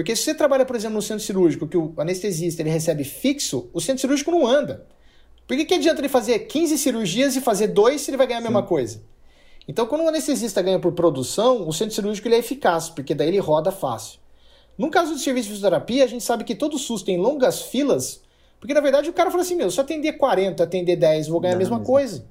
Porque 0.00 0.16
se 0.16 0.22
você 0.22 0.34
trabalha, 0.34 0.64
por 0.64 0.74
exemplo, 0.74 0.96
no 0.96 1.02
centro 1.02 1.24
cirúrgico, 1.24 1.68
que 1.68 1.76
o 1.76 1.92
anestesista 1.98 2.62
ele 2.62 2.70
recebe 2.70 3.04
fixo, 3.04 3.68
o 3.72 3.80
centro 3.80 4.00
cirúrgico 4.00 4.30
não 4.30 4.46
anda. 4.46 4.86
Por 5.46 5.56
que, 5.56 5.64
que 5.64 5.74
adianta 5.74 6.00
ele 6.00 6.08
fazer 6.08 6.38
15 6.40 6.78
cirurgias 6.78 7.36
e 7.36 7.40
fazer 7.40 7.68
dois 7.68 8.00
se 8.00 8.10
ele 8.10 8.16
vai 8.16 8.26
ganhar 8.26 8.38
a 8.38 8.42
mesma 8.42 8.62
coisa? 8.62 9.02
Então, 9.68 9.86
quando 9.86 10.02
o 10.02 10.08
anestesista 10.08 10.62
ganha 10.62 10.78
por 10.78 10.92
produção, 10.92 11.68
o 11.68 11.72
centro 11.72 11.94
cirúrgico 11.94 12.26
ele 12.26 12.36
é 12.36 12.38
eficaz, 12.38 12.88
porque 12.88 13.14
daí 13.14 13.28
ele 13.28 13.38
roda 13.38 13.70
fácil. 13.70 14.18
No 14.76 14.90
caso 14.90 15.12
do 15.12 15.18
serviço 15.18 15.48
de 15.48 15.54
fisioterapia, 15.54 16.04
a 16.04 16.08
gente 16.08 16.24
sabe 16.24 16.44
que 16.44 16.54
todo 16.54 16.78
SUS 16.78 17.02
tem 17.02 17.18
longas 17.18 17.62
filas 17.62 18.22
porque 18.60 18.74
na 18.74 18.80
verdade 18.80 19.08
o 19.08 19.12
cara 19.12 19.30
fala 19.30 19.42
assim: 19.42 19.56
meu, 19.56 19.70
se 19.70 19.80
eu 19.80 19.84
atender 19.84 20.12
40, 20.12 20.62
atender 20.62 20.96
10, 20.96 21.28
vou 21.28 21.40
ganhar 21.40 21.54
Não, 21.54 21.56
a 21.56 21.58
mesma 21.58 21.80
coisa. 21.80 22.26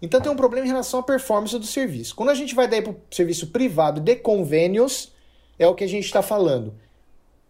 Então 0.00 0.20
tem 0.20 0.30
um 0.30 0.36
problema 0.36 0.66
em 0.66 0.70
relação 0.70 1.00
à 1.00 1.02
performance 1.02 1.58
do 1.58 1.66
serviço. 1.66 2.14
Quando 2.14 2.30
a 2.30 2.34
gente 2.34 2.54
vai 2.54 2.68
daí 2.68 2.80
para 2.80 2.92
o 2.92 2.96
serviço 3.10 3.48
privado 3.48 4.00
de 4.00 4.16
convênios, 4.16 5.11
é 5.62 5.68
o 5.68 5.74
que 5.74 5.84
a 5.84 5.88
gente 5.88 6.04
está 6.04 6.22
falando. 6.22 6.74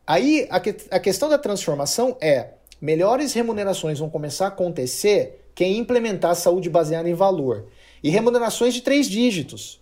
Aí 0.07 0.47
a, 0.51 0.61
que, 0.61 0.77
a 0.91 1.01
questão 1.01 1.29
da 1.29 1.39
transformação 1.39 2.17
é: 2.21 2.51
melhores 2.81 3.33
remunerações 3.33 3.99
vão 3.99 4.11
começar 4.11 4.47
a 4.47 4.49
acontecer 4.49 5.47
quem 5.55 5.79
implementar 5.79 6.33
a 6.33 6.35
saúde 6.35 6.69
baseada 6.69 7.09
em 7.09 7.15
valor. 7.15 7.67
E 8.03 8.11
remunerações 8.11 8.75
de 8.75 8.83
três 8.83 9.09
dígitos. 9.09 9.81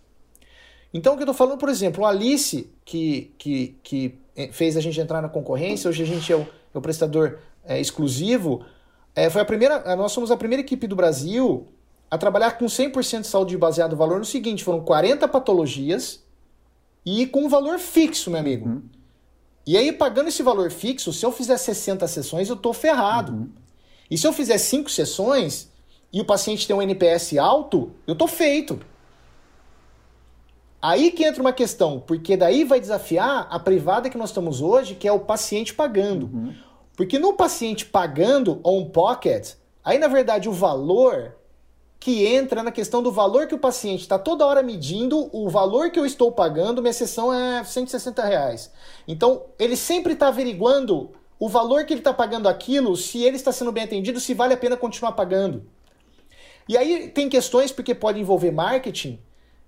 Então, 0.92 1.14
o 1.14 1.16
que 1.16 1.22
eu 1.22 1.24
estou 1.24 1.34
falando, 1.34 1.58
por 1.58 1.68
exemplo, 1.68 2.02
o 2.02 2.06
Alice, 2.06 2.68
que, 2.84 3.32
que, 3.38 3.78
que 3.82 4.18
fez 4.52 4.76
a 4.76 4.80
gente 4.80 5.00
entrar 5.00 5.22
na 5.22 5.28
concorrência, 5.28 5.88
hoje 5.88 6.02
a 6.02 6.06
gente 6.06 6.32
é 6.32 6.36
o, 6.36 6.40
é 6.40 6.78
o 6.78 6.80
prestador 6.80 7.38
é, 7.64 7.80
exclusivo, 7.80 8.64
é, 9.14 9.30
foi 9.30 9.40
a 9.40 9.44
primeira, 9.44 9.96
nós 9.96 10.12
somos 10.12 10.30
a 10.30 10.36
primeira 10.36 10.60
equipe 10.60 10.86
do 10.86 10.96
Brasil 10.96 11.68
a 12.10 12.18
trabalhar 12.18 12.58
com 12.58 12.66
100% 12.66 13.20
de 13.20 13.26
saúde 13.28 13.56
baseado 13.56 13.92
no 13.92 13.96
valor 13.96 14.18
no 14.18 14.24
seguinte, 14.24 14.64
foram 14.64 14.80
40 14.80 15.28
patologias 15.28 16.24
e 17.04 17.26
com 17.26 17.44
um 17.44 17.48
valor 17.48 17.78
fixo, 17.78 18.30
meu 18.30 18.40
amigo. 18.40 18.68
Uhum. 18.68 18.82
E 19.66 19.76
aí, 19.76 19.92
pagando 19.92 20.28
esse 20.28 20.42
valor 20.42 20.70
fixo, 20.70 21.12
se 21.12 21.24
eu 21.24 21.32
fizer 21.32 21.56
60 21.56 22.06
sessões, 22.08 22.48
eu 22.48 22.56
tô 22.56 22.72
ferrado. 22.72 23.32
Uhum. 23.32 23.50
E 24.10 24.18
se 24.18 24.26
eu 24.26 24.32
fizer 24.32 24.58
5 24.58 24.90
sessões 24.90 25.70
e 26.12 26.20
o 26.20 26.24
paciente 26.24 26.66
tem 26.66 26.74
um 26.74 26.82
NPS 26.82 27.36
alto, 27.38 27.92
eu 28.06 28.14
tô 28.14 28.26
feito. 28.26 28.80
Aí 30.82 31.10
que 31.10 31.24
entra 31.24 31.42
uma 31.42 31.52
questão, 31.52 32.00
porque 32.00 32.36
daí 32.36 32.64
vai 32.64 32.80
desafiar 32.80 33.46
a 33.50 33.58
privada 33.58 34.08
que 34.08 34.16
nós 34.16 34.30
estamos 34.30 34.62
hoje, 34.62 34.94
que 34.94 35.06
é 35.06 35.12
o 35.12 35.20
paciente 35.20 35.74
pagando. 35.74 36.26
Uhum. 36.26 36.54
Porque 36.96 37.18
no 37.18 37.34
paciente 37.34 37.84
pagando 37.84 38.60
on 38.64 38.86
pocket, 38.86 39.54
aí 39.84 39.98
na 39.98 40.08
verdade 40.08 40.48
o 40.48 40.52
valor 40.52 41.36
que 42.00 42.26
entra 42.26 42.62
na 42.62 42.72
questão 42.72 43.02
do 43.02 43.12
valor 43.12 43.46
que 43.46 43.54
o 43.54 43.58
paciente 43.58 44.00
está 44.00 44.18
toda 44.18 44.46
hora 44.46 44.62
medindo, 44.62 45.28
o 45.36 45.50
valor 45.50 45.90
que 45.90 46.00
eu 46.00 46.06
estou 46.06 46.32
pagando, 46.32 46.80
minha 46.80 46.94
sessão 46.94 47.30
é 47.32 47.62
160 47.62 48.24
reais. 48.24 48.72
Então, 49.06 49.42
ele 49.58 49.76
sempre 49.76 50.14
está 50.14 50.28
averiguando 50.28 51.10
o 51.38 51.46
valor 51.46 51.84
que 51.84 51.92
ele 51.92 52.00
está 52.00 52.14
pagando 52.14 52.48
aquilo, 52.48 52.96
se 52.96 53.22
ele 53.22 53.36
está 53.36 53.52
sendo 53.52 53.70
bem 53.70 53.84
atendido, 53.84 54.18
se 54.18 54.32
vale 54.32 54.54
a 54.54 54.56
pena 54.56 54.78
continuar 54.78 55.12
pagando. 55.12 55.66
E 56.66 56.76
aí 56.76 57.08
tem 57.08 57.28
questões 57.28 57.70
porque 57.70 57.94
pode 57.94 58.18
envolver 58.18 58.50
marketing, 58.50 59.20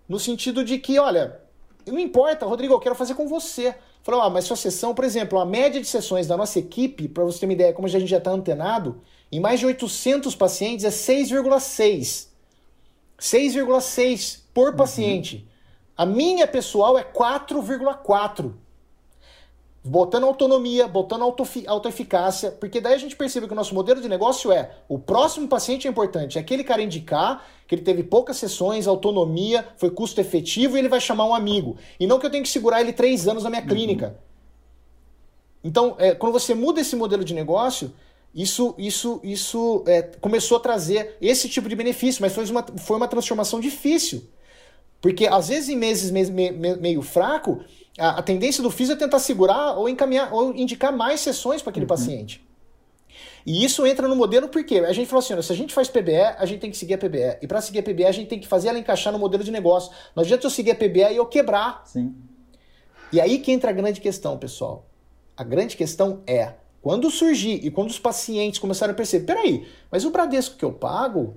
no 0.08 0.18
sentido 0.18 0.64
de 0.64 0.78
que, 0.78 0.98
olha, 0.98 1.38
não 1.86 1.98
importa, 1.98 2.46
Rodrigo, 2.46 2.72
eu 2.72 2.80
quero 2.80 2.94
fazer 2.94 3.14
com 3.14 3.28
você. 3.28 3.74
Falou, 4.02 4.22
ah, 4.22 4.30
mas 4.30 4.46
sua 4.46 4.56
sessão, 4.56 4.94
por 4.94 5.04
exemplo, 5.04 5.38
a 5.38 5.44
média 5.44 5.80
de 5.80 5.86
sessões 5.86 6.26
da 6.26 6.36
nossa 6.36 6.58
equipe, 6.58 7.08
para 7.08 7.24
você 7.24 7.40
ter 7.40 7.46
uma 7.46 7.52
ideia 7.52 7.72
como 7.74 7.86
a 7.86 7.90
gente 7.90 8.06
já 8.06 8.18
está 8.18 8.30
antenado, 8.30 9.00
em 9.32 9.40
mais 9.40 9.58
de 9.58 9.66
800 9.66 10.36
pacientes 10.36 10.84
é 10.84 10.90
6,6. 10.90 12.28
6,6 13.18 14.40
por 14.52 14.70
uhum. 14.70 14.76
paciente. 14.76 15.48
A 15.96 16.04
minha 16.04 16.46
pessoal 16.46 16.98
é 16.98 17.02
4,4 17.02 18.52
botando 19.84 20.24
autonomia, 20.24 20.86
botando 20.86 21.22
autoeficácia, 21.66 22.52
porque 22.52 22.80
daí 22.80 22.94
a 22.94 22.98
gente 22.98 23.16
percebe 23.16 23.46
que 23.46 23.52
o 23.52 23.56
nosso 23.56 23.74
modelo 23.74 24.00
de 24.00 24.08
negócio 24.08 24.52
é 24.52 24.76
o 24.88 24.96
próximo 24.98 25.48
paciente 25.48 25.88
é 25.88 25.90
importante, 25.90 26.38
é 26.38 26.40
aquele 26.40 26.62
cara 26.62 26.80
indicar 26.82 27.44
que 27.66 27.74
ele 27.74 27.82
teve 27.82 28.04
poucas 28.04 28.36
sessões, 28.36 28.86
autonomia, 28.86 29.66
foi 29.76 29.90
custo 29.90 30.20
efetivo 30.20 30.76
e 30.76 30.78
ele 30.78 30.88
vai 30.88 31.00
chamar 31.00 31.26
um 31.26 31.34
amigo. 31.34 31.76
E 31.98 32.06
não 32.06 32.20
que 32.20 32.26
eu 32.26 32.30
tenho 32.30 32.44
que 32.44 32.50
segurar 32.50 32.80
ele 32.80 32.92
três 32.92 33.26
anos 33.26 33.42
na 33.42 33.50
minha 33.50 33.62
uhum. 33.62 33.68
clínica. 33.68 34.16
Então, 35.64 35.96
é, 35.98 36.14
quando 36.14 36.32
você 36.32 36.54
muda 36.54 36.80
esse 36.80 36.94
modelo 36.94 37.24
de 37.24 37.34
negócio, 37.34 37.92
isso, 38.34 38.74
isso, 38.78 39.20
isso 39.22 39.84
é, 39.86 40.02
começou 40.02 40.56
a 40.56 40.60
trazer 40.60 41.16
esse 41.20 41.48
tipo 41.48 41.68
de 41.68 41.76
benefício, 41.76 42.22
mas 42.22 42.32
foi 42.32 42.44
uma, 42.46 42.64
foi 42.78 42.96
uma 42.96 43.08
transformação 43.08 43.60
difícil. 43.60 44.26
Porque 45.00 45.26
às 45.26 45.48
vezes 45.48 45.68
em 45.68 45.76
meses 45.76 46.10
me, 46.10 46.50
me, 46.50 46.76
meio 46.76 47.02
fraco, 47.02 47.62
a, 47.98 48.20
a, 48.20 48.22
tendência 48.22 48.62
do 48.62 48.70
físico 48.70 48.96
é 48.96 48.98
tentar 48.98 49.18
segurar 49.18 49.76
ou 49.76 49.88
encaminhar 49.88 50.32
ou 50.32 50.54
indicar 50.54 50.96
mais 50.96 51.20
sessões 51.20 51.60
para 51.60 51.70
aquele 51.70 51.84
uhum. 51.84 51.88
paciente. 51.88 52.42
E 53.44 53.64
isso 53.64 53.84
entra 53.84 54.08
no 54.08 54.16
modelo 54.16 54.48
porque 54.48 54.78
a 54.78 54.92
gente 54.92 55.08
falou 55.08 55.18
assim: 55.18 55.42
se 55.42 55.52
a 55.52 55.56
gente 55.56 55.74
faz 55.74 55.88
PBE, 55.88 56.36
a 56.38 56.46
gente 56.46 56.60
tem 56.60 56.70
que 56.70 56.76
seguir 56.76 56.94
a 56.94 56.98
PBE. 56.98 57.38
E 57.42 57.46
para 57.46 57.60
seguir 57.60 57.80
a 57.80 57.82
PBE, 57.82 58.04
a 58.04 58.12
gente 58.12 58.28
tem 58.28 58.38
que 58.38 58.46
fazer 58.46 58.68
ela 58.68 58.78
encaixar 58.78 59.12
no 59.12 59.18
modelo 59.18 59.42
de 59.42 59.50
negócio. 59.50 59.92
Não 60.14 60.22
adianta 60.22 60.46
eu 60.46 60.50
seguir 60.50 60.70
a 60.70 60.74
PBE 60.74 61.12
e 61.12 61.16
eu 61.16 61.26
quebrar. 61.26 61.82
Sim. 61.84 62.14
E 63.12 63.20
aí 63.20 63.40
que 63.40 63.52
entra 63.52 63.70
a 63.70 63.72
grande 63.72 64.00
questão, 64.00 64.38
pessoal. 64.38 64.86
A 65.36 65.42
grande 65.44 65.76
questão 65.76 66.22
é 66.26 66.54
quando 66.82 67.10
surgir 67.10 67.64
e 67.64 67.70
quando 67.70 67.90
os 67.90 67.98
pacientes 67.98 68.58
começaram 68.58 68.92
a 68.92 68.96
perceber, 68.96 69.24
peraí, 69.24 69.66
mas 69.90 70.04
o 70.04 70.10
Bradesco 70.10 70.56
que 70.56 70.64
eu 70.64 70.72
pago 70.72 71.36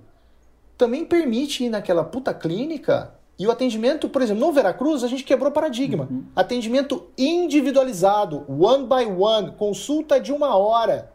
também 0.77 1.05
permite 1.05 1.63
ir 1.63 1.69
naquela 1.69 2.03
puta 2.03 2.33
clínica 2.33 3.13
e 3.37 3.45
o 3.45 3.51
atendimento, 3.51 4.07
por 4.07 4.21
exemplo, 4.21 4.45
no 4.45 4.51
Veracruz, 4.53 5.03
a 5.03 5.07
gente 5.07 5.23
quebrou 5.23 5.51
paradigma. 5.51 6.07
Uhum. 6.09 6.25
Atendimento 6.35 7.07
individualizado, 7.17 8.45
one 8.47 8.87
by 8.87 9.05
one, 9.05 9.51
consulta 9.51 10.19
de 10.19 10.31
uma 10.31 10.55
hora. 10.55 11.11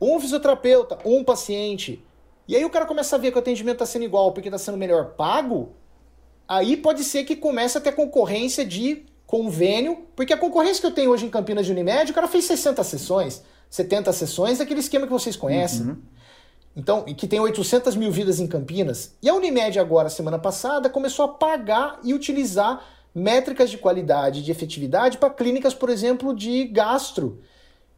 Um 0.00 0.20
fisioterapeuta, 0.20 0.98
um 1.04 1.24
paciente. 1.24 2.04
E 2.46 2.54
aí 2.54 2.64
o 2.64 2.70
cara 2.70 2.84
começa 2.84 3.16
a 3.16 3.18
ver 3.18 3.30
que 3.30 3.38
o 3.38 3.40
atendimento 3.40 3.76
está 3.76 3.86
sendo 3.86 4.04
igual 4.04 4.32
porque 4.32 4.48
está 4.48 4.58
sendo 4.58 4.76
melhor 4.76 5.14
pago. 5.14 5.70
Aí 6.46 6.76
pode 6.76 7.04
ser 7.04 7.24
que 7.24 7.34
comece 7.34 7.78
a 7.78 7.80
ter 7.80 7.92
concorrência 7.92 8.64
de 8.66 9.06
convênio, 9.32 10.06
porque 10.14 10.34
a 10.34 10.36
concorrência 10.36 10.78
que 10.78 10.86
eu 10.86 10.90
tenho 10.90 11.10
hoje 11.10 11.24
em 11.24 11.30
Campinas 11.30 11.64
de 11.64 11.72
Unimed, 11.72 12.10
o 12.10 12.14
cara 12.14 12.28
fez 12.28 12.44
60 12.44 12.84
sessões, 12.84 13.42
70 13.70 14.12
sessões, 14.12 14.60
aquele 14.60 14.80
esquema 14.80 15.06
que 15.06 15.12
vocês 15.12 15.36
conhecem. 15.36 15.86
Uhum. 15.86 15.96
Então, 16.76 17.02
que 17.02 17.26
tem 17.26 17.40
800 17.40 17.96
mil 17.96 18.12
vidas 18.12 18.40
em 18.40 18.46
Campinas. 18.46 19.16
E 19.22 19.30
a 19.30 19.34
Unimed 19.34 19.78
agora, 19.78 20.10
semana 20.10 20.38
passada, 20.38 20.90
começou 20.90 21.24
a 21.24 21.28
pagar 21.28 21.98
e 22.04 22.12
utilizar 22.12 22.84
métricas 23.14 23.70
de 23.70 23.78
qualidade 23.78 24.40
e 24.40 24.42
de 24.42 24.50
efetividade 24.50 25.16
para 25.16 25.30
clínicas, 25.30 25.72
por 25.72 25.88
exemplo, 25.88 26.36
de 26.36 26.64
gastro 26.64 27.40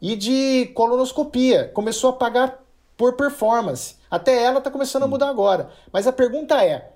e 0.01 0.14
de 0.14 0.66
colonoscopia. 0.66 1.68
Começou 1.74 2.11
a 2.11 2.12
pagar 2.12 2.64
por 2.97 3.14
performance. 3.14 3.97
Até 4.09 4.41
ela 4.41 4.59
está 4.59 4.70
começando 4.70 5.03
a 5.03 5.09
mudar 5.09 5.30
agora. 5.30 5.70
Mas 5.93 6.07
a 6.07 6.12
pergunta 6.12 6.64
é, 6.64 6.94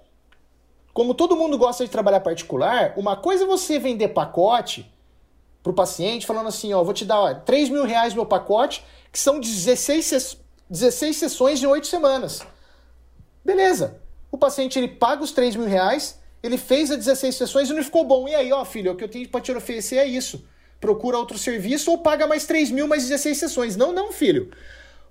como 0.98 1.14
todo 1.14 1.36
mundo 1.36 1.56
gosta 1.56 1.84
de 1.84 1.90
trabalhar 1.92 2.18
particular, 2.18 2.92
uma 2.96 3.14
coisa 3.14 3.44
é 3.44 3.46
você 3.46 3.78
vender 3.78 4.08
pacote 4.08 4.92
para 5.62 5.70
o 5.70 5.72
paciente, 5.72 6.26
falando 6.26 6.48
assim, 6.48 6.72
ó, 6.74 6.82
vou 6.82 6.92
te 6.92 7.04
dar 7.04 7.20
ó, 7.20 7.32
3 7.32 7.68
mil 7.68 7.84
reais 7.84 8.14
meu 8.14 8.26
pacote, 8.26 8.84
que 9.12 9.18
são 9.20 9.38
16, 9.38 10.36
16 10.68 11.16
sessões 11.16 11.62
em 11.62 11.66
8 11.66 11.86
semanas. 11.86 12.42
Beleza. 13.44 14.00
O 14.28 14.36
paciente 14.36 14.76
ele 14.76 14.88
paga 14.88 15.22
os 15.22 15.30
3 15.30 15.54
mil 15.54 15.68
reais, 15.68 16.18
ele 16.42 16.58
fez 16.58 16.90
as 16.90 16.96
16 16.96 17.36
sessões 17.36 17.70
e 17.70 17.74
não 17.74 17.84
ficou 17.84 18.02
bom. 18.02 18.26
E 18.26 18.34
aí, 18.34 18.52
ó, 18.52 18.64
filho, 18.64 18.90
o 18.90 18.96
que 18.96 19.04
eu 19.04 19.08
tenho 19.08 19.28
para 19.28 19.40
te 19.40 19.52
oferecer 19.52 19.98
é 19.98 20.04
isso. 20.04 20.44
Procura 20.80 21.16
outro 21.16 21.38
serviço 21.38 21.92
ou 21.92 21.98
paga 21.98 22.26
mais 22.26 22.44
3 22.44 22.72
mil 22.72 22.88
mais 22.88 23.04
16 23.04 23.38
sessões. 23.38 23.76
Não, 23.76 23.92
não, 23.92 24.10
filho. 24.10 24.50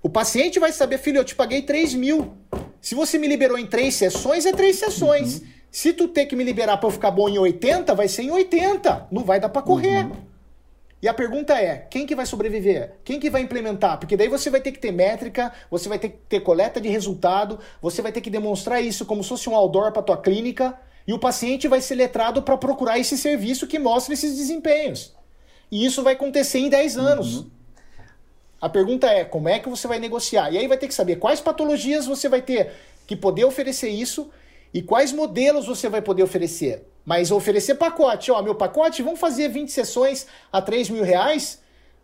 O 0.02 0.10
paciente 0.10 0.60
vai 0.60 0.70
saber, 0.70 0.98
filho, 0.98 1.16
eu 1.16 1.24
te 1.24 1.34
paguei 1.34 1.62
3 1.62 1.94
mil. 1.94 2.36
Se 2.78 2.94
você 2.94 3.16
me 3.16 3.26
liberou 3.26 3.56
em 3.56 3.66
três 3.66 3.94
sessões, 3.94 4.44
é 4.44 4.52
três 4.52 4.76
sessões. 4.76 5.40
Uhum. 5.40 5.57
Se 5.70 5.92
tu 5.92 6.08
ter 6.08 6.26
que 6.26 6.34
me 6.34 6.44
liberar 6.44 6.76
para 6.78 6.88
eu 6.88 6.92
ficar 6.92 7.10
bom 7.10 7.28
em 7.28 7.38
80, 7.38 7.94
vai 7.94 8.08
ser 8.08 8.22
em 8.22 8.30
80. 8.30 9.08
Não 9.10 9.24
vai 9.24 9.38
dar 9.38 9.48
para 9.48 9.62
correr. 9.62 10.06
Uhum. 10.06 10.28
E 11.00 11.06
a 11.06 11.14
pergunta 11.14 11.54
é, 11.54 11.76
quem 11.76 12.06
que 12.06 12.14
vai 12.14 12.26
sobreviver? 12.26 12.96
Quem 13.04 13.20
que 13.20 13.30
vai 13.30 13.40
implementar? 13.40 13.98
Porque 13.98 14.16
daí 14.16 14.28
você 14.28 14.50
vai 14.50 14.60
ter 14.60 14.72
que 14.72 14.80
ter 14.80 14.90
métrica, 14.90 15.52
você 15.70 15.88
vai 15.88 15.98
ter 15.98 16.08
que 16.08 16.16
ter 16.28 16.40
coleta 16.40 16.80
de 16.80 16.88
resultado, 16.88 17.60
você 17.80 18.02
vai 18.02 18.10
ter 18.10 18.20
que 18.20 18.30
demonstrar 18.30 18.82
isso 18.82 19.06
como 19.06 19.22
se 19.22 19.28
fosse 19.28 19.48
um 19.48 19.54
outdoor 19.54 19.92
para 19.92 20.02
tua 20.02 20.16
clínica, 20.16 20.74
e 21.06 21.12
o 21.12 21.18
paciente 21.18 21.68
vai 21.68 21.80
ser 21.80 21.94
letrado 21.94 22.42
para 22.42 22.56
procurar 22.56 22.98
esse 22.98 23.16
serviço 23.16 23.66
que 23.66 23.78
mostra 23.78 24.12
esses 24.12 24.36
desempenhos. 24.36 25.14
E 25.70 25.86
isso 25.86 26.02
vai 26.02 26.14
acontecer 26.14 26.58
em 26.58 26.68
10 26.68 26.98
anos. 26.98 27.36
Uhum. 27.36 27.50
A 28.60 28.68
pergunta 28.68 29.06
é, 29.06 29.24
como 29.24 29.48
é 29.48 29.60
que 29.60 29.68
você 29.68 29.86
vai 29.86 30.00
negociar? 30.00 30.50
E 30.50 30.58
aí 30.58 30.66
vai 30.66 30.76
ter 30.76 30.88
que 30.88 30.94
saber 30.94 31.16
quais 31.16 31.40
patologias 31.40 32.06
você 32.06 32.28
vai 32.28 32.42
ter 32.42 32.72
que 33.06 33.14
poder 33.14 33.44
oferecer 33.44 33.88
isso 33.88 34.30
e 34.72 34.82
quais 34.82 35.12
modelos 35.12 35.66
você 35.66 35.88
vai 35.88 36.02
poder 36.02 36.22
oferecer. 36.22 36.86
Mas 37.04 37.30
oferecer 37.30 37.76
pacote, 37.76 38.30
ó, 38.30 38.42
meu 38.42 38.54
pacote, 38.54 39.02
vamos 39.02 39.18
fazer 39.18 39.48
20 39.48 39.70
sessões 39.70 40.26
a 40.52 40.60
3 40.60 40.90
mil 40.90 41.02
reais? 41.02 41.62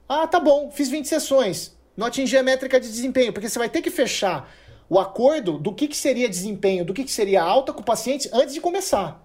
Ah, 0.09 0.27
tá 0.27 0.41
bom, 0.41 0.71
fiz 0.71 0.89
20 0.89 1.07
sessões. 1.07 1.77
Não 1.97 2.07
atingi 2.07 2.37
a 2.37 2.43
métrica 2.43 2.81
de 2.81 2.89
desempenho, 2.89 3.33
porque 3.33 3.49
você 3.49 3.59
vai 3.59 3.69
ter 3.69 3.83
que 3.83 3.91
fechar 3.91 4.51
o 4.89 4.99
acordo 4.99 5.59
do 5.59 5.75
que, 5.75 5.89
que 5.89 5.97
seria 5.97 6.29
desempenho, 6.29 6.85
do 6.85 6.95
que, 6.95 7.05
que 7.05 7.11
seria 7.11 7.43
alta 7.43 7.73
com 7.73 7.81
o 7.81 7.85
paciente 7.85 8.29
antes 8.33 8.55
de 8.55 8.61
começar. 8.61 9.23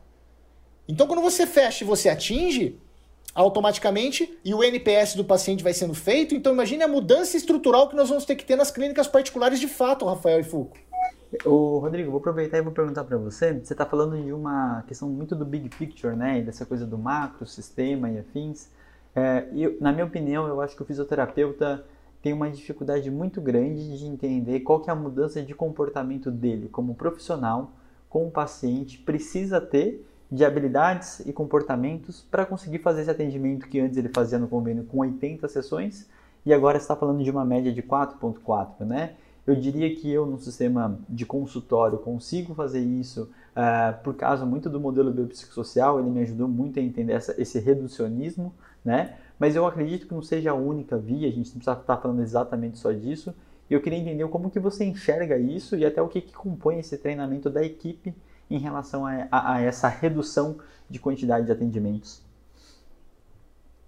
Então, 0.88 1.08
quando 1.08 1.22
você 1.22 1.46
fecha 1.46 1.84
e 1.84 1.88
você 1.88 2.10
atinge, 2.10 2.80
automaticamente, 3.34 4.38
e 4.44 4.54
o 4.54 4.64
NPS 4.64 5.16
do 5.16 5.24
paciente 5.24 5.64
vai 5.64 5.74
sendo 5.74 5.94
feito, 5.94 6.34
então 6.34 6.54
imagine 6.54 6.84
a 6.84 6.88
mudança 6.88 7.38
estrutural 7.38 7.88
que 7.88 7.96
nós 7.96 8.10
vamos 8.10 8.26
ter 8.26 8.36
que 8.36 8.44
ter 8.44 8.56
nas 8.56 8.72
clínicas 8.72 9.08
particulares 9.08 9.60
de 9.60 9.68
fato, 9.68 10.06
Rafael 10.06 10.40
e 10.40 10.44
Fulco. 10.44 10.78
O 11.46 11.78
Rodrigo, 11.78 12.10
vou 12.10 12.20
aproveitar 12.20 12.58
e 12.58 12.62
vou 12.62 12.74
perguntar 12.74 13.04
para 13.04 13.18
você. 13.18 13.54
Você 13.54 13.74
está 13.74 13.86
falando 13.86 14.18
de 14.18 14.34
uma 14.34 14.84
questão 14.88 15.08
muito 15.08 15.36
do 15.36 15.46
big 15.46 15.70
picture, 15.70 16.16
né? 16.16 16.42
dessa 16.42 16.66
coisa 16.66 16.88
do 16.88 16.98
macro, 16.98 17.46
sistema 17.46 18.10
e 18.10 18.18
afins. 18.18 18.70
É, 19.16 19.46
na 19.80 19.92
minha 19.92 20.06
opinião, 20.06 20.48
eu 20.48 20.60
acho 20.60 20.76
que 20.76 20.82
o 20.82 20.86
fisioterapeuta 20.86 21.86
tem 22.22 22.34
uma 22.34 22.50
dificuldade 22.50 23.10
muito 23.12 23.40
grande 23.40 23.98
de 23.98 24.06
entender 24.06 24.62
qual 24.62 24.80
que 24.80 24.90
é 24.90 24.94
a 24.94 24.96
mudança 24.96 25.42
de 25.42 25.54
comportamento 25.54 26.32
dele 26.32 26.68
como 26.68 26.96
profissional 26.96 27.72
com 28.10 28.28
o 28.28 28.32
paciente 28.32 28.98
precisa 28.98 29.62
ter 29.62 30.06
de 30.32 30.44
habilidades 30.44 31.22
e 31.22 31.32
comportamentos 31.32 32.26
para 32.30 32.46
conseguir 32.46 32.80
fazer 32.80 33.02
esse 33.02 33.12
atendimento 33.12 33.68
que 33.68 33.80
antes 33.80 33.98
ele 33.98 34.10
fazia 34.10 34.38
no 34.38 34.48
convênio 34.48 34.84
com 34.84 35.00
80 35.00 35.48
sessões 35.48 36.10
e 36.46 36.54
agora 36.54 36.78
está 36.78 36.96
falando 36.96 37.24
de 37.24 37.32
uma 37.32 37.46
média 37.46 37.72
de 37.72 37.82
4.4, 37.82 38.86
né? 38.86 39.16
Eu 39.50 39.56
diria 39.56 39.96
que 39.96 40.08
eu, 40.08 40.28
no 40.28 40.40
sistema 40.40 41.00
de 41.10 41.26
consultório, 41.26 41.98
consigo 41.98 42.54
fazer 42.54 42.82
isso 42.82 43.32
uh, 43.56 44.04
por 44.04 44.14
causa 44.14 44.46
muito 44.46 44.70
do 44.70 44.80
modelo 44.80 45.12
biopsicossocial, 45.12 46.00
ele 46.00 46.12
me 46.12 46.22
ajudou 46.22 46.48
muito 46.48 46.78
a 46.78 46.84
entender 46.84 47.14
essa, 47.14 47.34
esse 47.42 47.60
reducionismo, 47.60 48.54
né? 48.86 49.18
Mas 49.40 49.56
eu 49.56 49.66
acredito 49.66 50.06
que 50.06 50.14
não 50.14 50.22
seja 50.22 50.52
a 50.52 50.54
única 50.54 51.00
via, 51.00 51.28
a 51.28 51.32
gente 51.32 51.48
não 51.48 51.56
precisa 51.56 51.72
estar 51.72 51.98
falando 51.98 52.22
exatamente 52.22 52.78
só 52.78 52.92
disso. 52.92 53.34
E 53.68 53.74
eu 53.74 53.82
queria 53.82 53.98
entender 53.98 54.28
como 54.28 54.52
que 54.52 54.60
você 54.60 54.86
enxerga 54.86 55.36
isso 55.40 55.76
e 55.76 55.84
até 55.84 56.00
o 56.00 56.08
que, 56.08 56.22
que 56.22 56.34
compõe 56.34 56.78
esse 56.78 56.96
treinamento 56.96 57.50
da 57.50 57.64
equipe 57.64 58.14
em 58.52 58.60
relação 58.60 59.04
a, 59.04 59.28
a, 59.32 59.56
a 59.56 59.62
essa 59.62 59.88
redução 59.88 60.58
de 60.88 61.00
quantidade 61.00 61.48
de 61.48 61.52
atendimentos. 61.52 62.22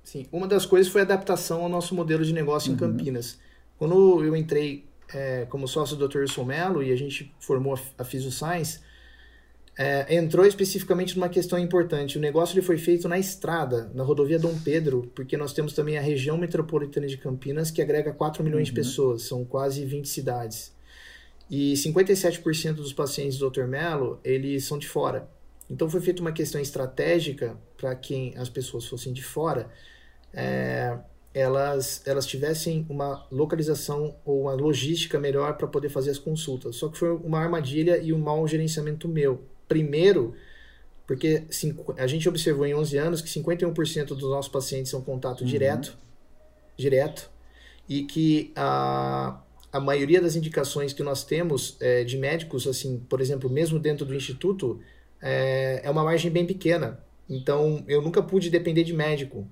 Sim, 0.04 0.26
uma 0.32 0.48
das 0.48 0.66
coisas 0.66 0.92
foi 0.92 1.02
a 1.02 1.04
adaptação 1.04 1.62
ao 1.62 1.70
nosso 1.70 1.94
modelo 1.94 2.26
de 2.26 2.34
negócio 2.34 2.70
uhum. 2.70 2.76
em 2.76 2.80
Campinas. 2.80 3.40
Quando 3.78 4.24
eu 4.24 4.36
entrei 4.36 4.90
é, 5.14 5.46
como 5.50 5.68
sócio 5.68 5.96
do 5.96 6.08
Dr. 6.08 6.20
Wilson 6.20 6.46
Mello 6.46 6.84
e 6.84 6.92
a 6.92 6.96
gente 6.96 7.34
formou 7.40 7.76
a, 7.76 8.02
a 8.02 8.04
Science, 8.06 8.80
é, 9.78 10.16
entrou 10.16 10.46
especificamente 10.46 11.16
numa 11.16 11.30
questão 11.30 11.58
importante. 11.58 12.18
O 12.18 12.22
negócio 12.22 12.54
ele 12.54 12.66
foi 12.66 12.78
feito 12.78 13.08
na 13.08 13.18
estrada, 13.18 13.90
na 13.94 14.04
rodovia 14.04 14.38
Dom 14.38 14.58
Pedro, 14.60 15.12
porque 15.16 15.38
nós 15.38 15.54
temos 15.54 15.74
também 15.74 15.98
a 15.98 16.02
região 16.02 16.38
metropolitana 16.38 17.08
de 17.08 17.18
Campinas, 17.18 17.72
que 17.72 17.82
agrega 17.82 18.12
4 18.14 18.44
milhões 18.44 18.68
uhum. 18.68 18.74
de 18.74 18.80
pessoas, 18.80 19.24
são 19.24 19.46
quase 19.46 19.86
20 19.86 20.08
cidades. 20.08 20.74
E 21.50 21.74
57% 21.74 22.74
dos 22.74 22.94
pacientes 22.94 23.38
do 23.38 23.50
Dr. 23.50 23.64
Mello, 23.64 24.20
eles 24.24 24.66
são 24.66 24.78
de 24.78 24.88
fora. 24.88 25.28
Então 25.70 25.90
foi 25.90 26.02
feita 26.02 26.22
uma 26.22 26.32
questão 26.32 26.60
estratégica 26.60 27.58
para 27.78 27.96
quem 27.96 28.34
as 28.38 28.50
pessoas 28.50 28.86
fossem 28.86 29.14
de 29.14 29.24
fora, 29.24 29.70
é, 30.34 30.98
elas, 31.34 32.02
elas 32.06 32.26
tivessem 32.26 32.86
uma 32.90 33.26
localização 33.32 34.16
ou 34.26 34.42
uma 34.42 34.54
logística 34.54 35.20
melhor 35.20 35.58
para 35.58 35.68
poder 35.68 35.90
fazer 35.90 36.12
as 36.12 36.18
consultas. 36.18 36.76
Só 36.76 36.90
que 36.90 36.98
foi 36.98 37.10
uma 37.10 37.40
armadilha 37.40 37.98
e 37.98 38.12
um 38.12 38.20
mau 38.20 38.48
gerenciamento 38.48 39.08
meu. 39.08 39.42
Primeiro, 39.68 40.34
porque 41.08 41.44
a 41.98 42.08
gente 42.08 42.28
observou 42.28 42.66
em 42.66 42.74
11 42.74 42.98
anos 42.98 43.22
que 43.22 43.30
51% 43.30 44.08
dos 44.08 44.30
nossos 44.30 44.52
pacientes 44.52 44.92
são 44.92 45.02
contato 45.02 45.42
uhum. 45.42 45.48
direto, 45.48 45.98
direto, 46.78 47.30
e 47.88 48.04
que 48.04 48.52
a, 48.56 49.42
a 49.72 49.80
maioria 49.80 50.22
das 50.22 50.36
indicações 50.36 50.94
que 50.94 51.04
nós 51.04 51.24
temos 51.24 51.78
é, 51.80 52.04
de 52.04 52.18
médicos, 52.18 52.68
assim, 52.68 53.00
por 53.10 53.22
exemplo, 53.22 53.50
mesmo 53.50 53.80
dentro 53.80 54.06
do 54.06 54.14
instituto, 54.14 54.80
é, 55.22 55.82
é 55.84 55.90
uma 55.90 56.04
margem 56.04 56.30
bem 56.30 56.46
pequena. 56.46 57.00
Então, 57.30 57.84
eu 57.88 58.02
nunca 58.02 58.22
pude 58.22 58.50
depender 58.50 58.84
de 58.84 58.94
médico. 58.94 59.48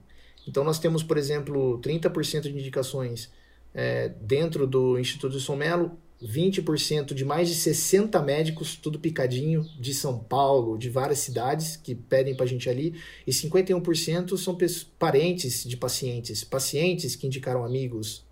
Então, 0.49 0.63
nós 0.63 0.79
temos, 0.79 1.03
por 1.03 1.15
exemplo, 1.15 1.79
30% 1.79 2.41
de 2.41 2.49
indicações 2.49 3.31
é, 3.71 4.09
dentro 4.19 4.65
do 4.65 4.97
Instituto 4.97 5.37
de 5.37 5.43
São 5.43 5.55
Melo, 5.55 5.95
20% 6.23 7.13
de 7.13 7.23
mais 7.23 7.47
de 7.47 7.53
60 7.53 8.19
médicos, 8.23 8.75
tudo 8.75 8.99
picadinho, 8.99 9.63
de 9.79 9.93
São 9.93 10.17
Paulo, 10.17 10.75
de 10.75 10.89
várias 10.89 11.19
cidades 11.19 11.77
que 11.77 11.93
pedem 11.93 12.35
para 12.35 12.45
a 12.45 12.47
gente 12.47 12.67
ali, 12.67 12.99
e 13.27 13.31
51% 13.31 14.35
são 14.37 14.57
parentes 14.97 15.63
de 15.65 15.77
pacientes, 15.77 16.43
pacientes 16.43 17.15
que 17.15 17.27
indicaram 17.27 17.63
amigos. 17.63 18.25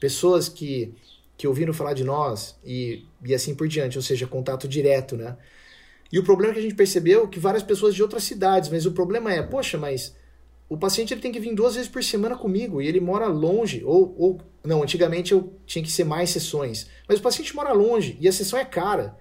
pessoas 0.00 0.48
que, 0.48 0.92
que 1.38 1.46
ouviram 1.46 1.72
falar 1.72 1.94
de 1.94 2.02
nós 2.02 2.58
e, 2.64 3.06
e 3.24 3.32
assim 3.32 3.54
por 3.54 3.68
diante, 3.68 3.96
ou 3.96 4.02
seja, 4.02 4.26
contato 4.26 4.66
direto, 4.66 5.16
né? 5.16 5.36
E 6.10 6.18
o 6.18 6.24
problema 6.24 6.52
é 6.52 6.54
que 6.54 6.58
a 6.58 6.62
gente 6.62 6.74
percebeu 6.74 7.28
que 7.28 7.38
várias 7.38 7.62
pessoas 7.62 7.94
de 7.94 8.02
outras 8.02 8.24
cidades, 8.24 8.68
mas 8.68 8.84
o 8.84 8.92
problema 8.92 9.32
é, 9.32 9.42
poxa, 9.42 9.78
mas 9.78 10.12
o 10.72 10.78
paciente 10.78 11.12
ele 11.12 11.20
tem 11.20 11.30
que 11.30 11.38
vir 11.38 11.54
duas 11.54 11.74
vezes 11.74 11.90
por 11.90 12.02
semana 12.02 12.34
comigo 12.34 12.80
e 12.80 12.86
ele 12.86 12.98
mora 12.98 13.26
longe, 13.26 13.84
ou, 13.84 14.14
ou 14.18 14.40
não, 14.64 14.82
antigamente 14.82 15.32
eu 15.32 15.52
tinha 15.66 15.84
que 15.84 15.92
ser 15.92 16.04
mais 16.04 16.30
sessões, 16.30 16.86
mas 17.06 17.18
o 17.18 17.22
paciente 17.22 17.54
mora 17.54 17.72
longe 17.72 18.16
e 18.18 18.26
a 18.26 18.32
sessão 18.32 18.58
é 18.58 18.64
cara. 18.64 19.14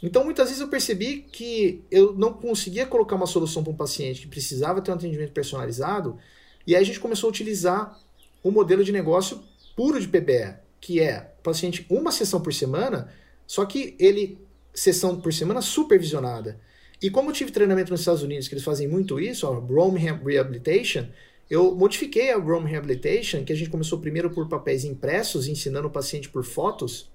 Então 0.00 0.22
muitas 0.22 0.46
vezes 0.46 0.60
eu 0.60 0.68
percebi 0.68 1.26
que 1.32 1.82
eu 1.90 2.14
não 2.14 2.32
conseguia 2.32 2.86
colocar 2.86 3.16
uma 3.16 3.26
solução 3.26 3.64
para 3.64 3.72
um 3.72 3.76
paciente 3.76 4.20
que 4.20 4.28
precisava 4.28 4.80
ter 4.80 4.92
um 4.92 4.94
atendimento 4.94 5.32
personalizado, 5.32 6.18
e 6.64 6.76
aí 6.76 6.82
a 6.82 6.86
gente 6.86 7.00
começou 7.00 7.26
a 7.26 7.30
utilizar 7.30 7.98
o 8.40 8.48
um 8.48 8.52
modelo 8.52 8.84
de 8.84 8.92
negócio 8.92 9.42
puro 9.74 10.00
de 10.00 10.06
PBE, 10.06 10.54
que 10.80 11.00
é 11.00 11.34
o 11.40 11.42
paciente 11.42 11.84
uma 11.90 12.12
sessão 12.12 12.40
por 12.40 12.54
semana, 12.54 13.12
só 13.44 13.66
que 13.66 13.96
ele 13.98 14.38
sessão 14.72 15.20
por 15.20 15.32
semana 15.32 15.60
supervisionada. 15.60 16.60
E 17.02 17.10
como 17.10 17.30
eu 17.30 17.34
tive 17.34 17.50
treinamento 17.50 17.90
nos 17.90 18.00
Estados 18.00 18.22
Unidos, 18.22 18.48
que 18.48 18.54
eles 18.54 18.64
fazem 18.64 18.88
muito 18.88 19.20
isso, 19.20 19.46
a 19.46 19.54
Rome 19.54 19.98
Rehabilitation, 19.98 21.06
eu 21.48 21.74
modifiquei 21.74 22.32
a 22.32 22.38
Rome 22.38 22.70
Rehabilitation, 22.70 23.44
que 23.44 23.52
a 23.52 23.56
gente 23.56 23.70
começou 23.70 23.98
primeiro 24.00 24.30
por 24.30 24.48
papéis 24.48 24.84
impressos, 24.84 25.46
ensinando 25.46 25.88
o 25.88 25.90
paciente 25.90 26.28
por 26.28 26.44
fotos, 26.44 27.10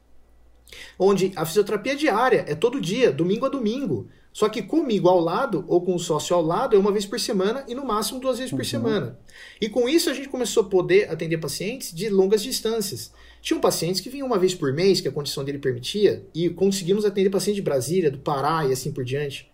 onde 0.97 1.33
a 1.35 1.45
fisioterapia 1.45 1.93
é 1.93 1.95
diária, 1.95 2.45
é 2.47 2.55
todo 2.55 2.79
dia, 2.79 3.11
domingo 3.11 3.45
a 3.45 3.49
domingo. 3.49 4.07
Só 4.33 4.47
que 4.47 4.61
comigo 4.61 5.09
ao 5.09 5.19
lado, 5.19 5.65
ou 5.67 5.81
com 5.81 5.93
o 5.93 5.99
sócio 5.99 6.33
ao 6.33 6.41
lado, 6.41 6.73
é 6.73 6.79
uma 6.79 6.91
vez 6.91 7.05
por 7.05 7.19
semana 7.19 7.65
e 7.67 7.75
no 7.75 7.85
máximo 7.85 8.19
duas 8.19 8.37
vezes 8.37 8.53
uhum. 8.53 8.59
por 8.59 8.65
semana. 8.65 9.19
E 9.59 9.67
com 9.67 9.89
isso 9.89 10.09
a 10.09 10.13
gente 10.13 10.29
começou 10.29 10.63
a 10.63 10.69
poder 10.69 11.09
atender 11.11 11.37
pacientes 11.37 11.93
de 11.93 12.07
longas 12.07 12.41
distâncias. 12.41 13.11
Tinham 13.41 13.59
pacientes 13.59 13.99
que 13.99 14.09
vinham 14.09 14.27
uma 14.27 14.39
vez 14.39 14.55
por 14.55 14.71
mês, 14.71 15.01
que 15.01 15.07
a 15.09 15.11
condição 15.11 15.43
dele 15.43 15.59
permitia, 15.59 16.25
e 16.33 16.49
conseguimos 16.49 17.03
atender 17.03 17.29
pacientes 17.29 17.57
de 17.57 17.61
Brasília, 17.61 18.09
do 18.09 18.19
Pará 18.19 18.65
e 18.65 18.71
assim 18.71 18.93
por 18.93 19.03
diante. 19.03 19.50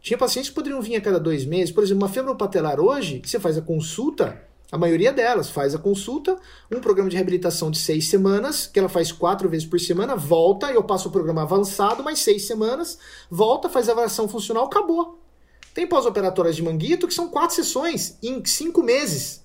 Tinha 0.00 0.16
pacientes 0.18 0.48
que 0.50 0.54
poderiam 0.54 0.80
vir 0.80 0.96
a 0.96 1.00
cada 1.00 1.20
dois 1.20 1.44
meses. 1.44 1.72
Por 1.72 1.84
exemplo, 1.84 2.04
uma 2.04 2.12
femoropatelar 2.12 2.80
hoje, 2.80 3.20
que 3.20 3.28
você 3.28 3.38
faz 3.38 3.58
a 3.58 3.62
consulta, 3.62 4.40
a 4.72 4.78
maioria 4.78 5.12
delas 5.12 5.50
faz 5.50 5.74
a 5.74 5.78
consulta, 5.78 6.38
um 6.70 6.80
programa 6.80 7.10
de 7.10 7.16
reabilitação 7.16 7.70
de 7.70 7.78
seis 7.78 8.08
semanas, 8.08 8.66
que 8.66 8.78
ela 8.78 8.88
faz 8.88 9.10
quatro 9.10 9.48
vezes 9.48 9.66
por 9.66 9.80
semana, 9.80 10.14
volta, 10.14 10.70
eu 10.70 10.82
passo 10.84 11.08
o 11.08 11.12
programa 11.12 11.42
avançado, 11.42 12.04
mais 12.04 12.20
seis 12.20 12.46
semanas, 12.46 12.98
volta, 13.28 13.68
faz 13.68 13.88
a 13.88 13.92
avaliação 13.92 14.28
funcional, 14.28 14.66
acabou. 14.66 15.18
Tem 15.74 15.86
pós-operatórias 15.86 16.56
de 16.56 16.62
manguito 16.62 17.08
que 17.08 17.14
são 17.14 17.28
quatro 17.28 17.56
sessões 17.56 18.16
em 18.22 18.44
cinco 18.44 18.82
meses. 18.82 19.39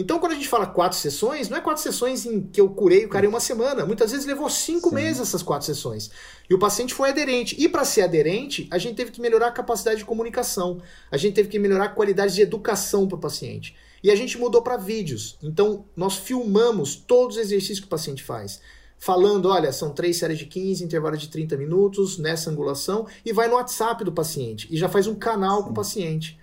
Então, 0.00 0.18
quando 0.18 0.32
a 0.32 0.34
gente 0.34 0.48
fala 0.48 0.66
quatro 0.66 0.96
sessões, 0.96 1.50
não 1.50 1.58
é 1.58 1.60
quatro 1.60 1.82
sessões 1.82 2.24
em 2.24 2.40
que 2.40 2.58
eu 2.58 2.70
curei 2.70 3.04
o 3.04 3.08
cara 3.10 3.26
em 3.26 3.28
uma 3.28 3.38
semana. 3.38 3.84
Muitas 3.84 4.12
vezes 4.12 4.24
levou 4.24 4.48
cinco 4.48 4.88
Sim. 4.88 4.94
meses 4.94 5.20
essas 5.20 5.42
quatro 5.42 5.66
sessões. 5.66 6.10
E 6.48 6.54
o 6.54 6.58
paciente 6.58 6.94
foi 6.94 7.10
aderente. 7.10 7.54
E 7.58 7.68
para 7.68 7.84
ser 7.84 8.00
aderente, 8.00 8.66
a 8.70 8.78
gente 8.78 8.94
teve 8.94 9.10
que 9.10 9.20
melhorar 9.20 9.48
a 9.48 9.52
capacidade 9.52 9.98
de 9.98 10.06
comunicação. 10.06 10.80
A 11.10 11.18
gente 11.18 11.34
teve 11.34 11.50
que 11.50 11.58
melhorar 11.58 11.84
a 11.84 11.88
qualidade 11.90 12.34
de 12.34 12.40
educação 12.40 13.06
para 13.06 13.16
o 13.16 13.20
paciente. 13.20 13.76
E 14.02 14.10
a 14.10 14.16
gente 14.16 14.38
mudou 14.38 14.62
para 14.62 14.78
vídeos. 14.78 15.36
Então, 15.42 15.84
nós 15.94 16.16
filmamos 16.16 16.94
todos 16.94 17.36
os 17.36 17.42
exercícios 17.42 17.80
que 17.80 17.86
o 17.86 17.90
paciente 17.90 18.22
faz. 18.22 18.58
Falando, 18.98 19.50
olha, 19.50 19.70
são 19.70 19.90
três 19.90 20.16
séries 20.16 20.38
de 20.38 20.46
15, 20.46 20.82
intervalo 20.82 21.18
de 21.18 21.28
30 21.28 21.58
minutos, 21.58 22.16
nessa 22.16 22.50
angulação, 22.50 23.06
e 23.22 23.34
vai 23.34 23.48
no 23.48 23.56
WhatsApp 23.56 24.02
do 24.02 24.12
paciente. 24.12 24.66
E 24.70 24.78
já 24.78 24.88
faz 24.88 25.06
um 25.06 25.14
canal 25.14 25.58
Sim. 25.58 25.64
com 25.64 25.70
o 25.70 25.74
paciente. 25.74 26.39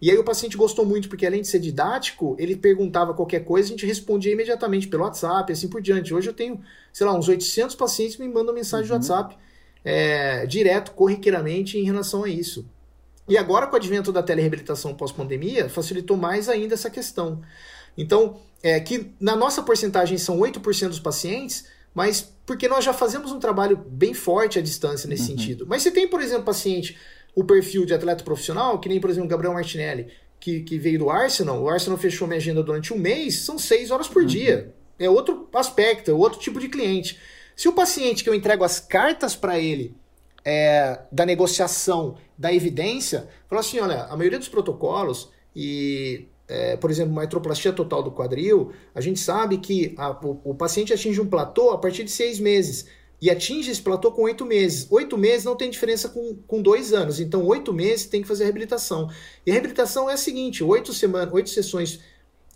E 0.00 0.10
aí 0.10 0.18
o 0.18 0.24
paciente 0.24 0.56
gostou 0.56 0.84
muito, 0.84 1.08
porque 1.08 1.24
além 1.26 1.40
de 1.40 1.48
ser 1.48 1.58
didático, 1.58 2.36
ele 2.38 2.54
perguntava 2.54 3.14
qualquer 3.14 3.44
coisa, 3.44 3.68
a 3.68 3.70
gente 3.70 3.86
respondia 3.86 4.32
imediatamente 4.32 4.88
pelo 4.88 5.04
WhatsApp, 5.04 5.50
assim 5.50 5.68
por 5.68 5.80
diante. 5.80 6.12
Hoje 6.12 6.28
eu 6.28 6.34
tenho, 6.34 6.60
sei 6.92 7.06
lá, 7.06 7.16
uns 7.16 7.28
800 7.28 7.74
pacientes 7.74 8.16
que 8.16 8.22
me 8.22 8.32
mandam 8.32 8.54
mensagem 8.54 8.90
uhum. 8.90 8.98
de 8.98 9.10
WhatsApp 9.10 9.36
é, 9.84 10.44
direto, 10.46 10.92
corriqueiramente, 10.92 11.78
em 11.78 11.84
relação 11.84 12.24
a 12.24 12.28
isso. 12.28 12.66
E 13.28 13.38
agora, 13.38 13.66
com 13.66 13.72
o 13.72 13.76
advento 13.76 14.12
da 14.12 14.22
telereabilitação 14.22 14.94
pós-pandemia, 14.94 15.68
facilitou 15.68 16.16
mais 16.16 16.48
ainda 16.48 16.74
essa 16.74 16.90
questão. 16.90 17.40
Então, 17.96 18.38
é 18.62 18.78
que 18.78 19.12
na 19.18 19.34
nossa 19.34 19.62
porcentagem 19.62 20.18
são 20.18 20.38
8% 20.38 20.88
dos 20.88 21.00
pacientes, 21.00 21.66
mas 21.94 22.32
porque 22.44 22.68
nós 22.68 22.84
já 22.84 22.92
fazemos 22.92 23.32
um 23.32 23.40
trabalho 23.40 23.76
bem 23.76 24.12
forte 24.12 24.58
à 24.58 24.62
distância 24.62 25.08
nesse 25.08 25.22
uhum. 25.22 25.38
sentido. 25.38 25.66
Mas 25.66 25.82
se 25.82 25.90
tem, 25.90 26.06
por 26.06 26.20
exemplo, 26.20 26.44
paciente 26.44 26.96
o 27.36 27.44
perfil 27.44 27.84
de 27.84 27.92
atleta 27.92 28.24
profissional, 28.24 28.80
que 28.80 28.88
nem, 28.88 28.98
por 28.98 29.10
exemplo, 29.10 29.26
o 29.26 29.30
Gabriel 29.30 29.52
Martinelli, 29.52 30.08
que, 30.40 30.62
que 30.62 30.78
veio 30.78 30.98
do 30.98 31.10
Arsenal, 31.10 31.62
o 31.62 31.68
Arsenal 31.68 31.98
fechou 31.98 32.26
minha 32.26 32.38
agenda 32.38 32.62
durante 32.62 32.94
um 32.94 32.98
mês, 32.98 33.40
são 33.40 33.58
seis 33.58 33.90
horas 33.90 34.08
por 34.08 34.22
uhum. 34.22 34.28
dia. 34.28 34.74
É 34.98 35.08
outro 35.08 35.46
aspecto, 35.52 36.10
é 36.10 36.14
outro 36.14 36.40
tipo 36.40 36.58
de 36.58 36.68
cliente. 36.68 37.18
Se 37.54 37.68
o 37.68 37.72
paciente 37.72 38.24
que 38.24 38.30
eu 38.30 38.34
entrego 38.34 38.64
as 38.64 38.80
cartas 38.80 39.36
para 39.36 39.58
ele 39.58 39.94
é, 40.42 41.00
da 41.12 41.26
negociação, 41.26 42.16
da 42.38 42.52
evidência, 42.52 43.28
fala 43.48 43.60
assim: 43.60 43.78
olha, 43.80 44.04
a 44.04 44.16
maioria 44.16 44.38
dos 44.38 44.48
protocolos 44.48 45.30
e 45.54 46.26
é, 46.48 46.76
por 46.76 46.90
exemplo, 46.90 47.12
uma 47.12 47.22
artroplastia 47.22 47.72
total 47.72 48.02
do 48.02 48.12
quadril, 48.12 48.72
a 48.94 49.00
gente 49.00 49.18
sabe 49.18 49.58
que 49.58 49.94
a, 49.96 50.10
o, 50.10 50.40
o, 50.44 50.54
paciente 50.54 50.92
atinge 50.92 51.20
um 51.20 51.26
platô 51.26 51.70
a 51.70 51.78
partir 51.78 52.04
de 52.04 52.10
seis 52.10 52.38
meses 52.38 52.86
e 53.20 53.30
atinge 53.30 53.70
esse 53.70 53.80
platô 53.80 54.12
com 54.12 54.22
oito 54.22 54.44
meses. 54.44 54.86
Oito 54.90 55.16
meses 55.16 55.44
não 55.44 55.56
tem 55.56 55.70
diferença 55.70 56.08
com, 56.08 56.36
com 56.46 56.60
dois 56.60 56.92
anos. 56.92 57.18
Então, 57.18 57.44
oito 57.46 57.72
meses 57.72 58.06
tem 58.06 58.22
que 58.22 58.28
fazer 58.28 58.44
a 58.44 58.46
reabilitação. 58.46 59.10
E 59.44 59.50
a 59.50 59.54
reabilitação 59.54 60.10
é 60.10 60.14
a 60.14 60.18
seguinte: 60.18 60.62
oito, 60.62 60.92
semanas, 60.92 61.32
oito 61.32 61.50
sessões 61.50 62.00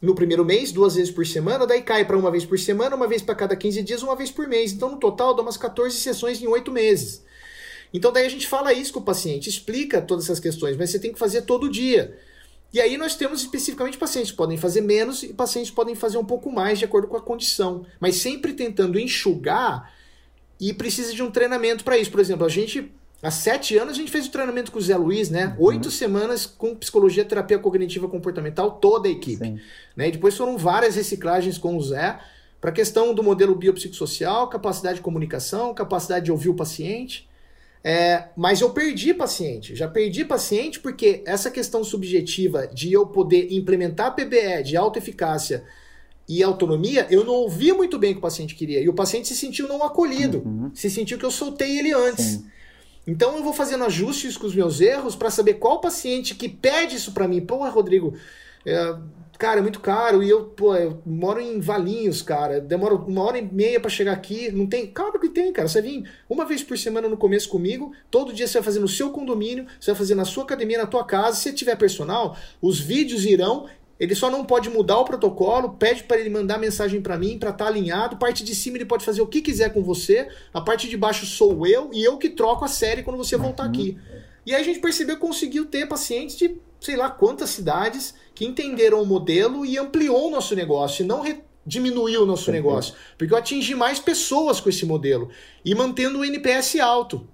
no 0.01 0.15
primeiro 0.15 0.45
mês, 0.45 0.73
duas 0.73 0.95
vezes 0.95 1.11
por 1.11 1.27
semana, 1.27 1.67
daí 1.67 1.83
cai 1.83 2.07
para 2.07 2.17
uma 2.17 2.31
vez 2.31 2.45
por 2.47 2.59
semana, 2.59 2.97
uma 2.97 3.07
vez 3.07 3.21
para 3.21 3.35
cada 3.35 3.55
15 3.55 3.83
dias, 3.83 4.03
uma 4.03 4.17
vez 4.17 4.31
por 4.31 4.49
mês. 4.49 4.73
Então, 4.73 4.91
no 4.91 4.97
total, 4.99 5.35
dá 5.35 5.43
umas 5.43 5.57
14 5.57 5.95
sessões 5.97 6.41
em 6.43 6.47
oito 6.47 6.73
meses. 6.73 7.23
Então, 7.93 8.13
daí 8.13 8.25
a 8.25 8.31
gente 8.31 8.47
fala 8.47 8.73
isso 8.73 8.93
com 8.93 9.01
o 9.01 9.05
paciente, 9.05 9.49
explica 9.49 10.01
todas 10.01 10.25
essas 10.25 10.41
questões, 10.41 10.77
mas 10.77 10.91
você 10.91 10.99
tem 10.99 11.13
que 11.13 11.19
fazer 11.19 11.43
todo 11.43 11.69
dia. 11.69 12.17
E 12.73 12.81
aí 12.81 12.97
nós 12.97 13.17
temos 13.17 13.41
especificamente 13.43 13.99
pacientes 13.99 14.31
que 14.31 14.37
podem 14.37 14.57
fazer 14.57 14.81
menos 14.81 15.25
e 15.25 15.33
pacientes 15.35 15.73
podem 15.73 15.97
fazer 15.97 16.19
um 16.19 16.25
pouco 16.25 16.53
mais 16.53 16.79
de 16.79 16.85
acordo 16.85 17.09
com 17.09 17.17
a 17.17 17.21
condição, 17.21 17.85
mas 17.99 18.17
sempre 18.17 18.53
tentando 18.53 18.99
enxugar 18.99 19.93
e 20.61 20.75
precisa 20.75 21.15
de 21.15 21.23
um 21.23 21.31
treinamento 21.31 21.83
para 21.83 21.97
isso. 21.97 22.11
Por 22.11 22.21
exemplo, 22.21 22.45
a 22.45 22.49
gente, 22.49 22.93
há 23.23 23.31
sete 23.31 23.79
anos, 23.79 23.95
a 23.95 23.97
gente 23.97 24.11
fez 24.11 24.27
o 24.27 24.31
treinamento 24.31 24.71
com 24.71 24.79
o 24.79 24.83
Zé 24.83 24.97
Luiz, 24.97 25.31
né? 25.31 25.57
Uhum. 25.59 25.67
Oito 25.67 25.91
semanas 25.91 26.45
com 26.45 26.75
psicologia, 26.75 27.25
terapia 27.25 27.59
cognitiva 27.59 28.07
comportamental, 28.07 28.73
toda 28.73 29.09
a 29.09 29.11
equipe. 29.11 29.61
Né? 29.97 30.09
E 30.09 30.13
depois 30.13 30.37
foram 30.37 30.59
várias 30.59 30.97
reciclagens 30.97 31.57
com 31.57 31.77
o 31.77 31.83
Zé 31.83 32.21
para 32.61 32.71
a 32.71 32.75
questão 32.75 33.15
do 33.15 33.23
modelo 33.23 33.55
biopsicossocial, 33.55 34.49
capacidade 34.49 34.97
de 34.97 35.01
comunicação, 35.01 35.73
capacidade 35.73 36.27
de 36.27 36.33
ouvir 36.33 36.51
o 36.51 36.55
paciente. 36.55 37.27
É, 37.83 38.29
mas 38.37 38.61
eu 38.61 38.69
perdi 38.71 39.15
paciente, 39.15 39.75
já 39.75 39.89
perdi 39.89 40.23
paciente 40.23 40.79
porque 40.79 41.23
essa 41.25 41.51
questão 41.51 41.83
subjetiva 41.83 42.67
de 42.67 42.93
eu 42.93 43.07
poder 43.07 43.51
implementar 43.51 44.15
PBE 44.15 44.63
de 44.63 44.77
alta 44.77 44.99
eficácia 44.99 45.65
e 46.31 46.45
autonomia, 46.45 47.09
eu 47.11 47.25
não 47.25 47.33
ouvia 47.33 47.75
muito 47.75 47.99
bem 47.99 48.13
o 48.13 48.15
que 48.15 48.19
o 48.19 48.23
paciente 48.23 48.55
queria. 48.55 48.81
E 48.81 48.89
o 48.89 48.95
paciente 48.95 49.27
se 49.27 49.35
sentiu 49.35 49.67
não 49.67 49.83
acolhido, 49.83 50.41
uhum. 50.47 50.71
se 50.73 50.89
sentiu 50.89 51.19
que 51.19 51.25
eu 51.25 51.31
soltei 51.31 51.77
ele 51.77 51.93
antes. 51.93 52.25
Sim. 52.25 52.47
Então 53.05 53.37
eu 53.37 53.43
vou 53.43 53.53
fazendo 53.53 53.83
ajustes 53.83 54.37
com 54.37 54.47
os 54.47 54.55
meus 54.55 54.81
erros 54.81 55.17
para 55.17 55.29
saber 55.29 55.55
qual 55.55 55.81
paciente 55.81 56.37
que 56.37 56.49
pede 56.49 56.95
isso 56.95 57.11
para 57.11 57.27
mim. 57.27 57.41
Pô, 57.41 57.69
Rodrigo, 57.69 58.15
é, 58.65 58.95
cara, 59.41 59.59
é 59.59 59.63
muito 59.63 59.81
caro 59.81 60.23
e 60.23 60.31
eu, 60.31 60.45
pô, 60.45 60.77
eu 60.77 61.03
moro 61.05 61.41
em 61.41 61.59
Valinhos, 61.59 62.23
cara, 62.23 62.61
demora 62.61 62.95
uma 62.95 63.25
hora 63.25 63.39
e 63.39 63.43
meia 63.43 63.81
para 63.81 63.91
chegar 63.91 64.13
aqui, 64.13 64.53
não 64.53 64.67
tem, 64.67 64.87
claro 64.87 65.19
que 65.19 65.31
tem, 65.31 65.53
cara, 65.53 65.67
você 65.67 65.83
vem 65.83 66.05
uma 66.29 66.45
vez 66.45 66.63
por 66.63 66.79
semana 66.79 67.09
no 67.09 67.17
começo 67.17 67.49
comigo, 67.49 67.91
todo 68.09 68.33
dia 68.33 68.47
você 68.47 68.59
vai 68.59 68.63
fazer 68.63 68.81
no 68.81 68.87
seu 68.87 69.11
condomínio, 69.11 69.67
você 69.81 69.91
vai 69.91 69.99
fazer 69.99 70.15
na 70.15 70.27
sua 70.27 70.45
academia, 70.45 70.79
na 70.79 70.87
tua 70.87 71.05
casa, 71.05 71.39
se 71.39 71.53
tiver 71.55 71.75
personal, 71.75 72.37
os 72.61 72.79
vídeos 72.79 73.25
irão 73.25 73.67
ele 74.01 74.15
só 74.15 74.31
não 74.31 74.47
pode 74.47 74.71
mudar 74.71 74.99
o 74.99 75.05
protocolo, 75.05 75.75
pede 75.75 76.05
para 76.05 76.19
ele 76.19 76.31
mandar 76.31 76.57
mensagem 76.57 77.03
para 77.03 77.19
mim 77.19 77.39
para 77.39 77.51
estar 77.51 77.67
tá 77.67 77.71
alinhado. 77.71 78.17
Parte 78.17 78.43
de 78.43 78.55
cima 78.55 78.79
ele 78.79 78.87
pode 78.87 79.05
fazer 79.05 79.21
o 79.21 79.27
que 79.27 79.43
quiser 79.43 79.75
com 79.75 79.83
você. 79.83 80.27
A 80.55 80.61
parte 80.63 80.89
de 80.89 80.97
baixo 80.97 81.27
sou 81.27 81.67
eu 81.67 81.91
e 81.93 82.03
eu 82.03 82.17
que 82.17 82.31
troco 82.31 82.65
a 82.65 82.69
série 82.69 83.03
quando 83.03 83.19
você 83.19 83.37
voltar 83.37 83.65
uhum. 83.65 83.69
aqui. 83.69 83.99
E 84.47 84.55
aí 84.55 84.63
a 84.63 84.65
gente 84.65 84.79
percebeu 84.79 85.17
que 85.17 85.21
conseguiu 85.21 85.67
ter 85.67 85.87
pacientes 85.87 86.35
de 86.39 86.57
sei 86.81 86.97
lá 86.97 87.11
quantas 87.11 87.51
cidades 87.51 88.15
que 88.35 88.47
entenderam 88.47 89.03
o 89.03 89.07
modelo 89.07 89.67
e 89.67 89.77
ampliou 89.77 90.29
o 90.29 90.31
nosso 90.31 90.57
negócio 90.57 91.05
e 91.05 91.07
não 91.07 91.23
diminuiu 91.67 92.23
o 92.23 92.27
nosso 92.27 92.51
negócio. 92.51 92.95
Porque 93.19 93.35
eu 93.35 93.37
atingi 93.39 93.75
mais 93.75 93.99
pessoas 93.99 94.61
com 94.61 94.71
esse 94.71 94.87
modelo 94.87 95.29
e 95.63 95.75
mantendo 95.75 96.21
o 96.21 96.25
NPS 96.25 96.77
alto. 96.81 97.29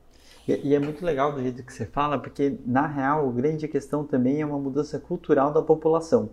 E, 0.49 0.75
é 0.75 0.79
muito 0.81 1.05
legal 1.05 1.33
do 1.33 1.41
jeito 1.41 1.63
que 1.63 1.73
você 1.73 1.87
fala, 1.87 2.19
porque 2.19 2.57
na 2.67 2.87
real, 2.87 3.29
a 3.29 3.33
grande 3.33 3.67
questão 3.69 4.05
também 4.05 4.41
é 4.41 4.47
uma 4.47 4.59
mudança 4.59 4.99
cultural 4.99 5.53
da 5.53 5.63
população. 5.63 6.31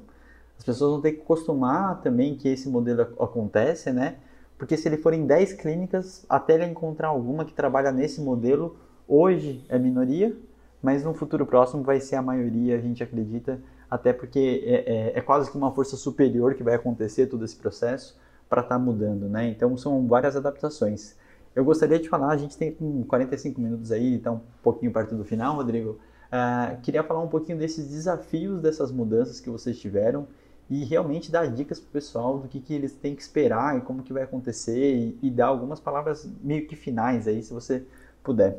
As 0.57 0.63
pessoas 0.63 0.91
vão 0.91 1.01
ter 1.01 1.13
que 1.13 1.21
acostumar 1.21 2.01
também 2.01 2.35
que 2.35 2.47
esse 2.47 2.69
modelo 2.69 3.01
acontece, 3.19 3.91
né? 3.91 4.17
Porque 4.57 4.77
se 4.77 4.87
ele 4.87 4.97
for 4.97 5.13
em 5.13 5.25
10 5.25 5.53
clínicas, 5.53 6.25
até 6.29 6.53
ele 6.53 6.65
encontrar 6.65 7.09
alguma 7.09 7.43
que 7.43 7.53
trabalha 7.53 7.91
nesse 7.91 8.21
modelo, 8.21 8.77
hoje 9.07 9.65
é 9.67 9.77
minoria, 9.77 10.35
mas 10.81 11.03
no 11.03 11.13
futuro 11.13 11.45
próximo 11.45 11.83
vai 11.83 11.99
ser 11.99 12.15
a 12.15 12.21
maioria, 12.21 12.77
a 12.77 12.79
gente 12.79 13.03
acredita, 13.03 13.59
até 13.89 14.13
porque 14.13 14.63
é, 14.65 15.11
é, 15.15 15.19
é 15.19 15.21
quase 15.21 15.51
que 15.51 15.57
uma 15.57 15.71
força 15.71 15.97
superior 15.97 16.53
que 16.55 16.63
vai 16.63 16.75
acontecer 16.75 17.27
todo 17.27 17.43
esse 17.43 17.55
processo. 17.55 18.17
para 18.49 18.61
estar 18.61 18.75
tá 18.75 18.79
mudando, 18.79 19.27
né? 19.27 19.47
Então 19.47 19.75
são 19.75 20.07
várias 20.07 20.35
adaptações. 20.35 21.15
Eu 21.55 21.65
gostaria 21.65 21.99
de 21.99 22.07
falar, 22.07 22.29
a 22.29 22.37
gente 22.37 22.57
tem 22.57 22.71
45 23.07 23.59
minutos 23.59 23.91
aí, 23.91 24.13
então 24.13 24.35
um 24.35 24.63
pouquinho 24.63 24.91
perto 24.91 25.15
do 25.15 25.25
final, 25.25 25.55
Rodrigo. 25.55 25.99
Uh, 26.31 26.81
queria 26.81 27.03
falar 27.03 27.21
um 27.21 27.27
pouquinho 27.27 27.57
desses 27.57 27.89
desafios, 27.89 28.61
dessas 28.61 28.91
mudanças 28.91 29.39
que 29.39 29.49
vocês 29.49 29.77
tiveram 29.79 30.27
e 30.73 30.83
realmente 30.85 31.31
dar 31.31 31.45
dicas 31.45 31.79
para 31.79 31.87
o 31.87 31.91
pessoal 31.91 32.39
do 32.39 32.47
que, 32.47 32.59
que 32.59 32.73
eles 32.73 32.93
têm 32.93 33.15
que 33.15 33.21
esperar 33.21 33.77
e 33.77 33.81
como 33.81 34.01
que 34.01 34.11
vai 34.11 34.23
acontecer 34.23 34.95
e, 34.95 35.17
e 35.21 35.29
dar 35.29 35.45
algumas 35.45 35.79
palavras 35.79 36.27
meio 36.41 36.65
que 36.65 36.75
finais 36.75 37.27
aí, 37.27 37.43
se 37.43 37.53
você 37.53 37.83
puder. 38.23 38.57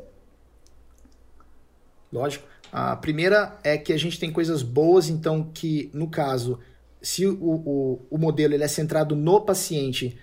Lógico. 2.13 2.47
A 2.71 2.95
primeira 2.95 3.59
é 3.65 3.77
que 3.77 3.93
a 3.93 3.97
gente 3.97 4.21
tem 4.21 4.33
coisas 4.33 4.63
boas, 4.63 5.09
então 5.09 5.51
que, 5.53 5.91
no 5.93 6.09
caso, 6.09 6.61
se 7.03 7.27
o, 7.27 7.37
o, 7.43 8.07
o 8.09 8.17
modelo 8.17 8.55
ele 8.55 8.63
é 8.63 8.69
centrado 8.69 9.17
no 9.17 9.41
paciente, 9.41 10.17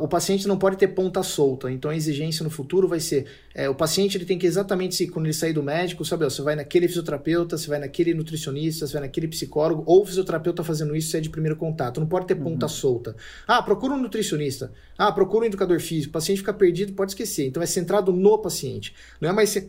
o 0.00 0.06
paciente 0.06 0.46
não 0.46 0.56
pode 0.56 0.76
ter 0.76 0.88
ponta 0.88 1.22
solta. 1.24 1.70
Então 1.70 1.90
a 1.90 1.96
exigência 1.96 2.44
no 2.44 2.50
futuro 2.50 2.86
vai 2.86 3.00
ser: 3.00 3.26
é, 3.52 3.68
o 3.68 3.74
paciente 3.74 4.16
ele 4.16 4.24
tem 4.24 4.38
que 4.38 4.46
exatamente, 4.46 5.06
quando 5.08 5.26
ele 5.26 5.32
sair 5.32 5.52
do 5.52 5.62
médico, 5.62 6.04
saber, 6.04 6.24
você 6.24 6.40
vai 6.40 6.54
naquele 6.54 6.86
fisioterapeuta, 6.86 7.58
você 7.58 7.66
vai 7.66 7.80
naquele 7.80 8.14
nutricionista, 8.14 8.86
você 8.86 8.92
vai 8.92 9.02
naquele 9.02 9.26
psicólogo, 9.26 9.82
ou 9.84 10.02
o 10.02 10.06
fisioterapeuta 10.06 10.62
fazendo 10.62 10.94
isso, 10.94 11.10
você 11.10 11.18
é 11.18 11.20
de 11.20 11.30
primeiro 11.30 11.56
contato. 11.56 11.98
Não 11.98 12.06
pode 12.06 12.26
ter 12.26 12.34
uhum. 12.34 12.44
ponta 12.44 12.68
solta. 12.68 13.16
Ah, 13.46 13.60
procura 13.60 13.94
um 13.94 13.98
nutricionista. 13.98 14.72
Ah, 14.96 15.10
procura 15.10 15.44
um 15.44 15.48
educador 15.48 15.80
físico. 15.80 16.10
O 16.10 16.12
paciente 16.12 16.38
fica 16.38 16.54
perdido, 16.54 16.92
pode 16.92 17.10
esquecer. 17.10 17.48
Então 17.48 17.62
é 17.62 17.66
centrado 17.66 18.12
no 18.12 18.38
paciente. 18.38 18.94
Não 19.20 19.30
é 19.30 19.32
mais, 19.32 19.68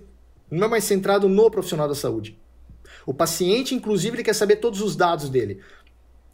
não 0.51 0.67
é 0.67 0.69
mais 0.69 0.83
centrado 0.83 1.27
no 1.27 1.49
profissional 1.49 1.87
da 1.87 1.95
saúde. 1.95 2.37
O 3.05 3.13
paciente, 3.13 3.75
inclusive, 3.75 4.15
ele 4.15 4.23
quer 4.23 4.33
saber 4.33 4.57
todos 4.57 4.81
os 4.81 4.95
dados 4.95 5.29
dele. 5.29 5.59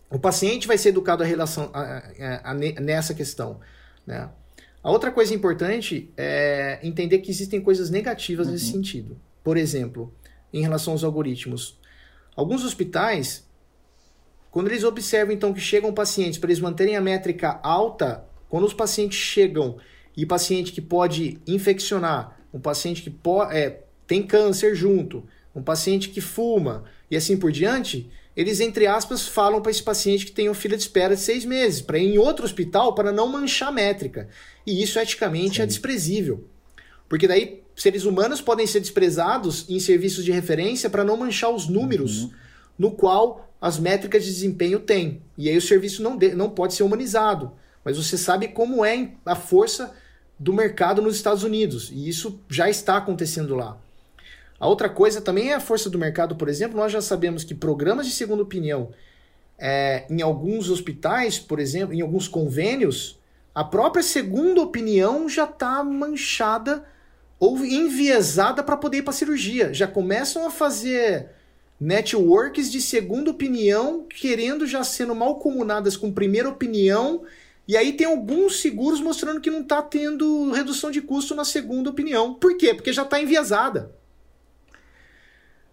O 0.10 0.18
paciente 0.18 0.68
vai 0.68 0.78
ser 0.78 0.89
educado 0.89 1.24
a 1.24 1.26
relação, 1.26 1.70
a, 1.74 2.51
a, 2.51 2.53
nessa 2.53 3.14
questão. 3.14 3.60
Né? 4.05 4.30
A 4.82 4.91
outra 4.91 5.12
coisa 5.12 5.34
importante 5.34 6.12
é 6.18 6.80
entender 6.82 7.20
que 7.20 7.30
existem 7.30 7.62
coisas 7.62 7.89
negativas 7.89 8.47
uhum. 8.47 8.53
nesse 8.53 8.72
sentido. 8.72 9.20
Por 9.43 9.57
exemplo, 9.57 10.14
em 10.53 10.62
relação 10.62 10.93
aos 10.93 11.03
algoritmos. 11.03 11.78
Alguns 12.36 12.64
hospitais, 12.64 13.47
quando 14.49 14.68
eles 14.68 14.84
observam 14.84 15.34
então 15.34 15.53
que 15.53 15.60
chegam 15.60 15.93
pacientes 15.93 16.39
para 16.39 16.49
eles 16.49 16.62
manterem 16.62 16.95
a 16.95 17.01
métrica 17.01 17.60
alta, 17.62 18.26
quando 18.49 18.66
os 18.66 18.74
pacientes 18.74 19.18
chegam 19.18 19.78
e 20.18 20.26
paciente 20.26 20.72
que 20.72 20.82
pode 20.82 21.39
infeccionar, 21.45 22.39
um 22.53 22.60
paciente 22.60 23.03
que 23.03 23.10
pode, 23.10 23.55
é, 23.55 23.84
tem 24.07 24.24
câncer 24.24 24.74
junto, 24.76 25.24
um 25.53 25.62
paciente 25.62 26.10
que 26.10 26.20
fuma 26.20 26.84
e 27.12 27.16
assim 27.16 27.38
por 27.38 27.51
diante, 27.51 28.10
eles, 28.36 28.59
entre 28.59 28.88
aspas, 28.88 29.27
falam 29.27 29.61
para 29.61 29.71
esse 29.71 29.84
paciente 29.84 30.25
que 30.25 30.32
tem 30.32 30.47
uma 30.47 30.55
fila 30.55 30.77
de 30.77 30.84
espera 30.84 31.15
de 31.15 31.21
seis 31.21 31.43
meses, 31.43 31.82
para 31.82 31.97
ir 31.97 32.13
em 32.13 32.17
outro 32.17 32.45
hospital 32.45 32.93
para 32.95 33.11
não 33.11 33.27
manchar 33.27 33.69
a 33.69 33.71
métrica. 33.71 34.30
E 34.65 34.82
isso, 34.82 34.99
eticamente, 34.99 35.53
é 35.53 35.55
Sim. 35.55 35.61
é 35.63 35.65
desprezível. 35.65 36.45
Porque 37.07 37.27
daí, 37.27 37.63
seres 37.75 38.05
humanos 38.05 38.39
podem 38.39 38.67
ser 38.67 38.80
desprezados 38.80 39.65
em 39.67 39.80
serviços 39.80 40.23
de 40.23 40.32
referência 40.32 40.89
para 40.89 41.03
não 41.03 41.17
manchar 41.17 41.49
os 41.49 41.67
números 41.67 42.23
uhum. 42.23 42.32
no 42.77 42.91
qual 42.91 43.49
as 43.59 43.80
métricas 43.80 44.23
de 44.23 44.32
desempenho 44.32 44.80
têm. 44.80 45.21
E 45.38 45.49
aí 45.49 45.57
o 45.57 45.61
serviço 45.61 46.01
não, 46.01 46.15
de, 46.15 46.34
não 46.34 46.49
pode 46.49 46.75
ser 46.75 46.84
humanizado. 46.84 47.51
Mas 47.84 47.97
você 47.97 48.17
sabe 48.17 48.49
como 48.49 48.86
é 48.86 49.11
a 49.25 49.36
força 49.36 49.93
do 50.38 50.53
mercado 50.53 51.01
nos 51.01 51.15
Estados 51.15 51.43
Unidos. 51.43 51.89
E 51.91 52.07
isso 52.07 52.39
já 52.47 52.69
está 52.69 52.97
acontecendo 52.97 53.55
lá. 53.55 53.77
A 54.60 54.68
outra 54.68 54.89
coisa 54.89 55.22
também 55.22 55.51
é 55.51 55.53
a 55.55 55.60
força 55.60 55.89
do 55.89 55.97
mercado, 55.97 56.36
por 56.36 56.49
exemplo, 56.49 56.78
nós 56.78 56.91
já 56.91 57.01
sabemos 57.01 57.43
que 57.43 57.55
programas 57.55 58.05
de 58.05 58.12
segunda 58.12 58.43
opinião 58.43 58.91
é, 59.57 60.05
em 60.10 60.22
alguns 60.22 60.70
hospitais, 60.70 61.38
por 61.38 61.60
exemplo, 61.60 61.93
em 61.93 62.01
alguns 62.01 62.28
convênios, 62.28 63.20
a 63.53 63.64
própria 63.64 64.03
segunda 64.03 64.62
opinião 64.62 65.28
já 65.28 65.43
está 65.43 65.84
manchada 65.84 66.86
ou 67.39 67.57
enviesada 67.66 68.64
para 68.64 68.78
poder 68.78 68.97
ir 68.97 69.01
para 69.03 69.14
cirurgia. 69.14 69.74
Já 69.74 69.88
começam 69.88 70.45
a 70.45 70.51
fazer 70.51 71.30
networks 71.80 72.72
de 72.72 72.82
segunda 72.82 73.32
opinião, 73.32 74.05
querendo 74.10 74.68
já 74.68 74.84
sendo 74.84 75.16
mal 75.16 75.36
comunadas 75.39 75.95
com 75.95 76.12
primeira 76.12 76.49
opinião. 76.49 77.24
E 77.68 77.78
aí 77.78 77.93
tem 77.93 78.07
alguns 78.07 78.62
seguros 78.62 78.99
mostrando 78.99 79.39
que 79.39 79.51
não 79.51 79.62
está 79.62 79.82
tendo 79.82 80.51
redução 80.51 80.91
de 80.91 81.01
custo 81.01 81.36
na 81.36 81.45
segunda 81.45 81.89
opinião. 81.89 82.34
Por 82.34 82.57
quê? 82.57 82.74
Porque 82.74 82.91
já 82.91 83.03
está 83.03 83.22
enviesada. 83.22 83.93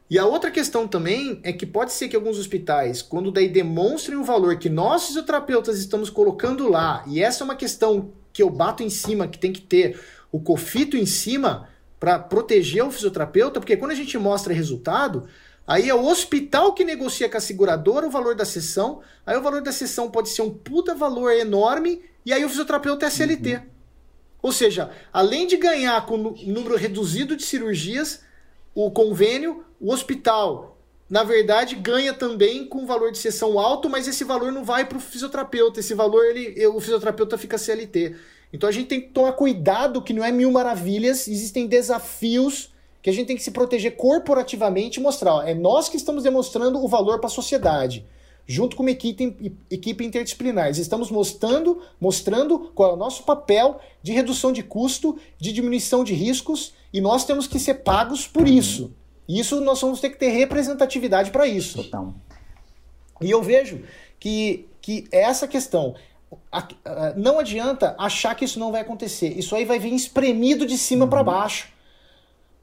E 0.08 0.18
a 0.18 0.24
outra 0.24 0.52
questão 0.52 0.86
também 0.86 1.40
é 1.42 1.52
que 1.52 1.66
pode 1.66 1.92
ser 1.92 2.08
que 2.08 2.14
alguns 2.14 2.38
hospitais, 2.38 3.02
quando 3.02 3.32
daí 3.32 3.48
demonstrem 3.48 4.16
o 4.16 4.22
valor 4.22 4.56
que 4.56 4.68
nós 4.68 5.06
fisioterapeutas 5.06 5.78
estamos 5.78 6.08
colocando 6.08 6.68
lá, 6.68 7.04
e 7.08 7.20
essa 7.20 7.42
é 7.42 7.44
uma 7.44 7.56
questão 7.56 8.12
que 8.32 8.40
eu 8.42 8.48
bato 8.48 8.84
em 8.84 8.90
cima, 8.90 9.26
que 9.26 9.38
tem 9.38 9.52
que 9.52 9.60
ter 9.60 10.00
o 10.30 10.38
cofito 10.38 10.96
em 10.96 11.06
cima 11.06 11.68
para 11.98 12.20
proteger 12.20 12.84
o 12.84 12.90
fisioterapeuta, 12.90 13.58
porque 13.58 13.76
quando 13.76 13.90
a 13.90 13.96
gente 13.96 14.16
mostra 14.16 14.54
resultado, 14.54 15.26
aí 15.66 15.88
é 15.90 15.94
o 15.94 16.06
hospital 16.06 16.72
que 16.72 16.84
negocia 16.84 17.28
com 17.28 17.38
a 17.38 17.40
seguradora 17.40 18.06
o 18.06 18.10
valor 18.10 18.36
da 18.36 18.44
sessão, 18.44 19.00
aí 19.24 19.36
o 19.36 19.42
valor 19.42 19.60
da 19.60 19.72
sessão 19.72 20.08
pode 20.08 20.28
ser 20.28 20.42
um 20.42 20.50
puta 20.50 20.94
valor 20.94 21.32
enorme, 21.32 22.02
e 22.24 22.32
aí 22.32 22.44
o 22.44 22.48
fisioterapeuta 22.48 23.06
é 23.06 23.10
CLT. 23.10 23.54
Uhum. 23.54 23.62
Ou 24.42 24.52
seja, 24.52 24.90
além 25.12 25.48
de 25.48 25.56
ganhar 25.56 26.06
com 26.06 26.16
um 26.16 26.52
número 26.52 26.76
reduzido 26.76 27.34
de 27.34 27.42
cirurgias, 27.42 28.20
o 28.76 28.90
convênio, 28.90 29.64
o 29.80 29.90
hospital, 29.90 30.76
na 31.08 31.24
verdade, 31.24 31.74
ganha 31.74 32.12
também 32.12 32.66
com 32.66 32.84
valor 32.84 33.10
de 33.10 33.16
sessão 33.16 33.58
alto, 33.58 33.88
mas 33.88 34.06
esse 34.06 34.22
valor 34.22 34.52
não 34.52 34.62
vai 34.62 34.84
para 34.84 34.98
o 34.98 35.00
fisioterapeuta. 35.00 35.80
Esse 35.80 35.94
valor, 35.94 36.22
ele, 36.26 36.66
o 36.66 36.78
fisioterapeuta 36.78 37.38
fica 37.38 37.56
CLT. 37.56 38.14
Então 38.52 38.68
a 38.68 38.72
gente 38.72 38.86
tem 38.86 39.00
que 39.00 39.08
tomar 39.08 39.32
cuidado 39.32 40.02
que 40.02 40.12
não 40.12 40.22
é 40.22 40.30
mil 40.30 40.52
maravilhas, 40.52 41.26
existem 41.26 41.66
desafios 41.66 42.70
que 43.00 43.08
a 43.08 43.12
gente 43.12 43.28
tem 43.28 43.36
que 43.36 43.42
se 43.42 43.50
proteger 43.50 43.96
corporativamente 43.96 45.00
e 45.00 45.02
mostrar. 45.02 45.36
Ó, 45.36 45.42
é 45.42 45.54
nós 45.54 45.88
que 45.88 45.96
estamos 45.96 46.22
demonstrando 46.22 46.78
o 46.78 46.88
valor 46.88 47.18
para 47.18 47.28
a 47.28 47.30
sociedade 47.30 48.04
junto 48.46 48.76
com 48.76 48.82
uma 48.82 48.90
equipe, 48.90 49.52
equipe 49.70 50.04
interdisciplinar. 50.04 50.70
Estamos 50.70 51.10
mostrando, 51.10 51.82
mostrando 52.00 52.70
qual 52.74 52.90
é 52.90 52.94
o 52.94 52.96
nosso 52.96 53.24
papel 53.24 53.80
de 54.02 54.12
redução 54.12 54.52
de 54.52 54.62
custo, 54.62 55.18
de 55.38 55.52
diminuição 55.52 56.04
de 56.04 56.14
riscos, 56.14 56.72
e 56.92 57.00
nós 57.00 57.24
temos 57.24 57.46
que 57.46 57.58
ser 57.58 57.74
pagos 57.74 58.26
por 58.26 58.46
isso. 58.46 58.92
Isso 59.28 59.60
nós 59.60 59.80
vamos 59.80 60.00
ter 60.00 60.10
que 60.10 60.18
ter 60.18 60.28
representatividade 60.28 61.30
para 61.30 61.46
isso. 61.46 61.82
Total. 61.82 62.14
E 63.20 63.30
eu 63.30 63.42
vejo 63.42 63.82
que, 64.20 64.68
que 64.80 65.06
essa 65.10 65.48
questão. 65.48 65.94
Não 67.16 67.38
adianta 67.38 67.94
achar 67.98 68.34
que 68.34 68.44
isso 68.44 68.58
não 68.58 68.70
vai 68.70 68.82
acontecer. 68.82 69.36
Isso 69.38 69.54
aí 69.54 69.64
vai 69.64 69.78
vir 69.78 69.92
espremido 69.92 70.66
de 70.66 70.78
cima 70.78 71.04
uhum. 71.04 71.10
para 71.10 71.22
baixo. 71.22 71.68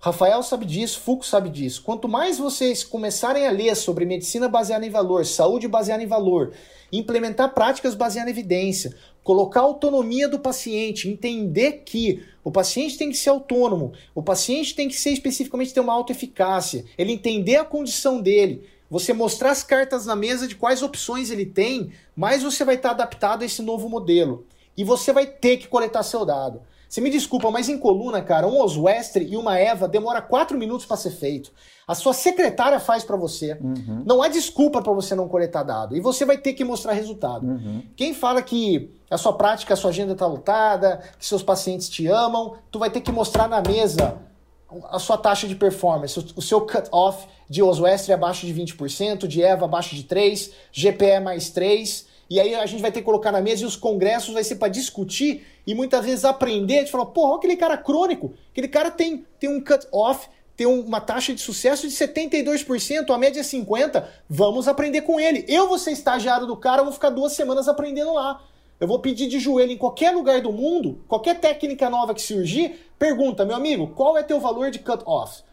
Rafael 0.04 0.44
sabe 0.44 0.66
disso, 0.66 1.00
Foucault 1.00 1.26
sabe 1.26 1.50
disso. 1.50 1.82
Quanto 1.82 2.10
mais 2.10 2.38
vocês 2.38 2.84
começarem 2.84 3.48
a 3.48 3.52
ler 3.52 3.74
sobre 3.74 4.04
medicina 4.04 4.50
baseada 4.50 4.86
em 4.86 4.90
valor, 4.90 5.26
saúde 5.26 5.66
baseada 5.66 6.04
em 6.04 6.08
valor, 6.08 6.52
implementar 6.92 7.54
práticas 7.54 7.96
baseadas 7.96 8.28
em 8.28 8.38
evidência, 8.38 8.94
colocar 9.24 9.62
autonomia 9.62 10.28
do 10.28 10.40
paciente, 10.40 11.08
entender 11.08 11.84
que 11.86 12.22
o 12.44 12.52
paciente 12.52 12.98
tem 12.98 13.12
que 13.12 13.16
ser 13.16 13.30
autônomo, 13.30 13.94
o 14.14 14.22
paciente 14.22 14.76
tem 14.76 14.90
que 14.90 15.00
ser 15.00 15.12
especificamente 15.12 15.74
ter 15.74 15.80
uma 15.80 15.94
autoeficácia, 15.94 16.84
ele 16.98 17.14
entender 17.14 17.56
a 17.56 17.64
condição 17.64 18.20
dele, 18.20 18.68
você 18.90 19.14
mostrar 19.14 19.52
as 19.52 19.64
cartas 19.64 20.06
na 20.06 20.18
mesa 20.18 20.50
de 20.50 20.58
quais 20.58 20.84
opções 20.84 21.32
ele 21.32 21.46
tem, 21.46 21.94
mais 22.14 22.44
você 22.44 22.66
vai 22.66 22.76
estar 22.76 22.90
adaptado 22.90 23.44
a 23.44 23.46
esse 23.46 23.62
novo 23.62 23.88
modelo. 23.88 24.46
E 24.76 24.84
você 24.84 25.14
vai 25.14 25.26
ter 25.26 25.56
que 25.56 25.70
coletar 25.70 26.04
seu 26.04 26.26
dado. 26.26 26.62
Você 26.94 27.02
me 27.02 27.10
desculpa, 27.10 27.50
mas 27.50 27.70
em 27.70 27.78
coluna, 27.80 28.22
cara, 28.22 28.46
um 28.46 28.62
Oswestre 28.62 29.26
e 29.26 29.36
uma 29.36 29.58
Eva 29.58 29.88
demora 29.88 30.22
quatro 30.22 30.60
minutos 30.60 30.86
para 30.86 30.96
ser 30.96 31.10
feito. 31.10 31.52
A 31.88 31.96
sua 31.96 32.14
secretária 32.14 32.80
faz 32.80 33.04
para 33.04 33.18
você. 33.18 33.58
Uhum. 33.60 34.04
Não 34.06 34.22
há 34.22 34.28
desculpa 34.28 34.80
para 34.80 34.94
você 34.94 35.16
não 35.16 35.28
coletar 35.28 35.64
dado. 35.64 35.98
E 35.98 36.00
você 36.00 36.24
vai 36.24 36.38
ter 36.38 36.54
que 36.54 36.64
mostrar 36.64 36.94
resultado. 36.94 37.48
Uhum. 37.48 37.82
Quem 37.96 38.14
fala 38.14 38.44
que 38.44 38.94
a 39.10 39.18
sua 39.18 39.34
prática, 39.34 39.74
a 39.74 39.76
sua 39.76 39.90
agenda 39.90 40.14
está 40.14 40.28
lotada, 40.28 41.02
que 41.18 41.26
seus 41.26 41.42
pacientes 41.42 41.90
te 41.90 42.06
amam, 42.06 42.58
tu 42.70 42.78
vai 42.78 42.92
ter 42.92 43.02
que 43.02 43.12
mostrar 43.12 43.48
na 43.48 43.60
mesa 43.60 44.20
a 44.92 45.00
sua 45.00 45.18
taxa 45.18 45.48
de 45.48 45.56
performance, 45.56 46.20
o 46.36 46.42
seu 46.44 46.62
cut-off 46.62 47.28
de 47.50 47.64
Oswestre 47.64 48.14
abaixo 48.14 48.46
de 48.46 48.54
20%, 48.54 49.26
de 49.26 49.42
Eva 49.42 49.66
abaixo 49.66 49.96
de 49.96 50.04
3%, 50.04 50.52
GPE 50.72 51.20
mais 51.22 51.46
3%, 51.46 52.13
e 52.30 52.40
aí 52.40 52.56
a 52.56 52.66
gente 52.66 52.82
vai 52.82 52.92
ter 52.92 53.00
que 53.00 53.06
colocar 53.06 53.32
na 53.32 53.42
mesa 53.42 53.64
e 53.64 53.66
os 53.66 53.76
congressos 53.76 54.34
vai 54.34 54.44
ser 54.44 54.56
para 54.56 54.68
discutir 54.68 55.46
e 55.66 55.76
muitas 55.76 56.04
vezes 56.04 56.26
aprender, 56.26 56.84
de 56.84 56.92
falar, 56.92 57.08
porra, 57.08 57.38
aquele 57.38 57.56
cara 57.56 57.78
crônico, 57.78 58.34
aquele 58.52 58.68
cara 58.68 58.90
tem, 58.90 59.26
tem 59.40 59.50
um 59.50 59.62
cut-off, 59.62 60.28
tem 60.56 60.68
uma 60.68 61.02
taxa 61.02 61.34
de 61.34 61.42
sucesso 61.42 61.88
de 61.88 61.94
72%, 61.94 63.10
a 63.10 63.18
média 63.18 63.40
é 63.40 63.44
50%, 63.44 64.06
vamos 64.30 64.68
aprender 64.68 65.02
com 65.02 65.20
ele. 65.20 65.46
Eu 65.48 65.68
vou 65.68 65.80
ser 65.80 65.92
estagiário 65.92 66.46
do 66.46 66.56
cara, 66.56 66.84
vou 66.84 66.92
ficar 66.92 67.10
duas 67.10 67.34
semanas 67.34 67.68
aprendendo 67.68 68.14
lá. 68.14 68.42
Eu 68.80 68.88
vou 68.88 69.00
pedir 69.00 69.28
de 69.28 69.40
joelho 69.40 69.72
em 69.72 69.78
qualquer 69.78 70.12
lugar 70.12 70.42
do 70.42 70.52
mundo, 70.52 71.04
qualquer 71.08 71.40
técnica 71.40 71.90
nova 71.90 72.14
que 72.14 72.22
surgir, 72.22 72.92
pergunta, 73.00 73.46
meu 73.46 73.56
amigo, 73.56 73.88
qual 73.96 74.18
é 74.18 74.24
teu 74.24 74.40
valor 74.40 74.72
de 74.72 74.80
cut-off? 74.80 75.44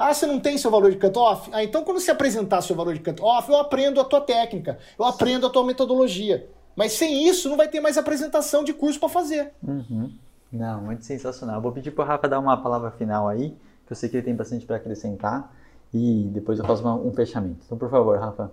Ah, 0.00 0.14
você 0.14 0.24
não 0.26 0.40
tem 0.40 0.56
seu 0.56 0.70
valor 0.70 0.90
de 0.90 0.96
cut-off? 0.96 1.50
Ah, 1.52 1.62
então 1.62 1.84
quando 1.84 2.00
você 2.00 2.10
apresentar 2.10 2.62
seu 2.62 2.74
valor 2.74 2.94
de 2.94 3.00
cut-off, 3.00 3.50
eu 3.50 3.58
aprendo 3.58 4.00
a 4.00 4.04
tua 4.04 4.22
técnica, 4.22 4.78
eu 4.98 5.04
aprendo 5.04 5.46
a 5.46 5.50
tua 5.50 5.62
metodologia. 5.62 6.48
Mas 6.74 6.92
sem 6.92 7.28
isso, 7.28 7.50
não 7.50 7.56
vai 7.58 7.68
ter 7.68 7.80
mais 7.80 7.98
apresentação 7.98 8.64
de 8.64 8.72
curso 8.72 8.98
para 8.98 9.10
fazer. 9.10 9.52
Uhum. 9.62 10.10
Não, 10.50 10.80
muito 10.80 11.04
sensacional. 11.04 11.60
Vou 11.60 11.70
pedir 11.70 11.90
para 11.90 12.02
o 12.02 12.06
Rafa 12.08 12.26
dar 12.26 12.38
uma 12.38 12.56
palavra 12.56 12.90
final 12.92 13.28
aí, 13.28 13.50
que 13.86 13.92
eu 13.92 13.94
sei 13.96 14.08
que 14.08 14.16
ele 14.16 14.24
tem 14.24 14.34
bastante 14.34 14.64
para 14.64 14.76
acrescentar, 14.76 15.54
e 15.92 16.30
depois 16.32 16.58
eu 16.58 16.64
faço 16.64 16.82
uma, 16.82 16.94
um 16.94 17.12
fechamento. 17.12 17.60
Então, 17.66 17.76
por 17.76 17.90
favor, 17.90 18.18
Rafa. 18.18 18.50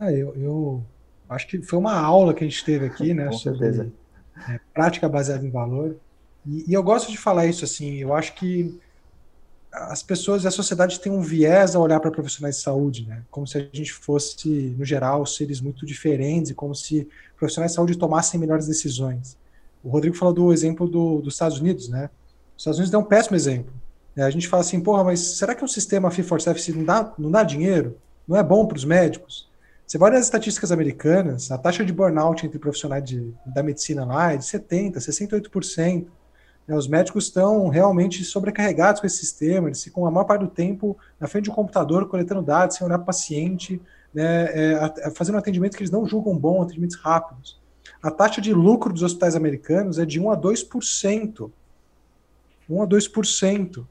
Ah, 0.00 0.10
eu, 0.10 0.34
eu 0.34 0.82
acho 1.28 1.46
que 1.46 1.62
foi 1.62 1.78
uma 1.78 1.94
aula 1.94 2.34
que 2.34 2.42
a 2.42 2.48
gente 2.48 2.64
teve 2.64 2.86
aqui, 2.86 3.14
né, 3.14 3.26
Com 3.26 3.34
sobre 3.34 3.58
certeza. 3.60 3.92
é, 4.48 4.58
prática 4.74 5.08
baseada 5.08 5.46
em 5.46 5.50
valor. 5.50 5.94
E, 6.44 6.68
e 6.68 6.74
eu 6.74 6.82
gosto 6.82 7.08
de 7.08 7.16
falar 7.18 7.46
isso 7.46 7.64
assim. 7.64 7.98
Eu 7.98 8.12
acho 8.12 8.34
que 8.34 8.80
as 9.72 10.02
pessoas 10.02 10.44
e 10.44 10.46
a 10.46 10.50
sociedade 10.50 11.00
têm 11.00 11.10
um 11.10 11.22
viés 11.22 11.74
a 11.74 11.80
olhar 11.80 11.98
para 11.98 12.10
profissionais 12.10 12.56
de 12.56 12.62
saúde, 12.62 13.06
né? 13.08 13.22
Como 13.30 13.46
se 13.46 13.56
a 13.56 13.60
gente 13.72 13.92
fosse, 13.92 14.74
no 14.76 14.84
geral, 14.84 15.24
seres 15.24 15.60
muito 15.60 15.86
diferentes 15.86 16.50
e 16.50 16.54
como 16.54 16.74
se 16.74 17.08
profissionais 17.38 17.72
de 17.72 17.76
saúde 17.76 17.96
tomassem 17.96 18.38
melhores 18.38 18.66
decisões. 18.66 19.36
O 19.82 19.88
Rodrigo 19.88 20.14
falou 20.14 20.34
do 20.34 20.52
exemplo 20.52 20.86
do, 20.86 21.22
dos 21.22 21.34
Estados 21.34 21.58
Unidos, 21.58 21.88
né? 21.88 22.10
Os 22.54 22.62
Estados 22.62 22.78
Unidos 22.78 22.94
é 22.94 22.98
um 22.98 23.04
péssimo 23.04 23.34
exemplo. 23.34 23.72
É, 24.14 24.22
a 24.22 24.30
gente 24.30 24.46
fala 24.46 24.60
assim, 24.60 24.78
porra, 24.78 25.02
mas 25.02 25.20
será 25.20 25.54
que 25.54 25.64
um 25.64 25.68
sistema 25.68 26.10
fee 26.10 26.22
for 26.22 26.40
service 26.40 26.70
não 26.70 26.84
dá, 26.84 27.14
não 27.18 27.30
dá 27.30 27.42
dinheiro? 27.42 27.96
Não 28.28 28.36
é 28.36 28.42
bom 28.42 28.66
para 28.66 28.76
os 28.76 28.84
médicos? 28.84 29.50
Você 29.86 29.96
vai 29.96 30.10
olhar 30.10 30.20
as 30.20 30.26
estatísticas 30.26 30.70
americanas, 30.70 31.50
a 31.50 31.58
taxa 31.58 31.84
de 31.84 31.92
burnout 31.92 32.46
entre 32.46 32.58
profissionais 32.58 33.04
de, 33.04 33.32
da 33.46 33.62
medicina 33.62 34.04
lá 34.04 34.32
é 34.32 34.36
de 34.36 34.44
70%, 34.44 34.96
68%. 34.96 36.06
Né, 36.66 36.76
os 36.76 36.86
médicos 36.86 37.24
estão 37.24 37.68
realmente 37.68 38.24
sobrecarregados 38.24 39.00
com 39.00 39.06
esse 39.06 39.18
sistema, 39.18 39.68
eles 39.68 39.82
ficam 39.82 40.06
a 40.06 40.10
maior 40.10 40.24
parte 40.24 40.42
do 40.42 40.48
tempo 40.48 40.96
na 41.18 41.26
frente 41.26 41.44
de 41.44 41.50
um 41.50 41.54
computador, 41.54 42.08
coletando 42.08 42.42
dados, 42.42 42.76
sem 42.76 42.86
olhar 42.86 42.98
para 42.98 43.04
o 43.04 43.06
paciente, 43.06 43.80
né, 44.14 44.48
é, 44.52 45.10
fazendo 45.14 45.36
um 45.36 45.38
atendimento 45.38 45.76
que 45.76 45.82
eles 45.82 45.90
não 45.90 46.06
julgam 46.06 46.36
bom, 46.36 46.62
atendimentos 46.62 46.96
rápidos. 46.96 47.60
A 48.02 48.10
taxa 48.10 48.40
de 48.40 48.52
lucro 48.52 48.92
dos 48.92 49.02
hospitais 49.02 49.36
americanos 49.36 49.98
é 49.98 50.04
de 50.04 50.20
1 50.20 50.30
a 50.30 50.36
2%. 50.36 51.50
1 52.68 52.82
a 52.82 52.86
2%. 52.86 53.86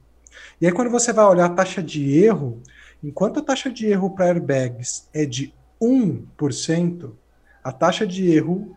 E 0.60 0.66
aí, 0.66 0.72
quando 0.72 0.90
você 0.90 1.12
vai 1.12 1.24
olhar 1.24 1.46
a 1.46 1.54
taxa 1.54 1.82
de 1.82 2.18
erro, 2.22 2.60
enquanto 3.02 3.40
a 3.40 3.42
taxa 3.42 3.70
de 3.70 3.86
erro 3.86 4.10
para 4.10 4.26
airbags 4.26 5.08
é 5.12 5.24
de 5.24 5.54
1%, 5.80 7.10
a 7.64 7.72
taxa 7.72 8.06
de 8.06 8.30
erro 8.30 8.76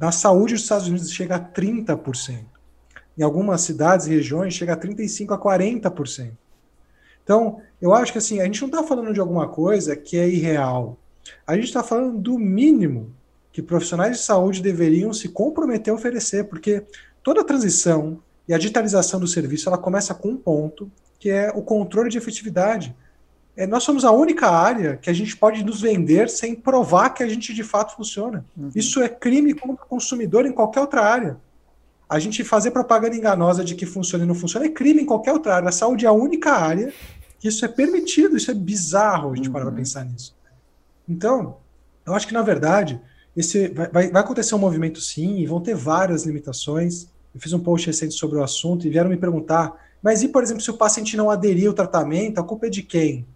na 0.00 0.12
saúde 0.12 0.54
dos 0.54 0.62
Estados 0.62 0.88
Unidos 0.88 1.10
chega 1.10 1.36
a 1.36 1.40
30%. 1.40 2.55
Em 3.16 3.22
algumas 3.22 3.62
cidades 3.62 4.06
e 4.06 4.10
regiões 4.10 4.54
chega 4.54 4.74
a 4.74 4.76
35% 4.76 5.32
a 5.32 5.38
40%. 5.38 6.32
Então, 7.24 7.60
eu 7.80 7.92
acho 7.92 8.12
que 8.12 8.18
assim, 8.18 8.40
a 8.40 8.44
gente 8.44 8.60
não 8.60 8.68
está 8.68 8.84
falando 8.84 9.12
de 9.12 9.20
alguma 9.20 9.48
coisa 9.48 9.96
que 9.96 10.16
é 10.16 10.28
irreal. 10.28 10.96
A 11.46 11.54
gente 11.54 11.64
está 11.64 11.82
falando 11.82 12.18
do 12.18 12.38
mínimo 12.38 13.12
que 13.52 13.62
profissionais 13.62 14.18
de 14.18 14.22
saúde 14.22 14.62
deveriam 14.62 15.12
se 15.12 15.30
comprometer 15.30 15.90
a 15.90 15.96
oferecer, 15.96 16.44
porque 16.44 16.84
toda 17.22 17.40
a 17.40 17.44
transição 17.44 18.20
e 18.46 18.54
a 18.54 18.58
digitalização 18.58 19.18
do 19.18 19.26
serviço 19.26 19.68
ela 19.68 19.78
começa 19.78 20.14
com 20.14 20.28
um 20.28 20.36
ponto, 20.36 20.90
que 21.18 21.30
é 21.30 21.50
o 21.50 21.62
controle 21.62 22.10
de 22.10 22.18
efetividade. 22.18 22.94
É, 23.56 23.66
nós 23.66 23.82
somos 23.82 24.04
a 24.04 24.12
única 24.12 24.48
área 24.48 24.98
que 24.98 25.08
a 25.08 25.12
gente 25.12 25.36
pode 25.36 25.64
nos 25.64 25.80
vender 25.80 26.28
sem 26.28 26.54
provar 26.54 27.10
que 27.10 27.22
a 27.22 27.28
gente 27.28 27.54
de 27.54 27.64
fato 27.64 27.96
funciona. 27.96 28.44
Uhum. 28.56 28.70
Isso 28.74 29.02
é 29.02 29.08
crime 29.08 29.54
contra 29.54 29.84
o 29.84 29.88
consumidor 29.88 30.44
em 30.44 30.52
qualquer 30.52 30.80
outra 30.80 31.02
área. 31.02 31.38
A 32.08 32.18
gente 32.18 32.44
fazer 32.44 32.70
propaganda 32.70 33.16
enganosa 33.16 33.64
de 33.64 33.74
que 33.74 33.84
funciona 33.84 34.24
e 34.24 34.26
não 34.26 34.34
funciona 34.34 34.66
é 34.66 34.68
crime 34.68 35.02
em 35.02 35.06
qualquer 35.06 35.32
outra 35.32 35.56
área. 35.56 35.68
A 35.68 35.72
saúde 35.72 36.04
é 36.04 36.08
a 36.08 36.12
única 36.12 36.52
área 36.52 36.92
que 37.38 37.48
isso 37.48 37.64
é 37.64 37.68
permitido. 37.68 38.36
Isso 38.36 38.50
é 38.50 38.54
bizarro 38.54 39.32
a 39.32 39.36
gente 39.36 39.48
uhum. 39.48 39.52
parar 39.52 39.66
para 39.66 39.74
pensar 39.74 40.04
nisso. 40.04 40.34
Então, 41.08 41.56
eu 42.04 42.14
acho 42.14 42.26
que 42.26 42.34
na 42.34 42.42
verdade 42.42 43.00
esse 43.36 43.68
vai, 43.68 43.88
vai, 43.88 44.10
vai 44.10 44.22
acontecer 44.22 44.54
um 44.54 44.58
movimento 44.58 45.00
sim 45.00 45.38
e 45.38 45.46
vão 45.46 45.60
ter 45.60 45.74
várias 45.74 46.24
limitações. 46.24 47.08
Eu 47.34 47.40
fiz 47.40 47.52
um 47.52 47.60
post 47.60 47.86
recente 47.86 48.14
sobre 48.14 48.38
o 48.38 48.42
assunto 48.42 48.86
e 48.86 48.90
vieram 48.90 49.10
me 49.10 49.16
perguntar, 49.16 49.74
mas 50.02 50.22
e 50.22 50.28
por 50.28 50.42
exemplo 50.42 50.62
se 50.62 50.70
o 50.70 50.76
paciente 50.76 51.16
não 51.16 51.30
aderir 51.30 51.68
ao 51.68 51.74
tratamento, 51.74 52.38
a 52.38 52.44
culpa 52.44 52.66
é 52.66 52.70
de 52.70 52.82
quem? 52.82 53.26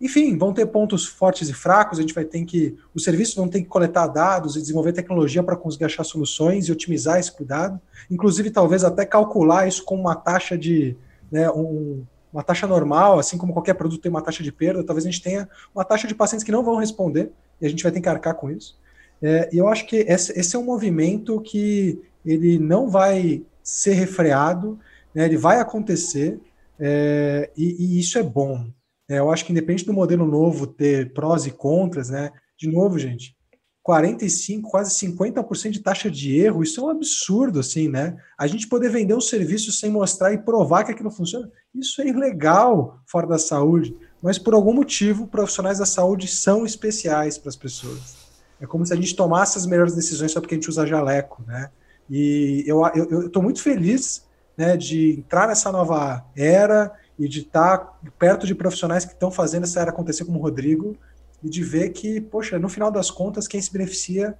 Enfim, 0.00 0.36
vão 0.36 0.52
ter 0.52 0.66
pontos 0.66 1.06
fortes 1.06 1.48
e 1.48 1.54
fracos, 1.54 1.98
a 1.98 2.02
gente 2.02 2.14
vai 2.14 2.24
ter 2.24 2.44
que. 2.44 2.76
Os 2.94 3.04
serviços 3.04 3.34
vão 3.34 3.48
ter 3.48 3.62
que 3.62 3.68
coletar 3.68 4.06
dados 4.08 4.56
e 4.56 4.60
desenvolver 4.60 4.92
tecnologia 4.92 5.42
para 5.42 5.56
conseguir 5.56 5.84
achar 5.84 6.04
soluções 6.04 6.66
e 6.66 6.72
otimizar 6.72 7.18
esse 7.18 7.32
cuidado. 7.32 7.80
Inclusive, 8.10 8.50
talvez 8.50 8.84
até 8.84 9.06
calcular 9.06 9.66
isso 9.66 9.84
com 9.84 9.94
uma 9.98 10.14
taxa 10.14 10.58
de. 10.58 10.96
Né, 11.30 11.50
um, 11.50 12.04
uma 12.32 12.42
taxa 12.42 12.66
normal, 12.66 13.20
assim 13.20 13.38
como 13.38 13.52
qualquer 13.52 13.74
produto 13.74 14.02
tem 14.02 14.10
uma 14.10 14.20
taxa 14.20 14.42
de 14.42 14.50
perda, 14.50 14.82
talvez 14.82 15.06
a 15.06 15.10
gente 15.10 15.22
tenha 15.22 15.48
uma 15.72 15.84
taxa 15.84 16.08
de 16.08 16.16
pacientes 16.16 16.42
que 16.42 16.50
não 16.50 16.64
vão 16.64 16.76
responder 16.76 17.30
e 17.60 17.66
a 17.66 17.68
gente 17.68 17.82
vai 17.82 17.92
ter 17.92 18.00
que 18.00 18.08
arcar 18.08 18.34
com 18.34 18.50
isso. 18.50 18.76
É, 19.22 19.48
e 19.52 19.58
eu 19.58 19.68
acho 19.68 19.86
que 19.86 19.98
esse, 19.98 20.38
esse, 20.38 20.56
é 20.56 20.58
um 20.58 20.64
movimento 20.64 21.40
que 21.40 22.02
ele 22.26 22.58
não 22.58 22.90
vai 22.90 23.44
ser 23.62 23.92
refreado, 23.92 24.78
né, 25.14 25.26
ele 25.26 25.36
vai 25.36 25.60
acontecer 25.60 26.40
é, 26.78 27.48
e, 27.56 27.96
e, 27.96 28.00
isso 28.00 28.18
é 28.18 28.22
bom. 28.22 28.66
É, 29.08 29.18
eu 29.18 29.30
acho 29.30 29.44
que 29.44 29.52
independente 29.52 29.84
do 29.84 29.92
modelo 29.92 30.26
novo 30.26 30.66
ter 30.66 31.12
prós 31.12 31.46
e 31.46 31.50
contras, 31.50 32.08
né? 32.08 32.30
De 32.56 32.70
novo, 32.70 32.98
gente, 32.98 33.36
45, 33.82 34.70
quase 34.70 34.90
50% 35.06 35.70
de 35.70 35.80
taxa 35.80 36.10
de 36.10 36.38
erro, 36.38 36.62
isso 36.62 36.80
é 36.80 36.84
um 36.84 36.88
absurdo, 36.88 37.60
assim, 37.60 37.86
né? 37.86 38.16
A 38.38 38.46
gente 38.46 38.66
poder 38.66 38.88
vender 38.88 39.14
um 39.14 39.20
serviço 39.20 39.70
sem 39.72 39.90
mostrar 39.90 40.32
e 40.32 40.38
provar 40.38 40.84
que 40.84 40.92
aquilo 40.92 41.10
funciona, 41.10 41.50
isso 41.74 42.00
é 42.00 42.08
ilegal 42.08 42.98
fora 43.06 43.26
da 43.26 43.38
saúde. 43.38 43.94
Mas 44.22 44.38
por 44.38 44.54
algum 44.54 44.72
motivo, 44.72 45.26
profissionais 45.26 45.78
da 45.78 45.84
saúde 45.84 46.26
são 46.28 46.64
especiais 46.64 47.36
para 47.36 47.50
as 47.50 47.56
pessoas. 47.56 48.16
É 48.58 48.66
como 48.66 48.86
se 48.86 48.94
a 48.94 48.96
gente 48.96 49.14
tomasse 49.14 49.58
as 49.58 49.66
melhores 49.66 49.94
decisões 49.94 50.32
só 50.32 50.40
porque 50.40 50.54
a 50.54 50.58
gente 50.58 50.70
usa 50.70 50.86
jaleco, 50.86 51.42
né? 51.46 51.70
E 52.08 52.64
eu 52.66 53.26
estou 53.26 53.42
muito 53.42 53.60
feliz 53.60 54.26
né, 54.56 54.76
de 54.76 55.18
entrar 55.18 55.48
nessa 55.48 55.70
nova 55.70 56.24
era 56.36 56.92
e 57.18 57.28
de 57.28 57.40
estar 57.40 57.98
perto 58.18 58.46
de 58.46 58.54
profissionais 58.54 59.04
que 59.04 59.12
estão 59.12 59.30
fazendo 59.30 59.64
essa 59.64 59.80
era 59.80 59.90
acontecer 59.90 60.24
como 60.24 60.38
o 60.38 60.42
Rodrigo 60.42 60.96
e 61.42 61.48
de 61.48 61.62
ver 61.62 61.90
que, 61.90 62.20
poxa, 62.20 62.58
no 62.58 62.68
final 62.68 62.90
das 62.90 63.10
contas, 63.10 63.46
quem 63.46 63.60
se 63.60 63.72
beneficia 63.72 64.36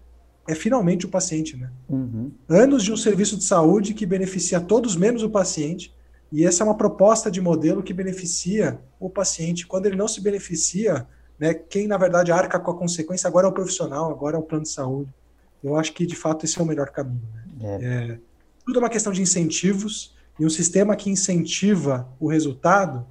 é 0.47 0.55
finalmente 0.55 1.07
o 1.07 1.09
paciente, 1.09 1.57
né? 1.57 1.71
Uhum. 1.89 2.31
Anos 2.49 2.83
de 2.83 2.93
um 2.93 2.97
serviço 2.97 3.37
de 3.37 3.45
saúde 3.45 3.95
que 3.95 4.05
beneficia 4.05 4.61
todos 4.61 4.97
menos 4.97 5.23
o 5.23 5.31
paciente 5.31 5.95
e 6.31 6.45
essa 6.45 6.63
é 6.63 6.67
uma 6.67 6.77
proposta 6.77 7.31
de 7.31 7.41
modelo 7.41 7.83
que 7.83 7.93
beneficia 7.93 8.81
o 8.99 9.09
paciente. 9.09 9.67
Quando 9.67 9.87
ele 9.87 9.97
não 9.97 10.09
se 10.09 10.21
beneficia, 10.21 11.07
né, 11.39 11.55
quem 11.55 11.87
na 11.87 11.97
verdade 11.97 12.33
arca 12.33 12.59
com 12.59 12.71
a 12.71 12.77
consequência 12.77 13.29
agora 13.29 13.47
é 13.47 13.51
o 13.51 13.53
profissional, 13.53 14.11
agora 14.11 14.37
é 14.37 14.39
o 14.39 14.43
plano 14.43 14.65
de 14.65 14.71
saúde. 14.71 15.15
Eu 15.63 15.77
acho 15.77 15.93
que 15.93 16.05
de 16.05 16.17
fato 16.17 16.45
esse 16.45 16.59
é 16.59 16.63
o 16.63 16.67
melhor 16.67 16.91
caminho. 16.91 17.23
Né? 17.33 17.79
É. 17.81 17.85
É, 17.85 18.19
tudo 18.67 18.79
é 18.79 18.83
uma 18.83 18.91
questão 18.91 19.13
de 19.13 19.23
incentivos 19.23 20.15
e 20.39 20.45
um 20.45 20.51
sistema 20.51 20.97
que 20.97 21.11
incentiva 21.11 22.09
o 22.19 22.29
resultado 22.29 23.07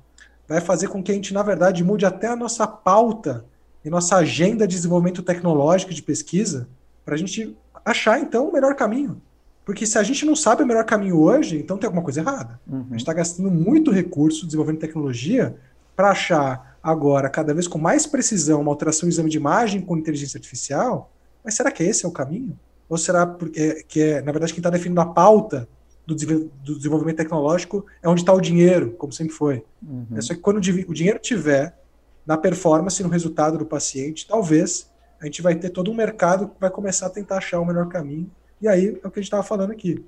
vai 0.47 0.59
fazer 0.59 0.87
com 0.87 1.01
que 1.01 1.11
a 1.11 1.15
gente, 1.15 1.33
na 1.33 1.41
verdade, 1.41 1.83
mude 1.83 2.05
até 2.05 2.27
a 2.27 2.35
nossa 2.35 2.67
pauta 2.67 3.45
e 3.83 3.89
nossa 3.89 4.17
agenda 4.17 4.67
de 4.67 4.75
desenvolvimento 4.75 5.21
tecnológico 5.21 5.93
de 5.93 6.01
pesquisa 6.01 6.67
para 7.05 7.15
a 7.15 7.17
gente 7.17 7.55
achar, 7.83 8.19
então, 8.19 8.47
o 8.47 8.53
melhor 8.53 8.75
caminho. 8.75 9.21
Porque 9.65 9.85
se 9.85 9.97
a 9.97 10.03
gente 10.03 10.25
não 10.25 10.35
sabe 10.35 10.63
o 10.63 10.67
melhor 10.67 10.85
caminho 10.85 11.19
hoje, 11.19 11.57
então 11.57 11.77
tem 11.77 11.87
alguma 11.87 12.03
coisa 12.03 12.19
errada. 12.19 12.59
Uhum. 12.67 12.81
A 12.81 12.91
gente 12.91 12.97
está 12.97 13.13
gastando 13.13 13.49
muito 13.49 13.91
recurso 13.91 14.45
desenvolvendo 14.45 14.79
tecnologia 14.79 15.55
para 15.95 16.11
achar 16.11 16.77
agora, 16.83 17.29
cada 17.29 17.53
vez 17.53 17.67
com 17.67 17.77
mais 17.77 18.05
precisão, 18.05 18.61
uma 18.61 18.71
alteração 18.71 19.07
do 19.07 19.11
exame 19.11 19.29
de 19.29 19.37
imagem 19.37 19.81
com 19.81 19.95
inteligência 19.95 20.37
artificial. 20.37 21.11
Mas 21.43 21.55
será 21.55 21.71
que 21.71 21.83
esse 21.83 22.05
é 22.05 22.07
o 22.07 22.11
caminho? 22.11 22.57
Ou 22.89 22.97
será 22.97 23.25
porque, 23.25 23.85
que 23.87 24.01
é, 24.01 24.21
na 24.21 24.31
verdade, 24.31 24.53
quem 24.53 24.59
está 24.59 24.69
definindo 24.69 24.99
a 24.99 25.05
pauta 25.05 25.67
do, 26.05 26.15
do 26.15 26.75
desenvolvimento 26.75 27.17
tecnológico 27.17 27.85
é 28.01 28.09
onde 28.09 28.21
está 28.21 28.33
o 28.33 28.41
dinheiro, 28.41 28.91
como 28.91 29.13
sempre 29.13 29.33
foi. 29.33 29.63
Uhum. 29.81 30.07
É 30.15 30.21
só 30.21 30.33
que 30.33 30.39
quando 30.39 30.57
o 30.57 30.93
dinheiro 30.93 31.19
tiver 31.19 31.77
na 32.25 32.37
performance, 32.37 33.01
no 33.01 33.09
resultado 33.09 33.57
do 33.57 33.65
paciente, 33.65 34.27
talvez 34.27 34.89
a 35.19 35.25
gente 35.25 35.41
vai 35.41 35.55
ter 35.55 35.69
todo 35.69 35.91
um 35.91 35.95
mercado 35.95 36.49
que 36.49 36.59
vai 36.59 36.69
começar 36.69 37.07
a 37.07 37.09
tentar 37.09 37.37
achar 37.37 37.59
o 37.59 37.65
melhor 37.65 37.87
caminho. 37.87 38.29
E 38.61 38.67
aí 38.67 38.99
é 39.01 39.07
o 39.07 39.11
que 39.11 39.19
a 39.19 39.21
gente 39.21 39.23
estava 39.23 39.43
falando 39.43 39.71
aqui. 39.71 40.03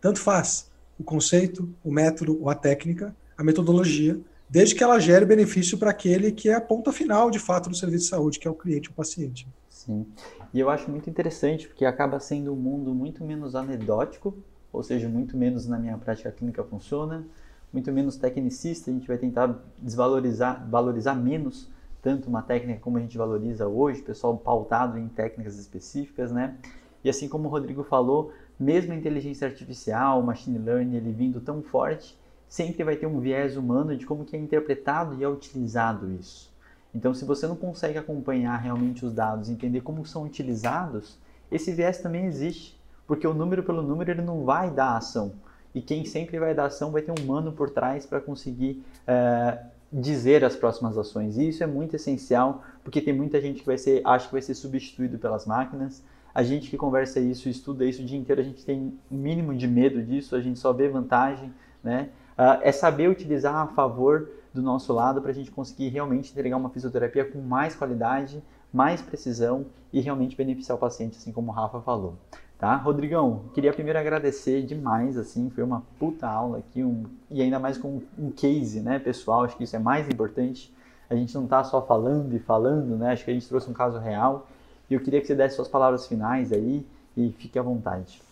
Tanto 0.00 0.18
faz 0.18 0.70
o 0.98 1.04
conceito, 1.04 1.68
o 1.82 1.92
método 1.92 2.40
ou 2.40 2.50
a 2.50 2.54
técnica, 2.54 3.14
a 3.36 3.44
metodologia, 3.44 4.18
desde 4.48 4.74
que 4.74 4.84
ela 4.84 4.98
gere 4.98 5.24
benefício 5.24 5.78
para 5.78 5.90
aquele 5.90 6.32
que 6.32 6.48
é 6.48 6.54
a 6.54 6.60
ponta 6.60 6.92
final, 6.92 7.30
de 7.30 7.38
fato, 7.38 7.70
do 7.70 7.76
serviço 7.76 8.04
de 8.04 8.10
saúde, 8.10 8.38
que 8.38 8.46
é 8.46 8.50
o 8.50 8.54
cliente, 8.54 8.90
o 8.90 8.92
paciente. 8.92 9.48
Sim. 9.68 10.06
E 10.52 10.60
eu 10.60 10.68
acho 10.68 10.90
muito 10.90 11.08
interessante, 11.08 11.66
porque 11.66 11.84
acaba 11.84 12.20
sendo 12.20 12.52
um 12.52 12.56
mundo 12.56 12.94
muito 12.94 13.24
menos 13.24 13.54
anedótico 13.54 14.36
ou 14.72 14.82
seja, 14.82 15.08
muito 15.08 15.36
menos 15.36 15.66
na 15.66 15.78
minha 15.78 15.96
prática 15.98 16.30
clínica 16.30 16.64
funciona, 16.64 17.24
muito 17.72 17.90
menos 17.92 18.16
tecnicista, 18.16 18.90
a 18.90 18.94
gente 18.94 19.06
vai 19.06 19.18
tentar 19.18 19.58
desvalorizar, 19.78 20.68
valorizar 20.68 21.14
menos 21.14 21.70
tanto 22.02 22.28
uma 22.28 22.42
técnica 22.42 22.80
como 22.80 22.98
a 22.98 23.00
gente 23.00 23.16
valoriza 23.16 23.68
hoje, 23.68 24.02
pessoal 24.02 24.36
pautado 24.36 24.98
em 24.98 25.08
técnicas 25.08 25.56
específicas, 25.56 26.32
né? 26.32 26.56
E 27.04 27.08
assim 27.08 27.28
como 27.28 27.48
o 27.48 27.50
Rodrigo 27.50 27.84
falou, 27.84 28.32
mesmo 28.58 28.92
a 28.92 28.96
inteligência 28.96 29.46
artificial, 29.46 30.20
o 30.20 30.26
machine 30.26 30.58
learning, 30.58 30.96
ele 30.96 31.12
vindo 31.12 31.40
tão 31.40 31.62
forte, 31.62 32.18
sempre 32.48 32.82
vai 32.84 32.96
ter 32.96 33.06
um 33.06 33.20
viés 33.20 33.56
humano 33.56 33.96
de 33.96 34.04
como 34.04 34.24
que 34.24 34.36
é 34.36 34.38
interpretado 34.38 35.14
e 35.14 35.24
é 35.24 35.28
utilizado 35.28 36.12
isso. 36.12 36.52
Então, 36.94 37.14
se 37.14 37.24
você 37.24 37.46
não 37.46 37.56
consegue 37.56 37.98
acompanhar 37.98 38.56
realmente 38.56 39.06
os 39.06 39.12
dados, 39.12 39.48
entender 39.48 39.80
como 39.80 40.04
são 40.04 40.24
utilizados, 40.24 41.18
esse 41.50 41.72
viés 41.72 41.98
também 41.98 42.26
existe, 42.26 42.78
porque 43.06 43.26
o 43.26 43.34
número 43.34 43.62
pelo 43.62 43.82
número 43.82 44.10
ele 44.10 44.22
não 44.22 44.44
vai 44.44 44.70
dar 44.70 44.96
ação. 44.96 45.32
E 45.74 45.80
quem 45.80 46.04
sempre 46.04 46.38
vai 46.38 46.54
dar 46.54 46.66
ação 46.66 46.90
vai 46.90 47.02
ter 47.02 47.12
um 47.12 47.24
humano 47.24 47.52
por 47.52 47.70
trás 47.70 48.04
para 48.04 48.20
conseguir 48.20 48.84
é, 49.06 49.58
dizer 49.92 50.44
as 50.44 50.56
próximas 50.56 50.96
ações. 50.96 51.36
E 51.36 51.48
isso 51.48 51.62
é 51.62 51.66
muito 51.66 51.96
essencial, 51.96 52.62
porque 52.82 53.00
tem 53.00 53.14
muita 53.14 53.40
gente 53.40 53.60
que 53.60 53.66
vai 53.66 53.78
ser, 53.78 54.00
acha 54.04 54.26
que 54.26 54.32
vai 54.32 54.42
ser 54.42 54.54
substituído 54.54 55.18
pelas 55.18 55.46
máquinas. 55.46 56.02
A 56.34 56.42
gente 56.42 56.70
que 56.70 56.76
conversa 56.76 57.20
isso, 57.20 57.48
estuda 57.48 57.84
isso 57.84 58.02
o 58.02 58.04
dia 58.04 58.18
inteiro, 58.18 58.40
a 58.40 58.44
gente 58.44 58.64
tem 58.64 58.98
um 59.10 59.16
mínimo 59.16 59.54
de 59.54 59.68
medo 59.68 60.02
disso, 60.02 60.34
a 60.34 60.40
gente 60.40 60.58
só 60.58 60.72
vê 60.72 60.88
vantagem, 60.88 61.52
né? 61.84 62.08
Uh, 62.32 62.60
é 62.62 62.72
saber 62.72 63.08
utilizar 63.08 63.54
a 63.54 63.66
favor 63.66 64.30
do 64.54 64.62
nosso 64.62 64.92
lado 64.92 65.20
para 65.20 65.30
a 65.30 65.34
gente 65.34 65.50
conseguir 65.50 65.88
realmente 65.88 66.30
entregar 66.30 66.56
uma 66.56 66.70
fisioterapia 66.70 67.24
com 67.26 67.38
mais 67.40 67.74
qualidade, 67.74 68.42
mais 68.72 69.02
precisão 69.02 69.66
e 69.92 70.00
realmente 70.00 70.34
beneficiar 70.34 70.76
o 70.76 70.80
paciente, 70.80 71.18
assim 71.18 71.32
como 71.32 71.50
o 71.50 71.54
Rafa 71.54 71.80
falou. 71.82 72.16
Tá? 72.62 72.76
Rodrigão, 72.76 73.46
queria 73.54 73.72
primeiro 73.72 73.98
agradecer 73.98 74.62
demais, 74.62 75.18
assim, 75.18 75.50
foi 75.50 75.64
uma 75.64 75.82
puta 75.98 76.28
aula 76.28 76.58
aqui, 76.58 76.84
um, 76.84 77.06
e 77.28 77.42
ainda 77.42 77.58
mais 77.58 77.76
com 77.76 78.00
um 78.16 78.30
case, 78.30 78.78
né, 78.78 79.00
pessoal, 79.00 79.42
acho 79.42 79.56
que 79.56 79.64
isso 79.64 79.74
é 79.74 79.80
mais 79.80 80.08
importante. 80.08 80.72
A 81.10 81.16
gente 81.16 81.34
não 81.34 81.42
está 81.42 81.64
só 81.64 81.84
falando 81.84 82.32
e 82.36 82.38
falando, 82.38 82.96
né, 82.96 83.10
acho 83.10 83.24
que 83.24 83.32
a 83.32 83.34
gente 83.34 83.48
trouxe 83.48 83.68
um 83.68 83.72
caso 83.72 83.98
real. 83.98 84.46
E 84.88 84.94
eu 84.94 85.00
queria 85.00 85.20
que 85.20 85.26
você 85.26 85.34
desse 85.34 85.56
suas 85.56 85.66
palavras 85.66 86.06
finais 86.06 86.52
aí 86.52 86.86
e 87.16 87.32
fique 87.36 87.58
à 87.58 87.62
vontade. 87.62 88.22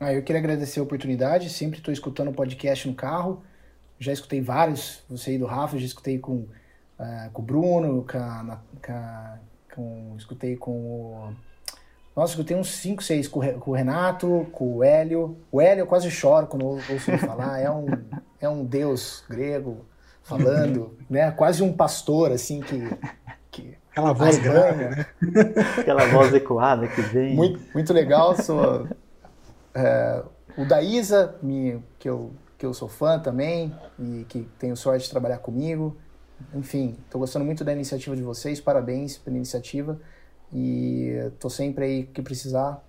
Ah, 0.00 0.14
eu 0.14 0.22
queria 0.22 0.40
agradecer 0.40 0.80
a 0.80 0.82
oportunidade, 0.82 1.50
sempre 1.50 1.80
estou 1.80 1.92
escutando 1.92 2.28
o 2.28 2.32
podcast 2.32 2.88
no 2.88 2.94
carro, 2.94 3.42
já 3.98 4.10
escutei 4.10 4.40
vários, 4.40 5.04
você 5.06 5.34
e 5.34 5.38
do 5.38 5.44
Rafa, 5.44 5.78
já 5.78 5.84
escutei 5.84 6.18
com, 6.18 6.46
uh, 6.98 7.30
com 7.30 7.42
o 7.42 7.44
Bruno, 7.44 8.06
com, 8.10 8.56
com, 8.80 9.38
com, 9.74 10.14
escutei 10.16 10.56
com 10.56 10.72
o 10.72 11.36
nossa, 12.16 12.40
eu 12.40 12.44
tenho 12.44 12.60
uns 12.60 12.70
5, 12.70 13.02
6 13.02 13.28
com, 13.28 13.40
o 13.40 13.72
Renato, 13.74 14.46
com 14.50 14.78
o 14.78 14.82
Hélio. 14.82 15.36
O 15.52 15.60
Hélio 15.60 15.82
eu 15.82 15.86
quase 15.86 16.10
choro 16.10 16.46
quando 16.46 16.64
ouço 16.64 17.10
ele 17.10 17.18
falar. 17.18 17.60
É 17.60 17.70
um, 17.70 17.86
é 18.40 18.48
um 18.48 18.64
deus 18.64 19.22
grego 19.28 19.84
falando, 20.22 20.96
né? 21.10 21.30
Quase 21.30 21.62
um 21.62 21.70
pastor, 21.70 22.32
assim, 22.32 22.62
que... 22.62 22.88
que 23.50 23.76
Aquela 23.90 24.14
voz 24.14 24.38
grave, 24.38 24.84
né? 24.88 25.06
Aquela 25.78 26.06
voz 26.06 26.32
ecoada 26.32 26.88
que 26.88 27.02
vem. 27.02 27.34
Muito, 27.34 27.60
muito 27.74 27.92
legal. 27.92 28.34
Sou, 28.36 28.88
é, 29.74 30.22
o 30.56 30.64
da 30.64 30.80
Isa, 30.80 31.34
me, 31.42 31.82
que, 31.98 32.08
eu, 32.08 32.32
que 32.56 32.64
eu 32.64 32.72
sou 32.72 32.88
fã 32.88 33.18
também 33.18 33.74
e 33.98 34.24
que 34.26 34.48
tenho 34.58 34.74
sorte 34.74 35.04
de 35.04 35.10
trabalhar 35.10 35.38
comigo. 35.38 35.96
Enfim, 36.54 36.96
estou 37.04 37.18
gostando 37.18 37.44
muito 37.44 37.62
da 37.62 37.72
iniciativa 37.72 38.16
de 38.16 38.22
vocês. 38.22 38.58
Parabéns 38.58 39.18
pela 39.18 39.36
iniciativa. 39.36 39.98
E 40.52 41.30
tô 41.38 41.50
sempre 41.50 41.84
aí 41.84 42.02
que 42.04 42.22
precisar, 42.22 42.82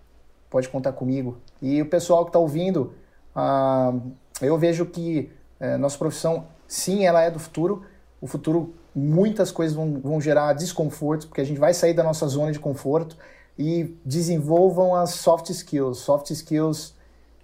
pode 0.49 0.69
contar 0.69 0.93
comigo. 0.93 1.37
E 1.61 1.81
o 1.81 1.85
pessoal 1.85 2.23
que 2.23 2.29
está 2.29 2.39
ouvindo, 2.39 2.93
uh, 3.35 4.01
eu 4.41 4.57
vejo 4.57 4.85
que 4.85 5.31
uh, 5.59 5.77
nossa 5.77 5.97
profissão, 5.97 6.47
sim, 6.67 7.05
ela 7.05 7.21
é 7.21 7.31
do 7.31 7.39
futuro. 7.39 7.83
O 8.21 8.27
futuro, 8.27 8.73
muitas 8.95 9.51
coisas 9.51 9.75
vão, 9.75 9.99
vão 9.99 10.21
gerar 10.21 10.53
desconforto, 10.53 11.27
porque 11.27 11.41
a 11.41 11.45
gente 11.45 11.59
vai 11.59 11.73
sair 11.73 11.93
da 11.93 12.03
nossa 12.03 12.27
zona 12.27 12.51
de 12.51 12.59
conforto 12.59 13.17
e 13.57 13.95
desenvolvam 14.05 14.95
as 14.95 15.11
soft 15.11 15.49
skills. 15.49 15.99
Soft 15.99 16.29
skills 16.31 16.95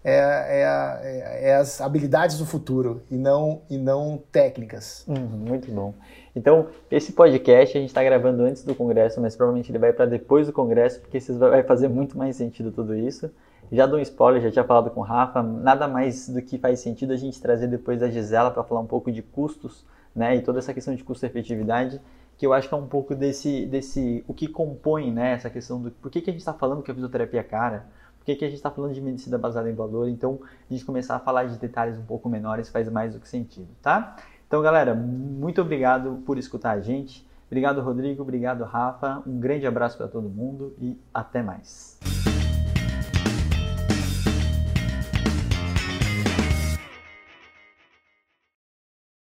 é, 0.03 0.13
é, 0.13 1.49
é, 1.49 1.55
as 1.55 1.79
habilidades 1.79 2.37
do 2.37 2.45
futuro 2.45 3.01
e 3.09 3.15
não, 3.15 3.61
e 3.69 3.77
não 3.77 4.21
técnicas. 4.31 5.05
Uhum, 5.07 5.15
muito 5.15 5.71
bom. 5.71 5.93
Então, 6.35 6.67
esse 6.89 7.13
podcast 7.13 7.77
a 7.77 7.81
gente 7.81 7.89
está 7.89 8.03
gravando 8.03 8.43
antes 8.43 8.63
do 8.63 8.73
congresso, 8.73 9.21
mas 9.21 9.35
provavelmente 9.35 9.69
ele 9.71 9.77
vai 9.77 9.93
para 9.93 10.05
depois 10.05 10.47
do 10.47 10.53
congresso, 10.53 10.99
porque 10.99 11.19
vai 11.33 11.61
fazer 11.63 11.87
muito 11.87 12.17
mais 12.17 12.35
sentido 12.35 12.71
tudo 12.71 12.95
isso. 12.95 13.31
Já 13.71 13.85
dou 13.85 13.99
um 13.99 14.01
spoiler, 14.01 14.41
já 14.41 14.51
tinha 14.51 14.63
falado 14.63 14.89
com 14.89 14.99
o 14.99 15.03
Rafa, 15.03 15.41
nada 15.41 15.87
mais 15.87 16.27
do 16.29 16.41
que 16.41 16.57
faz 16.57 16.79
sentido 16.79 17.13
a 17.13 17.15
gente 17.15 17.41
trazer 17.41 17.67
depois 17.67 18.01
a 18.01 18.09
Gisela 18.09 18.51
para 18.51 18.63
falar 18.63 18.81
um 18.81 18.87
pouco 18.87 19.11
de 19.11 19.21
custos, 19.21 19.85
né, 20.15 20.35
e 20.35 20.41
toda 20.41 20.59
essa 20.59 20.73
questão 20.73 20.93
de 20.93 21.03
custo-efetividade, 21.03 21.99
que 22.37 22.45
eu 22.45 22.53
acho 22.53 22.67
que 22.67 22.73
é 22.73 22.77
um 22.77 22.87
pouco 22.87 23.15
desse, 23.15 23.65
desse 23.65 24.23
o 24.27 24.33
que 24.33 24.47
compõe, 24.47 25.11
né, 25.11 25.33
essa 25.33 25.49
questão 25.49 25.81
do 25.81 25.91
por 25.91 26.11
que, 26.11 26.21
que 26.21 26.29
a 26.29 26.33
gente 26.33 26.41
está 26.41 26.53
falando 26.53 26.83
que 26.83 26.91
a 26.91 26.93
fisioterapia 26.93 27.39
é 27.39 27.43
cara, 27.43 27.85
por 28.17 28.25
que, 28.25 28.35
que 28.35 28.45
a 28.45 28.47
gente 28.47 28.57
está 28.57 28.71
falando 28.71 28.93
de 28.93 29.01
medicina 29.01 29.37
baseada 29.37 29.69
em 29.69 29.73
valor? 29.73 30.07
Então, 30.07 30.39
a 30.69 30.73
gente 30.73 30.85
começar 30.85 31.15
a 31.15 31.19
falar 31.19 31.45
de 31.45 31.57
detalhes 31.57 31.97
um 31.97 32.05
pouco 32.05 32.29
menores 32.29 32.69
faz 32.69 32.89
mais 32.89 33.13
do 33.13 33.19
que 33.19 33.27
sentido, 33.27 33.67
tá? 33.81 34.15
Então, 34.53 34.61
galera, 34.61 34.93
muito 34.93 35.59
obrigado 35.59 36.21
por 36.27 36.37
escutar 36.37 36.73
a 36.73 36.79
gente. 36.79 37.27
Obrigado, 37.47 37.81
Rodrigo. 37.81 38.21
Obrigado, 38.21 38.63
Rafa. 38.63 39.23
Um 39.25 39.39
grande 39.39 39.65
abraço 39.65 39.97
para 39.97 40.07
todo 40.07 40.29
mundo 40.29 40.75
e 40.79 40.95
até 41.11 41.41
mais. 41.41 41.97